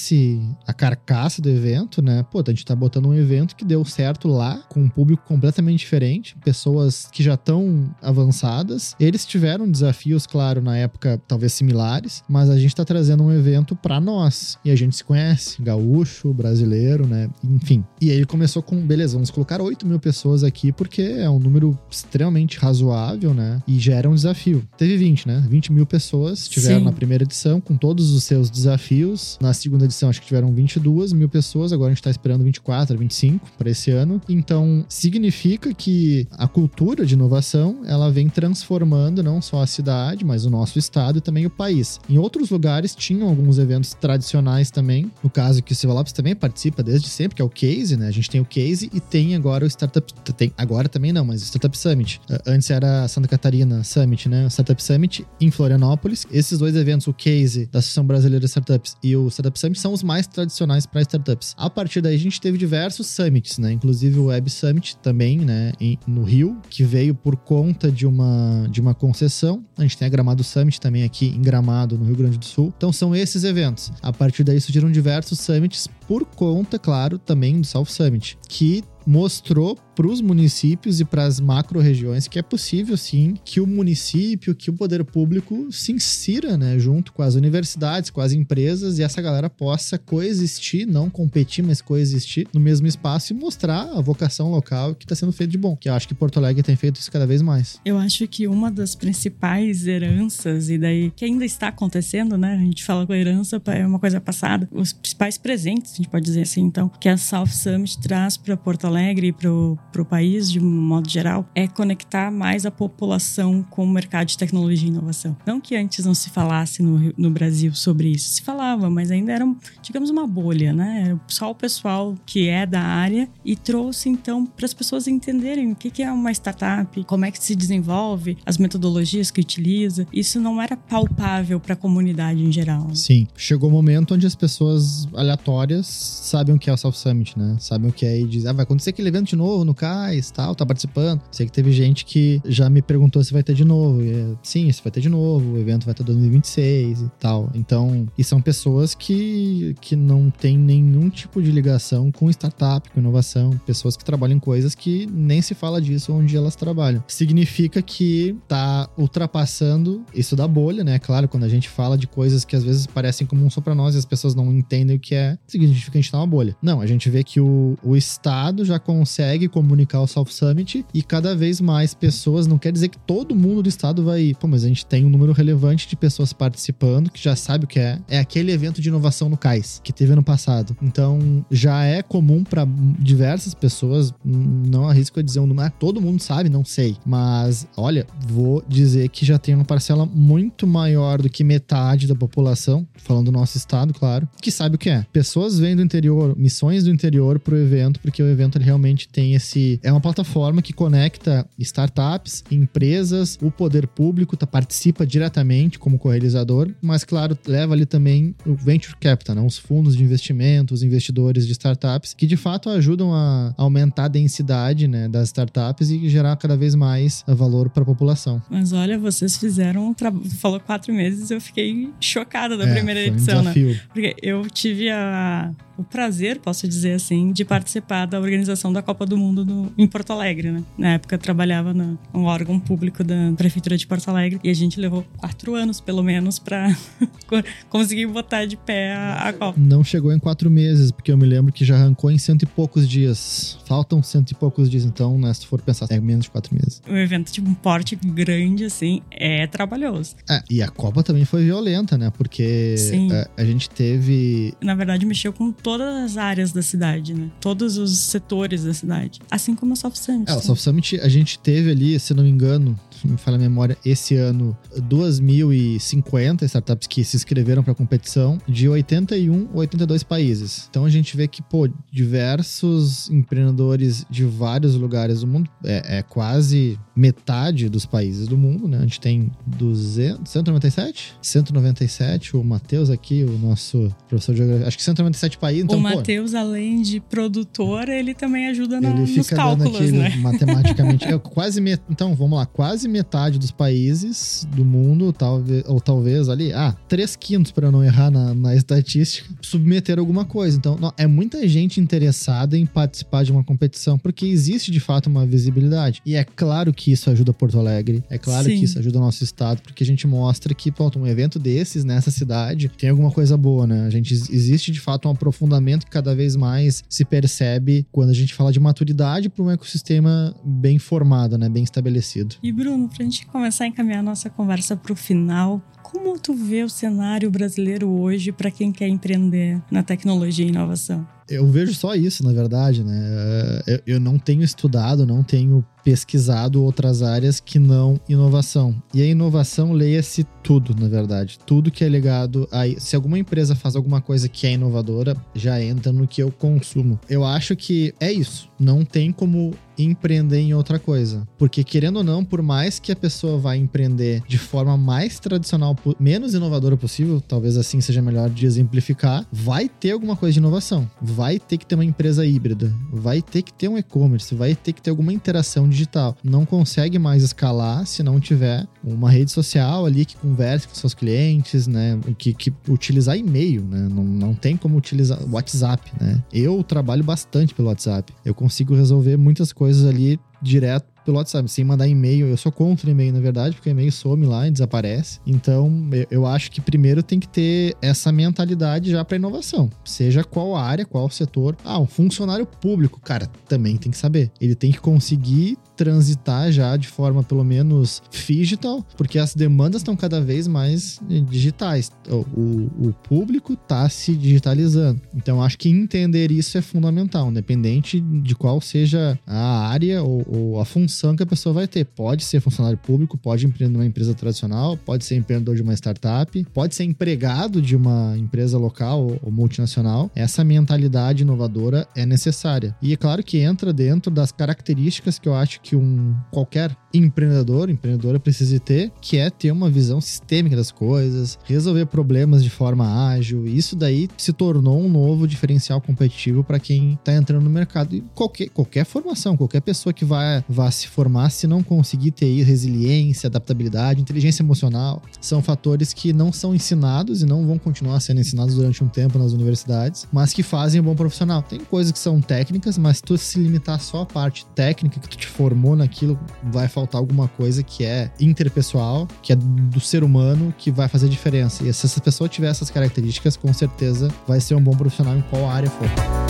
a 0.67 0.73
carcaça 0.73 1.41
do 1.41 1.49
evento, 1.49 2.03
né? 2.03 2.25
Pô, 2.31 2.43
a 2.47 2.51
gente 2.51 2.65
tá 2.65 2.75
botando 2.75 3.07
um 3.07 3.15
evento 3.15 3.57
que 3.57 3.65
deu 3.65 3.85
certo 3.85 4.29
lá, 4.29 4.63
com 4.69 4.81
um 4.81 4.89
público 4.89 5.23
completamente 5.27 5.81
diferente, 5.81 6.37
pessoas 6.45 7.09
que 7.13 7.23
já 7.23 7.35
estão 7.35 7.89
avançadas. 8.03 8.95
Eles 8.99 9.25
tiveram 9.25 9.71
desafios, 9.71 10.27
claro, 10.27 10.61
na 10.61 10.77
época 10.77 11.21
talvez 11.27 11.53
similares, 11.53 12.23
mas 12.29 12.51
a 12.51 12.59
gente 12.59 12.75
tá 12.75 12.85
trazendo 12.85 13.23
um 13.23 13.33
evento 13.33 13.75
para 13.75 14.01
nós. 14.01 14.59
E 14.65 14.71
a 14.71 14.77
gente 14.77 14.97
se 14.97 15.05
conhece, 15.05 15.61
gaúcho, 15.63 16.33
brasileiro, 16.33 17.07
né? 17.07 17.31
Enfim. 17.43 17.85
E 18.01 18.11
aí 18.11 18.17
ele 18.17 18.27
começou 18.27 18.63
com, 18.63 18.77
beleza, 18.87 19.15
vamos 19.15 19.31
colocar 19.31 19.61
8 19.61 19.87
mil 19.87 19.99
pessoas 19.99 20.45
aqui, 20.45 20.73
porque 20.73 21.03
é 21.03 21.29
um 21.29 21.39
número 21.39 21.79
extremamente 21.91 22.59
razoável, 22.59 23.33
né? 23.33 23.63
E 23.67 23.79
já 23.79 23.95
era 23.95 24.09
um 24.09 24.15
desafio. 24.15 24.63
Teve 24.77 24.97
20, 24.97 25.29
né? 25.29 25.45
20 25.49 25.73
mil 25.73 25.87
pessoas 25.87 26.49
tiveram 26.49 26.81
Sim. 26.81 26.85
na 26.85 26.93
primeira 26.93 27.25
edição, 27.25 27.61
com 27.61 27.77
todos 27.77 28.11
os 28.13 28.25
seus 28.25 28.51
desafios. 28.51 29.39
Na 29.41 29.53
segunda 29.53 29.86
edição, 29.87 30.09
acho 30.09 30.21
que 30.21 30.27
tiveram 30.27 30.53
22 30.53 31.13
mil 31.13 31.29
pessoas, 31.29 31.73
agora 31.73 31.91
a 31.91 31.95
gente 31.95 32.03
tá 32.03 32.11
esperando 32.11 32.45
24, 32.45 32.99
25 32.99 33.53
para 33.57 33.71
esse 33.71 33.91
ano. 33.91 34.21
Então, 34.29 34.85
significa 34.89 35.73
que 35.73 36.27
a 36.33 36.47
cultura 36.47 37.07
de 37.07 37.15
inovação, 37.15 37.83
ela 37.87 38.11
vem 38.11 38.29
transformando 38.29 39.23
não 39.23 39.41
só 39.41 39.63
a 39.63 39.67
cidade, 39.67 40.25
mas 40.25 40.45
o 40.45 40.51
nosso 40.51 40.79
estado 40.79 41.19
e 41.19 41.21
também 41.21 41.47
o 41.47 41.51
país. 41.51 42.01
Em 42.09 42.19
outros 42.19 42.51
lugares 42.51 42.95
tinham 42.95 43.29
alguns 43.29 43.59
eventos 43.59 43.95
tradicionais 43.95 44.71
também, 44.71 45.11
no 45.23 45.31
caso 45.31 45.63
que 45.63 45.73
o 45.73 45.75
Silva 45.75 45.95
Lopes 45.95 46.13
também 46.13 46.35
participa 46.35 46.83
desde 46.83 47.09
sempre, 47.09 47.37
que 47.37 47.43
é 47.43 47.45
o 47.45 47.49
Case, 47.49 47.97
né? 47.97 48.09
A 48.09 48.11
gente 48.11 48.29
tem 48.29 48.41
o 48.41 48.45
Case 48.45 48.91
e 48.93 49.01
tem 49.01 49.35
agora 49.35 49.65
o 49.65 49.69
Startup, 49.69 50.13
tem 50.37 50.53
agora 50.57 50.89
também 50.89 51.13
não, 51.13 51.25
mas 51.25 51.43
o 51.43 51.45
Startup 51.45 51.77
Summit. 51.77 52.21
Antes 52.47 52.71
era 52.71 53.09
Santa 53.09 53.29
Catarina 53.29 53.83
Summit, 53.85 54.29
né? 54.29 54.47
O 54.47 54.51
Startup 54.51 54.83
Summit 54.83 55.27
em 55.41 55.51
Florianópolis. 55.51 56.27
Esses 56.31 56.59
dois 56.59 56.75
eventos, 56.77 57.07
o 57.07 57.13
Case 57.13 57.67
da 57.67 57.79
Associação 57.79 58.05
Brasileira 58.05 58.41
de 58.41 58.47
Startups 58.47 58.97
e 59.03 59.17
o 59.17 59.29
Startup 59.29 59.59
Summit 59.59 59.76
são 59.79 59.93
os 59.93 60.03
mais 60.03 60.27
tradicionais 60.27 60.87
para 60.87 61.01
startups. 61.03 61.55
A 61.57 61.69
partir 61.71 62.01
daí 62.01 62.15
a 62.15 62.19
gente 62.19 62.41
teve 62.41 62.59
diversos 62.59 63.07
summits, 63.07 63.59
né? 63.59 63.73
Inclusive 63.73 64.19
o 64.19 64.27
Web 64.27 64.51
Summit 64.51 64.97
também, 64.99 65.39
né, 65.39 65.73
em, 65.81 65.99
no 66.07 66.23
Rio, 66.23 66.61
que 66.69 66.85
veio 66.85 67.15
por 67.15 67.37
conta 67.37 67.91
de 67.91 68.07
uma 68.07 68.67
de 68.71 68.81
uma 68.81 68.95
concessão. 68.95 69.65
A 69.77 69.83
gente 69.83 69.97
tem 69.97 70.07
a 70.07 70.09
Gramado 70.09 70.43
Summit 70.43 70.81
também 70.81 71.05
aqui 71.05 71.29
em 71.29 71.43
Gramado, 71.43 71.99
no 71.99 72.05
Rio 72.05 72.17
Grande 72.17 72.39
do 72.39 72.45
Sul. 72.45 72.73
Então 72.77 72.93
são 72.93 73.15
esses 73.15 73.45
eventos. 73.45 73.93
A 74.03 74.13
partir 74.13 74.45
daí 74.45 74.61
surgiram 74.61 74.91
diversos 74.91 75.39
summits 75.39 75.89
por 76.07 76.25
conta, 76.25 76.79
claro, 76.79 77.19
também 77.19 77.61
do 77.61 77.67
South 77.67 77.87
Summit, 77.87 78.39
que 78.49 78.83
mostrou 79.07 79.77
para 79.95 80.07
os 80.07 80.21
municípios 80.21 81.01
e 81.01 81.05
para 81.05 81.25
as 81.25 81.41
macro-regiões 81.41 82.29
que 82.29 82.39
é 82.39 82.43
possível, 82.43 82.97
sim, 82.97 83.35
que 83.45 83.61
o 83.61 83.67
município, 83.67 84.55
que 84.55 84.69
o 84.69 84.75
poder 84.75 85.03
público 85.05 85.73
se 85.73 85.93
insira, 85.93 86.57
né, 86.59 86.79
junto 86.79 87.13
com 87.13 87.23
as 87.23 87.35
universidades, 87.35 88.11
com 88.11 88.21
as 88.21 88.33
empresas 88.33 88.99
e 88.99 89.03
essa 89.03 89.23
galera 89.23 89.49
possa 89.49 89.97
coexistir, 89.97 90.87
não 90.87 91.09
competir, 91.09 91.65
mas 91.65 91.81
coexistir 91.81 92.47
no 92.53 92.61
mesmo 92.61 92.87
espaço 92.87 93.33
e 93.33 93.37
mostrar 93.37 93.85
a 93.95 94.01
vocação 94.01 94.51
local 94.51 94.95
que 94.95 95.05
está 95.05 95.15
sendo 95.15 95.33
feito 95.33 95.51
de 95.51 95.59
bom. 95.59 95.77
Que 95.77 95.89
eu 95.89 95.95
acho 95.95 96.09
que 96.09 96.15
Porto 96.15 96.39
Alegre 96.39 96.63
tem 96.63 96.77
feito 96.77 97.01
isso 97.01 97.11
cada 97.11 97.27
vez 97.27 97.41
mais. 97.41 97.81
Eu 97.85 97.97
acho 97.97 98.27
que 98.29 98.47
uma 98.47 98.71
das 98.71 98.95
principais 98.95 99.87
heranças, 99.87 100.69
e 100.69 100.77
daí 100.77 101.11
que 101.15 101.25
ainda 101.25 101.45
está 101.45 101.69
acontecendo, 101.69 102.37
né? 102.37 102.55
A 102.55 102.59
gente 102.59 102.85
fala 102.85 103.07
com 103.07 103.13
a 103.13 103.17
herança, 103.17 103.63
é 103.67 103.87
uma 103.87 103.99
coisa 103.99 104.21
passada. 104.21 104.69
Os 104.73 104.93
principais 104.93 105.39
presentes, 105.39 105.93
a 105.93 105.97
gente 105.97 106.09
pode 106.09 106.25
dizer 106.25 106.43
assim, 106.43 106.63
então, 106.63 106.91
que 107.01 107.09
a 107.09 107.17
South 107.17 107.47
Summit 107.47 107.99
traz 108.01 108.37
para 108.37 108.57
Porto 108.57 108.87
Alegre 108.87 108.96
e 108.97 109.33
para 109.33 109.51
o 109.51 110.05
país, 110.09 110.51
de 110.51 110.61
modo 110.61 111.09
geral, 111.09 111.49
é 111.55 111.67
conectar 111.67 112.31
mais 112.31 112.67
a 112.67 112.71
população 112.71 113.63
com 113.63 113.85
o 113.85 113.89
mercado 113.89 114.29
de 114.29 114.39
tecnologia 114.39 114.89
e 114.89 114.91
inovação. 114.91 115.37
Não 115.47 115.61
que 115.61 115.77
antes 115.77 116.05
não 116.05 116.15
se 116.15 116.31
falasse 116.31 116.83
no, 116.83 117.13
no 117.17 117.31
Brasil 117.31 117.75
sobre 117.75 118.09
isso, 118.09 118.29
se 118.29 118.43
falava, 118.43 118.89
mas 118.91 119.11
ainda 119.11 119.33
era, 119.33 119.47
digamos, 119.83 120.11
uma 120.11 120.27
bolha, 120.27 120.73
né? 120.73 121.05
Era 121.07 121.21
só 121.29 121.51
o 121.51 121.55
pessoal 121.55 122.15
que 122.25 122.49
é 122.49 122.67
da 122.67 122.83
área 122.83 123.29
e 123.45 123.57
trouxe, 123.57 124.09
então, 124.09 124.47
para 124.47 124.67
as 124.67 124.75
pessoas 124.75 125.07
entenderem 125.07 125.73
o 125.73 125.77
que 125.77 126.03
é 126.03 126.11
uma 126.11 126.31
startup, 126.33 127.03
como 127.05 127.25
é 127.25 127.31
que 127.31 127.43
se 127.43 127.55
desenvolve, 127.55 128.37
as 128.45 128.59
metodologias 128.59 129.31
que 129.31 129.41
utiliza. 129.41 130.07
Isso 130.13 130.41
não 130.41 130.61
era 130.61 130.77
palpável 130.77 131.59
para 131.61 131.75
a 131.75 131.77
comunidade 131.77 132.43
em 132.43 132.53
geral. 132.53 132.95
Sim. 132.95 133.27
Chegou 133.37 133.69
o 133.69 133.73
um 133.73 133.77
momento 133.77 134.15
onde 134.15 134.27
as 134.27 134.35
pessoas 134.35 135.09
aleatórias 135.15 135.87
sabem 135.87 136.55
o 136.55 136.59
que 136.59 136.69
é 136.69 136.73
o 136.73 136.77
South 136.77 136.93
Summit, 136.93 137.39
né? 137.39 137.57
Sabem 137.59 137.91
o 137.91 137.93
que 137.93 138.05
é 138.05 138.21
e 138.21 138.27
dizem, 138.27 138.51
ah, 138.51 138.53
vai 138.53 138.63
acontecer 138.65 138.86
aquele 138.91 139.09
evento 139.09 139.29
de 139.29 139.37
novo 139.37 139.65
no 139.65 139.75
CAIS, 139.75 140.31
tal, 140.31 140.55
tá 140.55 140.65
participando. 140.65 141.21
Sei 141.31 141.47
que 141.47 141.53
teve 141.53 141.73
gente 141.73 142.05
que 142.05 142.41
já 142.45 142.69
me 142.71 142.83
perguntou 142.83 143.23
se 143.23 143.33
vai 143.33 143.43
ter 143.43 143.55
de 143.55 143.65
novo. 143.65 144.03
E, 144.03 144.37
sim, 144.43 144.71
se 144.71 144.83
vai 144.83 144.91
ter 144.91 145.01
de 145.01 145.09
novo, 145.09 145.55
o 145.55 145.59
evento 145.59 145.85
vai 145.85 145.95
ter 145.95 146.03
2026 146.05 147.03
e 147.03 147.11
tal. 147.19 147.51
Então, 147.55 148.07
e 148.17 148.25
são 148.25 148.41
pessoas 148.41 148.95
que, 148.95 149.75
que 149.81 149.97
não 149.97 150.31
têm 150.31 150.59
nenhum 150.59 151.09
tipo 151.09 151.43
de 151.43 151.51
ligação 151.51 152.11
com 152.11 152.31
startup, 152.31 152.91
com 152.91 153.01
inovação, 153.01 153.51
pessoas 153.67 153.97
que 153.97 154.05
trabalham 154.05 154.37
em 154.37 154.41
coisas 154.41 154.75
que 154.75 155.07
nem 155.07 155.43
se 155.43 155.55
fala 155.55 155.81
disso 155.81 156.13
onde 156.13 156.37
elas 156.37 156.57
trabalham. 156.57 157.03
Significa 157.07 157.83
que 157.83 158.37
tá 158.49 158.89
ultrapassando 158.97 160.05
isso 160.15 160.37
da 160.37 160.47
bolha, 160.47 160.85
né? 160.85 160.99
Claro, 160.99 161.29
quando 161.29 161.45
a 161.45 161.49
gente 161.49 161.69
fala 161.69 161.97
de 161.97 162.07
coisas 162.07 162.45
que 162.45 162.57
às 162.57 162.65
vezes 162.65 162.87
parecem 162.87 163.27
comum 163.27 163.51
só 163.51 163.61
para 163.61 163.75
nós 163.75 163.95
e 163.95 163.99
as 163.99 164.05
pessoas 164.05 164.35
não 164.35 164.53
entendem 164.53 164.97
o 164.97 165.01
que 165.01 165.15
é, 165.15 165.39
significa 165.47 165.91
que 165.93 165.99
a 165.99 166.01
gente 166.01 166.11
tá 166.11 166.19
uma 166.19 166.27
bolha. 166.27 166.57
Não, 166.63 166.81
a 166.81 166.87
gente 166.87 167.09
vê 167.11 167.23
que 167.23 167.41
o, 167.41 167.77
o 167.83 167.97
Estado 167.97 168.65
já 168.65 168.76
consegue 168.79 169.49
comunicar 169.49 170.01
o 170.01 170.07
South 170.07 170.27
Summit 170.31 170.85
e 170.93 171.03
cada 171.03 171.35
vez 171.35 171.61
mais 171.61 171.95
pessoas, 171.95 172.47
não 172.47 172.59
quer 172.59 172.73
dizer 172.73 172.89
que 172.89 172.99
todo 172.99 173.35
mundo 173.35 173.63
do 173.63 173.69
Estado 173.69 174.05
vai 174.05 174.35
pô, 174.39 174.47
mas 174.47 174.65
a 174.65 174.69
gente 174.69 174.85
tem 174.87 175.05
um 175.05 175.11
número 175.11 175.33
relevante 175.33 175.89
de 175.89 175.97
pessoas 175.97 176.33
participando 176.33 177.11
que 177.11 177.23
já 177.23 177.37
sabe 177.37 177.65
o 177.65 177.69
que 177.69 177.79
é. 177.79 177.99
É 178.09 178.19
aquele 178.19 178.53
evento 178.53 178.81
de 178.81 178.89
inovação 178.89 179.29
no 179.29 179.37
CAIS 179.37 179.81
que 179.83 179.93
teve 179.93 180.13
ano 180.13 180.23
passado. 180.23 180.77
Então, 180.83 181.45
já 181.51 181.85
é 181.85 182.03
comum 182.03 182.45
para 182.45 182.67
diversas 182.99 183.55
pessoas, 183.55 184.13
não 184.25 184.89
arrisco 184.89 185.21
a 185.21 185.23
dizer 185.23 185.41
um 185.41 185.47
número, 185.47 185.69
ah, 185.69 185.71
todo 185.71 186.01
mundo 186.01 186.21
sabe, 186.23 186.49
não 186.49 186.65
sei. 186.65 186.97
Mas, 187.05 187.67
olha, 187.77 188.07
vou 188.29 188.63
dizer 188.69 189.09
que 189.09 189.25
já 189.25 189.39
tem 189.39 189.55
uma 189.55 189.65
parcela 189.65 190.07
muito 190.07 190.67
maior 190.67 191.21
do 191.21 191.29
que 191.29 191.45
metade 191.45 192.07
da 192.07 192.15
população, 192.15 192.87
falando 192.97 193.27
do 193.27 193.33
nosso 193.33 193.57
estado, 193.57 193.93
claro, 193.93 194.29
que 194.41 194.51
sabe 194.51 194.77
o 194.77 194.79
que 194.79 194.91
é. 194.91 195.05
Pessoas 195.13 195.59
vêm 195.59 195.77
do 195.77 195.83
interior, 195.83 196.37
missões 196.37 196.85
do 196.85 196.91
interior 196.91 197.39
pro 197.39 197.57
evento, 197.57 198.01
porque 198.01 198.23
o 198.23 198.29
evento 198.29 198.59
ele 198.59 198.65
realmente 198.67 199.09
tem 199.09 199.35
esse. 199.35 199.81
É 199.83 199.91
uma 199.91 200.01
plataforma 200.01 200.61
que 200.61 200.73
conecta 200.73 201.49
startups, 201.59 202.45
empresas, 202.51 203.39
o 203.41 203.51
poder 203.51 203.87
público, 203.87 204.37
tá, 204.37 204.47
participa 204.47 205.07
diretamente 205.07 205.79
como 205.79 205.99
co-realizador, 205.99 206.71
mas, 206.83 207.05
claro, 207.05 207.39
leva 207.47 207.73
ali 207.73 207.87
também 207.87 208.35
o 208.45 208.55
venture 208.55 208.97
capital, 208.97 209.37
né, 209.37 209.43
os 209.43 209.57
fundos 209.57 209.97
de 209.97 210.03
investimento, 210.03 210.75
os 210.75 210.83
investidores 210.83 211.47
de 211.47 211.53
startups, 211.53 212.13
que 212.13 212.27
de 212.27 212.37
fato 212.37 212.69
ajudam 212.69 213.15
a 213.15 213.55
aumentar 213.57 214.05
a 214.05 214.09
densidade 214.09 214.89
né, 214.89 215.09
das 215.09 215.29
startups 215.29 215.91
e 215.91 216.09
gerar 216.09 216.37
cada 216.37 216.57
vez 216.57 216.75
mais 216.75 217.25
valor 217.27 217.71
para 217.71 217.83
a 217.83 217.87
população. 217.87 218.43
Mas 218.51 218.73
olha, 218.73 218.99
vocês 218.99 219.37
fizeram 219.37 219.89
um 219.89 219.95
trabalho. 219.95 220.29
Falou 220.31 220.61
quatro 220.61 220.93
meses, 220.93 221.31
eu 221.31 221.41
fiquei 221.41 221.91
chocada 222.01 222.57
da 222.57 222.67
é, 222.67 222.75
primeira 222.75 223.01
edição, 223.01 223.41
um 223.41 223.45
né? 223.45 223.55
Porque 223.93 224.17
eu 224.23 224.43
tive 224.51 224.91
a, 224.91 225.53
o 225.77 225.85
prazer, 225.85 226.41
posso 226.41 226.67
dizer 226.67 226.93
assim, 226.93 227.33
de 227.33 227.45
participar 227.45 228.07
da 228.07 228.19
organização 228.19 228.73
da 228.73 228.83
Copa 228.83 229.05
do 229.05 229.17
Mundo 229.17 229.45
no, 229.45 229.73
em 229.77 229.87
Porto 229.87 230.13
Alegre, 230.13 230.51
né? 230.51 230.63
Na 230.77 230.95
época 230.95 231.15
eu 231.15 231.19
trabalhava 231.19 231.75
no 231.75 231.99
um 232.15 232.25
órgão 232.25 232.59
público 232.59 233.05
da 233.05 233.33
Prefeitura 233.37 233.77
de 233.77 233.87
Porto 233.87 234.09
Alegre 234.09 234.41
e 234.43 234.51
a 234.51 234.55
gente 234.55 234.81
levou 234.81 235.05
quatro 235.17 235.55
anos, 235.55 235.81
pelo 235.81 236.03
menos, 236.03 236.39
para 236.39 236.77
conseguir 237.69 238.07
botar 238.07 238.47
de 238.47 238.57
pé 238.57 238.95
a, 238.95 239.29
a, 239.29 239.33
Copa. 239.33 239.59
Não 239.59 239.85
chegou 239.85 240.13
em 240.13 240.19
quatro 240.19 240.51
meses, 240.51 240.91
porque 240.91 241.13
eu 241.13 241.17
me 241.17 241.27
lembro 241.27 241.53
que 241.53 241.65
já 241.65 241.77
arrancou 241.77 242.11
em 242.11 242.19
cento 242.19 242.45
e 242.45 242.47
poucos 242.47 242.89
dias. 242.89 243.59
Faltam 243.67 244.03
cento 244.03 244.31
e 244.31 244.35
poucos 244.35 244.71
dias, 244.71 244.85
então, 244.85 245.19
né, 245.19 245.33
se 245.35 245.47
for 245.47 245.61
pensar, 245.61 245.87
é 245.91 246.01
menos 246.01 246.25
de 246.25 246.31
quatro 246.31 246.55
meses. 246.55 246.81
Um 246.89 246.97
evento 246.97 247.31
tipo 247.31 247.49
um 247.49 247.55
porte 247.55 247.97
grande, 247.97 248.65
assim, 248.65 249.03
é 249.11 249.47
trabalhoso. 249.47 250.17
É, 250.29 250.43
e 250.51 250.63
a 250.63 250.69
Copa 250.69 251.03
também 251.03 251.25
foi 251.25 251.45
violenta, 251.45 251.99
né? 251.99 252.11
Porque 252.11 252.75
a, 253.11 253.15
é, 253.15 253.29
a 253.37 253.45
gente 253.45 253.69
teve. 253.69 254.55
Na 254.61 254.75
verdade, 254.75 255.05
mexeu 255.05 255.33
com 255.33 255.53
todas 255.67 255.97
as 255.97 256.17
áreas 256.17 256.53
da 256.53 256.63
cidade, 256.63 257.13
né? 257.13 257.29
Todos 257.41 257.77
os 257.77 257.99
setores 257.99 258.63
da 258.63 258.73
cidade. 258.73 259.21
Assim 259.29 259.53
como 259.53 259.73
a 259.73 259.77
Soft 259.77 259.97
Summit. 259.97 260.31
É, 260.31 260.37
o 260.37 260.41
Soft 260.41 260.63
Summit 260.63 261.01
a 261.01 261.09
gente 261.09 261.41
teve 261.41 261.73
ali, 261.73 261.99
se 261.99 262.15
não 262.15 262.23
me 262.23 262.31
engano, 262.31 262.79
se 263.01 263.09
me 263.09 263.17
fala 263.17 263.37
a 263.37 263.41
memória, 263.41 263.77
esse 263.85 264.15
ano 264.15 264.57
2.050 264.77 266.45
startups 266.45 266.87
que 266.87 267.03
se 267.03 267.17
inscreveram 267.17 267.65
para 267.65 267.73
a 267.73 267.75
competição 267.75 268.39
de 268.47 268.69
81 268.69 269.49
ou 269.53 269.59
82 269.59 270.05
países. 270.05 270.69
Então 270.71 270.85
a 270.85 270.89
gente 270.89 271.17
vê 271.17 271.27
que, 271.27 271.43
pô, 271.43 271.69
diversos 271.91 273.11
empreendedores 273.11 274.07
de 274.09 274.25
vários 274.25 274.77
lugares 274.77 275.23
do 275.23 275.27
mundo, 275.27 275.51
é, 275.65 275.99
é 275.99 276.03
quase 276.03 276.79
metade 276.95 277.69
dos 277.69 277.85
países 277.85 278.29
do 278.29 278.39
mundo, 278.39 278.69
né? 278.69 278.79
A 278.79 278.83
gente 278.83 279.01
tem 279.01 279.33
200, 279.47 280.31
197? 280.31 281.15
197, 281.21 282.37
o 282.37 282.45
Matheus 282.45 282.89
aqui, 282.89 283.25
o 283.25 283.37
nosso 283.37 283.93
professor 284.09 284.33
de 284.33 284.39
geografia, 284.39 284.69
acho 284.69 284.77
que 284.77 284.85
197 284.85 285.39
países. 285.39 285.56
Então, 285.61 285.79
o 285.79 285.81
Matheus, 285.81 286.35
além 286.35 286.83
de 286.83 287.01
produtor, 287.01 287.89
ele 287.89 288.15
também 288.15 288.49
ajuda 288.49 288.81
na, 288.81 288.91
ele 288.91 289.17
nos 289.17 289.29
cálculos, 289.29 289.77
aqui, 289.77 289.93
né? 289.93 290.17
Matematicamente. 290.17 291.05
é, 291.05 291.19
quase 291.19 291.61
met... 291.61 291.83
Então, 291.91 292.15
vamos 292.15 292.39
lá, 292.39 292.47
quase 292.47 292.89
metade 292.89 293.39
dos 293.39 293.51
países 293.51 294.47
do 294.55 294.65
mundo, 294.65 295.13
talvez, 295.13 295.65
ou 295.67 295.81
talvez 295.81 296.29
ali, 296.29 296.53
ah, 296.53 296.75
três 296.89 297.17
quintos 297.17 297.53
para 297.53 297.71
não 297.71 297.83
errar 297.83 298.11
na, 298.11 298.35
na 298.35 298.55
estatística, 298.55 299.29
submeter 299.41 299.99
alguma 299.99 300.25
coisa. 300.25 300.57
Então, 300.57 300.77
não, 300.81 300.93
é 300.97 301.07
muita 301.07 301.47
gente 301.49 301.81
interessada 301.81 302.57
em 302.57 302.67
participar 302.67 303.25
de 303.25 303.33
uma 303.33 303.45
competição, 303.45 303.99
porque 303.99 304.27
existe 304.27 304.71
de 304.71 304.81
fato 304.81 305.07
uma 305.09 305.27
visibilidade. 305.27 306.01
E 306.05 306.15
é 306.15 306.25
claro 306.25 306.73
que 306.73 306.93
isso 306.93 307.11
ajuda 307.11 307.33
Porto 307.33 307.59
Alegre, 307.59 308.03
é 308.11 308.19
claro 308.19 308.45
Sim. 308.45 308.59
que 308.59 308.65
isso 308.65 308.79
ajuda 308.79 308.99
o 308.99 309.01
nosso 309.01 309.23
estado, 309.25 309.61
porque 309.63 309.83
a 309.83 309.87
gente 309.87 310.07
mostra 310.07 310.55
que, 310.55 310.71
pronto, 310.71 310.99
um 310.99 311.07
evento 311.07 311.39
desses 311.39 311.85
nessa 311.85 312.11
cidade 312.11 312.71
tem 312.77 312.91
alguma 312.91 313.11
coisa 313.11 313.37
boa, 313.37 313.67
né? 313.67 313.87
A 313.87 313.91
gente 313.91 314.13
existe 314.13 314.71
de 314.73 314.81
fato 314.81 315.09
um 315.09 315.15
aprofundamento 315.47 315.85
que 315.85 315.91
cada 315.91 316.15
vez 316.15 316.37
mais 316.37 316.85
se 316.89 317.05
percebe 317.05 317.87
quando 317.93 318.11
a 318.11 318.15
gente 318.15 318.35
fala 318.35 318.53
de 318.53 318.61
maturidade 318.61 319.29
para 319.29 319.45
um 319.45 319.51
ecossistema 319.51 320.35
bem 320.45 320.79
formado, 320.79 321.39
né? 321.39 321.49
Bem 321.49 321.63
estabelecido. 321.63 322.37
E 322.43 322.53
Bruno, 322.53 322.89
para 322.89 323.03
a 323.03 323.05
gente 323.05 323.27
começar 323.27 323.65
a 323.65 323.67
encaminhar 323.69 324.01
a 324.01 324.03
nossa 324.03 324.29
conversa 324.29 324.77
para 324.77 324.93
o 324.93 324.97
final, 324.97 325.63
como 325.83 326.19
tu 326.19 326.35
vê 326.35 326.63
o 326.65 326.69
cenário 326.69 327.31
brasileiro 327.31 327.89
hoje 327.89 328.33
para 328.33 328.51
quem 328.51 328.73
quer 328.73 328.89
empreender 328.89 329.63
na 329.71 329.83
tecnologia 329.83 330.45
e 330.45 330.49
inovação? 330.49 331.07
Eu 331.29 331.47
vejo 331.47 331.75
só 331.75 331.95
isso, 331.95 332.25
na 332.25 332.33
verdade, 332.33 332.85
né? 332.85 333.63
Eu, 333.67 333.81
eu 333.87 334.01
não 334.01 334.19
tenho 334.19 334.43
estudado, 334.43 335.07
não 335.07 335.23
tenho 335.23 335.65
pesquisado 335.85 336.63
outras 336.63 337.03
áreas 337.03 337.39
que 337.39 337.59
não 337.59 338.01
inovação. 338.09 338.75
E 338.93 339.03
a 339.03 339.07
inovação 339.07 339.73
leia-se 339.73 340.27
tudo, 340.43 340.75
na 340.81 340.89
verdade. 340.89 341.39
Tudo 341.47 341.71
que 341.71 341.85
é 341.85 341.89
ligado 341.89 342.49
a. 342.51 342.65
Se 342.81 342.97
alguma 342.97 343.19
empresa 343.19 343.55
faz 343.55 343.77
alguma 343.77 344.01
coisa 344.01 344.29
que 344.29 344.47
é 344.47 344.53
inovadora, 344.53 345.17
já 345.35 345.63
entra 345.63 345.93
no 345.93 346.07
que 346.07 346.23
eu 346.23 346.31
consumo. 346.31 346.99
Eu 347.09 347.25
acho 347.25 347.55
que 347.55 347.95
é 348.01 348.13
isso. 348.13 348.49
Não 348.59 348.85
tem 348.85 349.13
como 349.13 349.55
empreender 349.79 350.39
em 350.39 350.55
outra 350.55 350.79
coisa. 350.79 351.27
Porque, 351.39 351.63
querendo 351.65 351.97
ou 351.99 352.05
não, 352.05 352.25
por 352.25 352.43
mais 352.43 352.79
que 352.79 352.93
a 352.93 352.97
pessoa 352.97 353.39
vá 353.39 353.57
empreender 353.57 354.23
de 354.27 354.39
forma 354.39 354.77
mais 354.77 355.19
tradicional, 355.19 355.77
menos 355.99 356.35
inovadora 356.35 356.77
possível, 356.77 357.21
talvez 357.21 357.57
assim 357.57 357.81
seja 357.81 358.03
melhor 358.03 358.31
de 358.31 358.47
exemplificar, 358.47 359.27
vai 359.33 359.69
ter 359.69 359.93
alguma 359.93 360.17
coisa 360.17 360.35
de 360.35 360.39
inovação. 360.39 360.91
Vai 361.01 361.39
ter 361.39 361.59
que 361.59 361.67
ter 361.67 361.75
uma 361.75 361.85
empresa 361.85 362.25
híbrida, 362.25 362.73
vai 362.93 363.23
ter 363.23 363.43
que 363.43 363.53
ter 363.53 363.69
um 363.69 363.79
e-commerce, 363.79 364.35
vai 364.35 364.55
ter 364.55 364.73
que 364.73 364.83
ter 364.83 364.91
alguma 364.91 365.13
interação 365.13 365.69
digital. 365.69 366.17
Não 366.23 366.45
consegue 366.45 366.99
mais 366.99 367.23
escalar 367.23 367.87
se 367.87 368.03
não 368.03 368.21
tiver 368.21 368.67
uma 368.83 369.11
rede 369.11 369.31
social 369.31 369.85
ali 369.87 370.05
que 370.05 370.17
converse 370.17 370.69
com 370.69 370.75
seus 370.75 370.95
clientes, 370.95 371.67
né? 371.67 371.99
Que, 372.19 372.33
que 372.33 372.53
utilizar 372.69 373.17
e-mail, 373.17 373.63
né? 373.63 373.89
Não, 373.91 374.05
não 374.05 374.35
tem 374.35 374.57
como 374.57 374.77
utilizar 374.77 375.19
WhatsApp, 375.31 375.93
né? 376.01 376.23
Eu 376.33 376.63
trabalho 376.63 377.05
bastante 377.05 377.55
pelo 377.55 377.69
WhatsApp. 377.69 378.13
Eu 378.25 378.35
consigo 378.35 378.75
resolver 378.75 379.17
muitas 379.17 379.53
coisas 379.53 379.66
ali 379.85 380.19
direto 380.41 380.97
pelo 381.07 381.19
WhatsApp, 381.19 381.49
sem 381.49 381.65
mandar 381.65 381.87
e-mail. 381.87 382.27
Eu 382.27 382.37
sou 382.37 382.51
contra 382.51 382.91
e-mail, 382.91 383.13
na 383.13 383.21
verdade, 383.21 383.55
porque 383.55 383.71
e-mail 383.71 383.93
some 383.93 384.27
lá 384.27 384.49
e 384.49 384.51
desaparece. 384.51 385.21
Então, 385.25 385.71
eu 386.11 386.27
acho 386.27 386.51
que 386.51 386.61
primeiro 386.61 387.03
tem 387.03 387.21
que 387.21 387.29
ter 387.29 387.77
essa 387.81 388.11
mentalidade 388.11 388.91
já 388.91 389.05
para 389.05 389.17
inovação. 389.17 389.71
Seja 389.85 390.25
qual 390.25 390.57
área, 390.57 390.85
qual 390.85 391.09
setor. 391.09 391.57
Ah, 391.65 391.79
um 391.79 391.87
funcionário 391.87 392.45
público, 392.45 393.01
cara, 393.01 393.29
também 393.49 393.77
tem 393.77 393.93
que 393.93 393.97
saber. 393.97 394.33
Ele 394.41 394.57
tem 394.57 394.73
que 394.73 394.81
conseguir 394.81 395.57
transitar 395.77 396.51
já 396.51 396.77
de 396.77 396.89
forma 396.89 397.23
pelo 397.23 397.45
menos 397.45 398.03
digital, 398.11 398.85
porque 398.97 399.19
as 399.19 399.35
demandas 399.35 399.81
estão 399.81 399.97
cada 399.97 400.21
vez 400.21 400.49
mais 400.49 401.01
digitais. 401.29 401.91
O, 402.09 402.89
o, 402.89 402.93
público 403.07 403.53
está 403.53 403.89
se 403.89 404.15
digitalizando. 404.15 405.01
Então, 405.15 405.43
acho 405.43 405.59
que 405.59 405.69
entender 405.69 406.31
isso 406.31 406.57
é 406.57 406.63
fundamental, 406.63 407.31
independente 407.31 408.01
de 408.01 408.35
qual 408.35 408.61
seja 408.61 409.19
a 409.27 409.69
área 409.69 410.03
ou, 410.03 410.25
ou 410.29 410.61
a 410.61 410.65
função 410.65 411.15
que 411.15 411.23
a 411.23 411.27
pessoa 411.27 411.53
vai 411.53 411.69
ter. 411.69 411.85
Pode 411.85 412.25
ser 412.25 412.41
funcionário 412.41 412.79
público, 412.79 413.19
pode 413.19 413.47
empreender 413.47 413.73
numa 413.73 413.87
empresa 413.87 414.15
tradicional, 414.15 414.77
pode 414.77 415.05
ser 415.05 415.17
empreendedor 415.17 415.57
de 415.57 415.63
uma 415.63 415.75
startup, 415.75 416.45
pode 416.53 416.75
ser 416.75 416.85
empregado 416.85 417.61
de 417.61 417.77
uma 417.77 418.17
empresa 418.17 418.59
local 418.59 419.19
ou, 419.23 419.31
multinacional. 419.31 420.11
Essa 420.15 420.43
mentalidade 420.45 421.23
inovadora 421.23 421.87
é 421.95 422.07
necessária. 422.07 422.75
E 422.81 422.93
é 422.93 422.97
claro 422.97 423.23
que 423.23 423.39
entra 423.39 423.73
dentro 423.73 424.11
das 424.11 424.33
características 424.33 425.19
que 425.19 425.29
eu 425.29 425.35
acho 425.35 425.61
que 425.67 425.75
um 425.75 426.15
qualquer 426.31 426.71
empreendedor, 426.99 427.71
empreendedora 427.71 428.19
precisa 428.19 428.59
ter, 428.59 428.93
que 429.01 429.19
é 429.19 429.31
ter 429.31 429.51
uma 429.51 429.71
visão 429.71 430.01
sistêmica 430.01 430.57
das 430.57 430.71
coisas, 430.71 431.39
resolver 431.45 431.87
problemas 431.87 432.43
de 432.43 432.51
forma 432.51 433.09
ágil. 433.09 433.47
Isso 433.47 433.77
daí 433.77 434.09
se 434.17 434.33
tornou 434.33 434.81
um 434.81 434.89
novo 434.89 435.27
diferencial 435.27 435.81
competitivo 435.81 436.43
para 436.43 436.59
quem 436.59 436.95
está 436.95 437.15
entrando 437.15 437.45
no 437.45 437.51
mercado. 437.51 437.95
E 437.95 438.05
qualquer, 438.15 438.49
qualquer 438.51 438.85
formação, 438.85 439.37
qualquer 439.37 439.61
pessoa 439.61 439.93
que 439.93 440.05
vai, 440.05 440.45
se 440.71 440.89
formar, 440.89 441.31
se 441.31 441.47
não 441.47 441.63
conseguir 441.63 442.11
ter 442.11 442.43
resiliência, 442.43 443.29
adaptabilidade, 443.29 444.01
inteligência 444.01 444.43
emocional, 444.43 445.03
são 445.21 445.43
fatores 445.43 445.93
que 445.93 446.13
não 446.13 446.33
são 446.33 446.55
ensinados 446.55 447.23
e 447.23 447.27
não 447.27 447.47
vão 447.47 447.59
continuar 447.59 448.01
sendo 448.01 448.21
ensinados 448.21 448.55
durante 448.55 448.83
um 448.83 448.89
tempo 448.89 449.19
nas 449.19 449.33
universidades, 449.33 450.07
mas 450.13 450.33
que 450.33 450.43
fazem 450.43 450.81
um 450.81 450.85
bom 450.85 450.95
profissional. 450.95 451.43
Tem 451.43 451.61
coisas 451.61 451.93
que 451.93 451.99
são 451.99 452.21
técnicas, 452.21 452.79
mas 452.79 453.01
tu 453.01 453.17
se 453.17 453.39
limitar 453.39 453.81
só 453.81 454.03
à 454.03 454.07
parte 454.07 454.47
técnica 454.55 455.01
que 455.01 455.09
tu 455.09 455.17
te 455.17 455.27
formou 455.27 455.77
naquilo, 455.77 456.19
vai 456.45 456.69
faltar 456.69 456.86
alguma 456.95 457.29
coisa 457.29 457.63
que 457.63 457.85
é 457.85 458.11
interpessoal, 458.21 459.09
que 459.23 459.33
é 459.33 459.37
do 459.37 459.81
ser 459.81 460.05
humano, 460.05 460.55
que 460.57 460.71
vai 460.71 460.89
fazer 460.89 461.09
diferença. 461.09 461.65
E 461.65 461.73
se 461.73 461.87
essa 461.87 462.01
pessoa 462.01 462.29
tiver 462.29 462.49
essas 462.49 462.71
características, 462.71 463.37
com 463.37 463.53
certeza 463.53 464.09
vai 464.27 464.41
ser 464.41 464.55
um 464.55 464.63
bom 464.63 464.77
profissional 464.77 465.17
em 465.17 465.23
qual 465.23 465.49
área 465.49 465.71
for. 465.71 466.26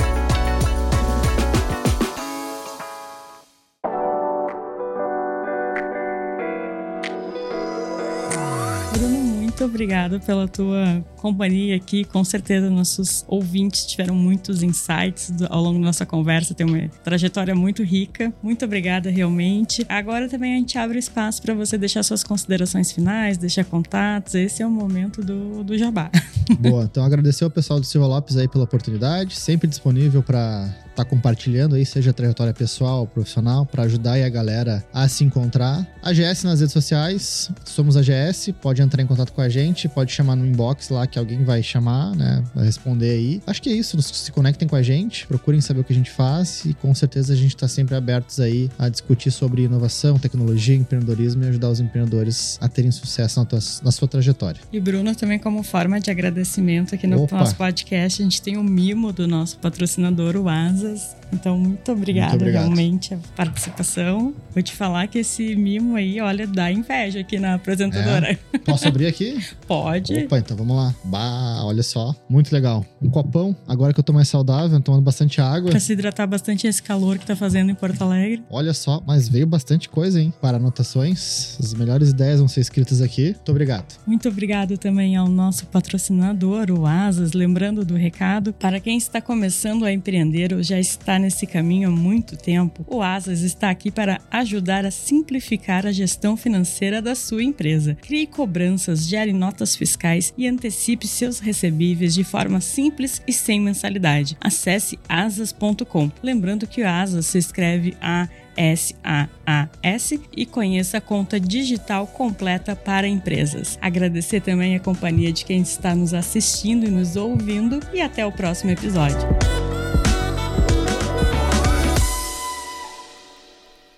Obrigada 9.76 10.18
pela 10.18 10.48
tua 10.48 11.04
companhia 11.16 11.76
aqui. 11.76 12.04
Com 12.04 12.24
certeza, 12.24 12.70
nossos 12.70 13.24
ouvintes 13.28 13.84
tiveram 13.84 14.14
muitos 14.14 14.62
insights 14.62 15.32
ao 15.50 15.62
longo 15.62 15.78
da 15.78 15.86
nossa 15.86 16.06
conversa. 16.06 16.54
Tem 16.54 16.66
uma 16.66 16.88
trajetória 17.04 17.54
muito 17.54 17.82
rica. 17.82 18.32
Muito 18.42 18.64
obrigada, 18.64 19.10
realmente. 19.10 19.84
Agora 19.88 20.28
também 20.28 20.54
a 20.54 20.56
gente 20.56 20.78
abre 20.78 20.98
espaço 20.98 21.42
para 21.42 21.52
você 21.52 21.76
deixar 21.76 22.02
suas 22.02 22.24
considerações 22.24 22.90
finais, 22.90 23.36
deixar 23.36 23.64
contatos. 23.64 24.34
Esse 24.34 24.62
é 24.62 24.66
o 24.66 24.70
momento 24.70 25.22
do, 25.22 25.62
do 25.62 25.76
jabá. 25.76 26.10
Boa, 26.58 26.84
então 26.84 27.04
agradecer 27.04 27.44
ao 27.44 27.50
pessoal 27.50 27.78
do 27.78 27.84
Silva 27.84 28.06
Lopes 28.06 28.36
aí 28.36 28.48
pela 28.48 28.64
oportunidade, 28.64 29.36
sempre 29.36 29.68
disponível 29.68 30.22
para 30.22 30.74
tá 30.96 31.04
compartilhando 31.04 31.74
aí, 31.74 31.84
seja 31.84 32.12
trajetória 32.12 32.54
pessoal 32.54 33.00
ou 33.00 33.06
profissional, 33.06 33.66
para 33.66 33.82
ajudar 33.82 34.12
aí 34.12 34.24
a 34.24 34.28
galera 34.28 34.82
a 34.92 35.06
se 35.06 35.22
encontrar. 35.24 35.86
A 36.02 36.12
GS 36.12 36.44
nas 36.44 36.60
redes 36.60 36.72
sociais, 36.72 37.50
somos 37.64 37.96
a 37.96 38.00
GS, 38.00 38.52
pode 38.62 38.80
entrar 38.80 39.02
em 39.02 39.06
contato 39.06 39.32
com 39.32 39.42
a 39.42 39.48
gente, 39.48 39.88
pode 39.88 40.10
chamar 40.12 40.36
no 40.36 40.46
inbox 40.46 40.88
lá 40.88 41.06
que 41.06 41.18
alguém 41.18 41.44
vai 41.44 41.62
chamar, 41.62 42.16
né, 42.16 42.42
vai 42.54 42.64
responder 42.64 43.10
aí. 43.10 43.42
Acho 43.46 43.60
que 43.60 43.68
é 43.68 43.72
isso, 43.72 44.00
se 44.00 44.32
conectem 44.32 44.66
com 44.66 44.74
a 44.74 44.82
gente, 44.82 45.26
procurem 45.26 45.60
saber 45.60 45.80
o 45.80 45.84
que 45.84 45.92
a 45.92 45.96
gente 45.96 46.10
faz 46.10 46.64
e 46.64 46.72
com 46.72 46.94
certeza 46.94 47.34
a 47.34 47.36
gente 47.36 47.54
está 47.54 47.68
sempre 47.68 47.94
abertos 47.94 48.40
aí 48.40 48.70
a 48.78 48.88
discutir 48.88 49.30
sobre 49.30 49.62
inovação, 49.62 50.18
tecnologia, 50.18 50.74
empreendedorismo 50.74 51.44
e 51.44 51.48
ajudar 51.48 51.68
os 51.68 51.80
empreendedores 51.80 52.58
a 52.60 52.68
terem 52.68 52.90
sucesso 52.90 53.38
na, 53.38 53.44
tua, 53.44 53.58
na 53.82 53.92
sua 53.92 54.08
trajetória. 54.08 54.60
E 54.72 54.80
Bruno, 54.80 55.14
também 55.14 55.38
como 55.38 55.62
forma 55.62 56.00
de 56.00 56.10
agradecimento 56.10 56.94
aqui 56.94 57.06
no 57.06 57.22
Opa. 57.22 57.36
nosso 57.38 57.54
podcast, 57.56 58.22
a 58.22 58.24
gente 58.24 58.40
tem 58.40 58.56
um 58.56 58.64
mimo 58.64 59.12
do 59.12 59.28
nosso 59.28 59.58
patrocinador, 59.58 60.36
o 60.36 60.48
Asa 60.48 60.85
casas 60.86 61.16
então, 61.32 61.58
muito 61.58 61.90
obrigada 61.90 62.44
realmente 62.44 63.14
a 63.14 63.18
participação. 63.34 64.32
Vou 64.52 64.62
te 64.62 64.72
falar 64.72 65.06
que 65.08 65.18
esse 65.18 65.56
mimo 65.56 65.96
aí, 65.96 66.20
olha, 66.20 66.46
dá 66.46 66.70
inveja 66.70 67.20
aqui 67.20 67.38
na 67.38 67.54
apresentadora. 67.54 68.38
É. 68.52 68.58
Posso 68.58 68.86
abrir 68.86 69.06
aqui? 69.06 69.44
Pode. 69.66 70.14
Opa, 70.24 70.38
então 70.38 70.56
vamos 70.56 70.76
lá. 70.76 70.94
Bah, 71.04 71.64
olha 71.64 71.82
só. 71.82 72.14
Muito 72.28 72.52
legal. 72.52 72.84
Um 73.02 73.10
copão, 73.10 73.56
agora 73.66 73.92
que 73.92 74.00
eu 74.00 74.04
tô 74.04 74.12
mais 74.12 74.28
saudável, 74.28 74.80
tomando 74.80 75.02
bastante 75.02 75.40
água. 75.40 75.70
Pra 75.70 75.80
se 75.80 75.92
hidratar 75.92 76.26
bastante 76.26 76.66
esse 76.66 76.82
calor 76.82 77.18
que 77.18 77.26
tá 77.26 77.34
fazendo 77.34 77.70
em 77.70 77.74
Porto 77.74 78.02
Alegre. 78.02 78.42
Olha 78.48 78.72
só, 78.72 79.02
mas 79.06 79.28
veio 79.28 79.46
bastante 79.46 79.88
coisa, 79.88 80.20
hein? 80.20 80.32
Para 80.40 80.56
anotações. 80.58 81.56
As 81.60 81.74
melhores 81.74 82.10
ideias 82.10 82.38
vão 82.38 82.48
ser 82.48 82.60
escritas 82.60 83.02
aqui. 83.02 83.26
Muito 83.26 83.50
obrigado. 83.50 83.98
Muito 84.06 84.28
obrigado 84.28 84.78
também 84.78 85.16
ao 85.16 85.28
nosso 85.28 85.66
patrocinador, 85.66 86.70
o 86.70 86.86
Asas. 86.86 87.32
Lembrando 87.32 87.84
do 87.84 87.94
recado, 87.94 88.52
para 88.52 88.78
quem 88.80 88.96
está 88.96 89.20
começando 89.20 89.84
a 89.84 89.92
empreender 89.92 90.52
ou 90.54 90.62
já 90.62 90.76
já 90.76 90.80
nesse 91.18 91.46
caminho 91.46 91.88
há 91.88 91.92
muito 91.92 92.36
tempo, 92.36 92.84
o 92.88 93.02
Asas 93.02 93.40
está 93.40 93.70
aqui 93.70 93.90
para 93.90 94.20
ajudar 94.30 94.84
a 94.84 94.90
simplificar 94.90 95.86
a 95.86 95.92
gestão 95.92 96.36
financeira 96.36 97.00
da 97.02 97.14
sua 97.14 97.42
empresa. 97.42 97.96
Crie 98.02 98.26
cobranças, 98.26 99.06
gere 99.06 99.32
notas 99.32 99.76
fiscais 99.76 100.32
e 100.36 100.46
antecipe 100.46 101.06
seus 101.06 101.38
recebíveis 101.38 102.14
de 102.14 102.24
forma 102.24 102.60
simples 102.60 103.22
e 103.26 103.32
sem 103.32 103.60
mensalidade. 103.60 104.36
Acesse 104.40 104.98
asas.com. 105.08 106.10
Lembrando 106.22 106.66
que 106.66 106.82
o 106.82 106.88
Asas 106.88 107.26
se 107.26 107.38
escreve 107.38 107.96
A 108.00 108.28
S-A-A-S 108.56 110.20
e 110.34 110.46
conheça 110.46 110.98
a 110.98 111.00
conta 111.00 111.38
digital 111.38 112.06
completa 112.06 112.74
para 112.74 113.06
empresas. 113.06 113.78
Agradecer 113.80 114.40
também 114.40 114.74
a 114.74 114.80
companhia 114.80 115.32
de 115.32 115.44
quem 115.44 115.60
está 115.60 115.94
nos 115.94 116.14
assistindo 116.14 116.86
e 116.86 116.90
nos 116.90 117.16
ouvindo 117.16 117.80
e 117.92 118.00
até 118.00 118.24
o 118.24 118.32
próximo 118.32 118.70
episódio. 118.70 119.75